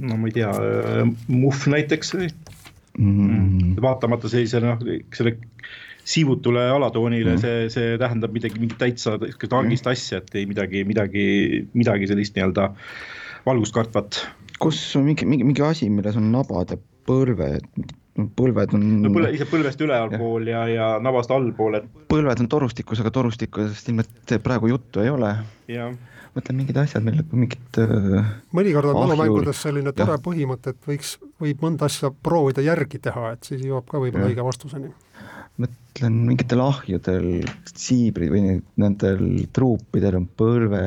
no 0.00 0.16
ma 0.16 0.30
ei 0.30 0.36
tea, 0.38 0.50
muhv 1.28 1.68
näiteks 1.74 2.14
mm.. 2.98 3.76
vaatamata 3.82 4.28
sellisele 4.28 4.74
noh, 4.74 4.84
selle 5.14 5.36
siivutule 6.04 6.62
alatoonile 6.70 7.34
mm. 7.34 7.40
see, 7.42 7.70
see 7.72 7.96
tähendab 8.00 8.32
midagi, 8.34 8.60
mingit 8.62 8.78
täitsa 8.80 9.16
targist 9.20 9.86
mm. 9.86 9.92
asja, 9.92 10.20
et 10.20 10.36
ei 10.40 10.46
midagi, 10.48 10.84
midagi, 10.88 11.24
midagi 11.76 12.08
sellist 12.10 12.36
nii-öelda 12.36 12.70
valgust 13.46 13.76
kartvat. 13.76 14.22
kus 14.60 14.80
on 14.98 15.06
mingi, 15.08 15.28
mingi, 15.28 15.46
mingi 15.46 15.64
asi, 15.64 15.90
milles 15.92 16.18
on 16.20 16.30
nabad 16.32 16.74
ja 16.74 16.80
põlved, 18.16 18.34
põlved 18.36 18.76
on. 18.76 18.86
no 19.04 19.12
põle, 19.14 19.32
ise 19.36 19.46
põlvest 19.48 19.82
ülevalpool 19.84 20.48
ja, 20.50 20.62
ja, 20.68 20.76
ja 20.76 21.02
nabast 21.02 21.32
allpool, 21.34 21.78
et. 21.80 21.90
põlved 22.10 22.44
on 22.44 22.48
torustikus, 22.50 23.02
aga 23.02 23.12
torustikust 23.14 23.90
ilmselt 23.92 24.38
praegu 24.44 24.72
juttu 24.72 25.04
ei 25.04 25.12
ole. 25.12 25.34
mõtlen 26.30 26.60
mingid 26.60 26.78
asjad, 26.78 27.02
mille 27.02 27.24
mingit 27.34 27.78
äh, 27.82 28.32
mõnikord 28.54 28.92
on 28.92 29.00
mälumängudes 29.02 29.62
selline 29.66 29.92
tore 29.96 30.14
ja. 30.14 30.22
põhimõte, 30.22 30.74
et 30.74 30.90
võiks, 30.90 31.16
võib 31.42 31.62
mõnda 31.64 31.88
asja 31.90 32.12
proovida 32.14 32.62
järgi 32.62 33.00
teha, 33.02 33.32
et 33.34 33.48
siis 33.50 33.64
jõuab 33.66 33.88
ka 33.90 34.02
võib-olla 34.02 34.30
õige 34.30 34.46
vastuseni. 34.46 34.92
mõtlen 35.60 36.20
mingitel 36.28 36.62
ahjudel, 36.64 37.30
siibrid 37.74 38.30
või 38.32 38.60
nendel 38.80 39.24
truupidel 39.52 40.20
on 40.20 40.28
põlve, 40.38 40.84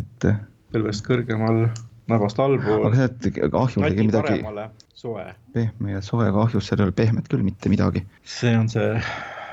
et 0.00 0.30
põlvest 0.72 1.04
kõrgemal, 1.06 1.68
nabast 2.08 2.38
allpool. 2.42 2.86
aga 2.88 2.96
see, 2.96 3.32
et 3.44 3.54
ahjus 3.54 3.88
ei 3.88 4.06
midagi. 4.06 4.38
soe. 4.98 5.24
pehme 5.54 5.96
ja 5.96 6.02
soe, 6.04 6.28
aga 6.28 6.44
ahjus 6.46 6.68
seal 6.68 6.82
ei 6.82 6.88
ole 6.88 6.96
pehmet 6.96 7.28
küll 7.30 7.44
mitte 7.46 7.72
midagi. 7.72 8.04
see 8.24 8.54
on 8.58 8.68
see 8.72 8.88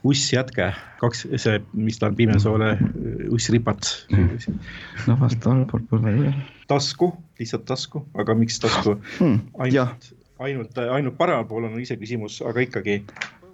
ussjätke, 0.05 0.69
kaks, 1.01 1.23
see, 1.41 1.61
mis 1.73 1.97
ta 1.97 2.11
on, 2.11 2.17
pimesoole 2.17 2.75
ussripat. 3.33 3.89
nabast 5.09 5.47
allpool, 5.49 5.85
põlve 5.89 6.13
üle. 6.19 6.33
tasku, 6.69 7.11
lihtsalt 7.39 7.65
tasku, 7.69 8.05
aga 8.17 8.37
miks 8.37 8.61
tasku 8.63 8.99
hmm,? 9.17 9.41
ainult, 9.65 10.11
ainult, 10.39 10.83
ainult 10.85 11.17
paremal 11.17 11.47
pool 11.49 11.69
on 11.69 11.79
iseküsimus, 11.81 12.41
aga 12.45 12.67
ikkagi. 12.67 13.01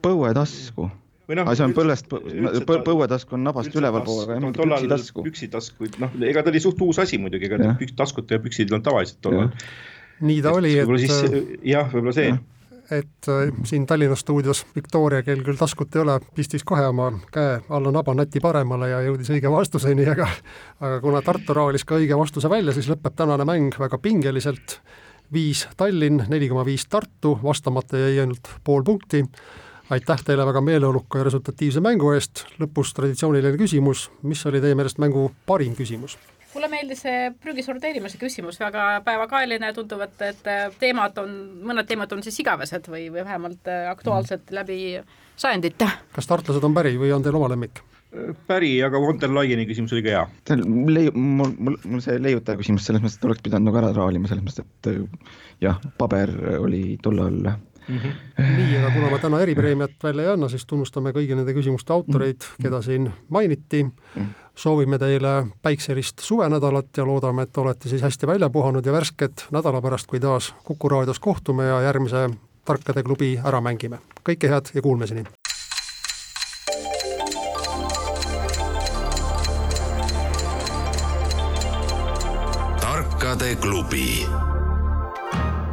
põuetasku 0.01 0.89
No, 1.31 1.43
aga 1.45 1.53
see 1.55 1.65
on 1.67 1.73
põllest, 1.75 2.09
põuetasku 2.67 3.37
on 3.37 3.45
nabast 3.45 3.75
ülevalpool, 3.77 4.23
aga 4.25 4.35
ei 4.35 4.43
mingit 4.43 4.61
püksitasku. 4.61 5.23
püksitasku, 5.27 5.91
noh, 6.01 6.15
ega 6.27 6.43
ta 6.43 6.51
oli 6.51 6.61
suht 6.63 6.81
uus 6.83 6.99
asi 6.99 7.19
muidugi, 7.21 7.47
ega 7.47 7.59
ja. 7.61 7.75
taskud 7.97 8.31
ja 8.31 8.39
püksid 8.41 8.67
ei 8.67 8.75
olnud 8.75 8.87
tavaliselt 8.87 9.21
tollal. 9.23 9.51
nii 10.27 10.41
ta 10.43 10.55
oli, 10.57 10.73
et. 10.81 10.91
siis, 11.05 11.37
jah, 11.71 11.87
võib-olla 11.93 12.15
see. 12.17 12.33
et 12.97 13.31
äh, 13.31 13.53
siin 13.69 13.87
Tallinna 13.87 14.17
stuudios 14.19 14.65
Viktoria, 14.75 15.23
kel 15.23 15.45
küll 15.47 15.59
taskut 15.59 15.95
ei 15.95 16.03
ole, 16.03 16.17
pistis 16.35 16.67
kohe 16.67 16.83
oma 16.89 17.07
käe 17.31 17.61
alla 17.69 17.95
naba 17.95 18.17
nati 18.17 18.43
paremale 18.43 18.91
ja 18.91 18.99
jõudis 19.07 19.31
õige 19.31 19.53
vastuseni, 19.53 20.09
aga 20.11 20.27
aga 20.81 20.99
kuna 21.05 21.23
Tartu 21.23 21.55
raalis 21.55 21.87
ka 21.87 22.01
õige 22.01 22.19
vastuse 22.19 22.51
välja, 22.51 22.75
siis 22.75 22.91
lõpeb 22.91 23.15
tänane 23.15 23.47
mäng 23.47 23.79
väga 23.79 24.01
pingeliselt. 24.03 24.81
viis 25.31 25.67
Tallinn, 25.79 26.25
neli 26.27 26.49
koma 26.51 26.65
viis 26.67 26.89
Tartu, 26.91 27.37
vastamata 27.43 27.97
jäi 27.97 28.19
ainult 28.19 28.57
pool 28.65 28.83
punkti. 28.83 29.23
Aitäh 29.91 30.23
teile 30.25 30.45
väga 30.47 30.61
meeleoluka 30.63 31.19
ja 31.19 31.27
resultatiivse 31.27 31.81
mängu 31.83 32.13
eest. 32.15 32.45
lõpus 32.59 32.93
traditsiooniline 32.95 33.57
küsimus, 33.59 34.09
mis 34.23 34.45
oli 34.47 34.61
teie 34.63 34.75
meelest 34.75 35.01
mängu 35.03 35.31
parim 35.45 35.75
küsimus? 35.75 36.17
mulle 36.51 36.67
meeldis 36.67 36.99
see 37.05 37.29
prügi 37.43 37.63
sorteerimise 37.63 38.19
küsimus, 38.19 38.57
väga 38.59 39.01
päevakajaline, 39.05 39.69
tunduvad, 39.73 40.17
et 40.27 40.49
teemad 40.81 41.15
on, 41.21 41.31
mõned 41.63 41.87
teemad 41.87 42.11
on 42.11 42.23
siis 42.25 42.41
igavesed 42.43 42.89
või, 42.91 43.05
või 43.13 43.23
vähemalt 43.23 43.71
aktuaalsed 43.71 44.49
mm. 44.49 44.57
läbi 44.59 44.79
sajandite. 45.39 45.87
kas 46.11 46.27
tartlased 46.27 46.67
on 46.67 46.75
päri 46.75 46.97
või 46.99 47.13
on 47.15 47.23
teil 47.23 47.39
oma 47.39 47.47
lemmik? 47.53 47.83
päri, 48.47 48.73
aga 48.83 48.99
von 48.99 49.19
der 49.21 49.31
Leyeni 49.31 49.63
küsimus 49.69 49.93
oli 49.95 50.03
ka 50.03 50.11
hea. 50.17 50.23
leiu-, 50.91 51.15
mul, 51.15 51.55
mul, 51.57 51.77
mul 51.87 52.03
see 52.03 52.19
leiutaja 52.19 52.59
küsimus 52.59 52.83
selles 52.83 53.03
mõttes, 53.03 53.15
et 53.21 53.27
oleks 53.29 53.43
pidanud 53.47 53.71
nagu 53.71 53.79
ära 53.79 53.93
traalima, 53.95 54.27
selles 54.27 54.43
mõttes, 54.43 54.67
et 54.67 55.63
jah, 55.63 55.79
paber 55.97 56.35
oli 56.59 56.97
tollal 57.03 57.53
mm. 57.87 57.97
-hmm. 57.97 58.55
nii, 58.57 58.77
aga 58.77 58.91
kuna 58.91 59.09
ma 59.09 59.19
täna 59.19 59.41
eripreemiat 59.41 59.97
välja 60.03 60.23
ei 60.23 60.33
anna, 60.33 60.49
siis 60.49 60.65
tunnustame 60.65 61.11
kõigi 61.11 61.35
nende 61.35 61.53
küsimuste 61.53 61.93
autoreid, 61.93 62.47
keda 62.61 62.81
siin 62.81 63.11
mainiti. 63.29 63.83
-hmm 63.83 64.29
soovime 64.55 64.97
teile 64.99 65.47
päikselist 65.61 66.19
suvenädalat 66.19 66.97
ja 66.97 67.05
loodame, 67.05 67.41
et 67.41 67.57
olete 67.57 67.89
siis 67.89 68.01
hästi 68.01 68.27
välja 68.27 68.49
puhanud 68.49 68.85
ja 68.85 68.91
värsked 68.91 69.47
nädala 69.51 69.81
pärast, 69.81 70.07
kui 70.07 70.19
taas 70.19 70.53
Kuku 70.63 70.89
raadios 70.89 71.19
kohtume 71.19 71.65
ja 71.65 71.81
järgmise 71.81 72.29
Tarkade 72.65 73.03
klubi 73.03 73.39
ära 73.43 73.61
mängime. 73.61 73.97
kõike 74.29 74.49
head 74.49 74.69
ja 74.73 74.81
kuulmiseni! 74.81 75.23
tarkade 82.81 83.55
klubi 83.55 84.25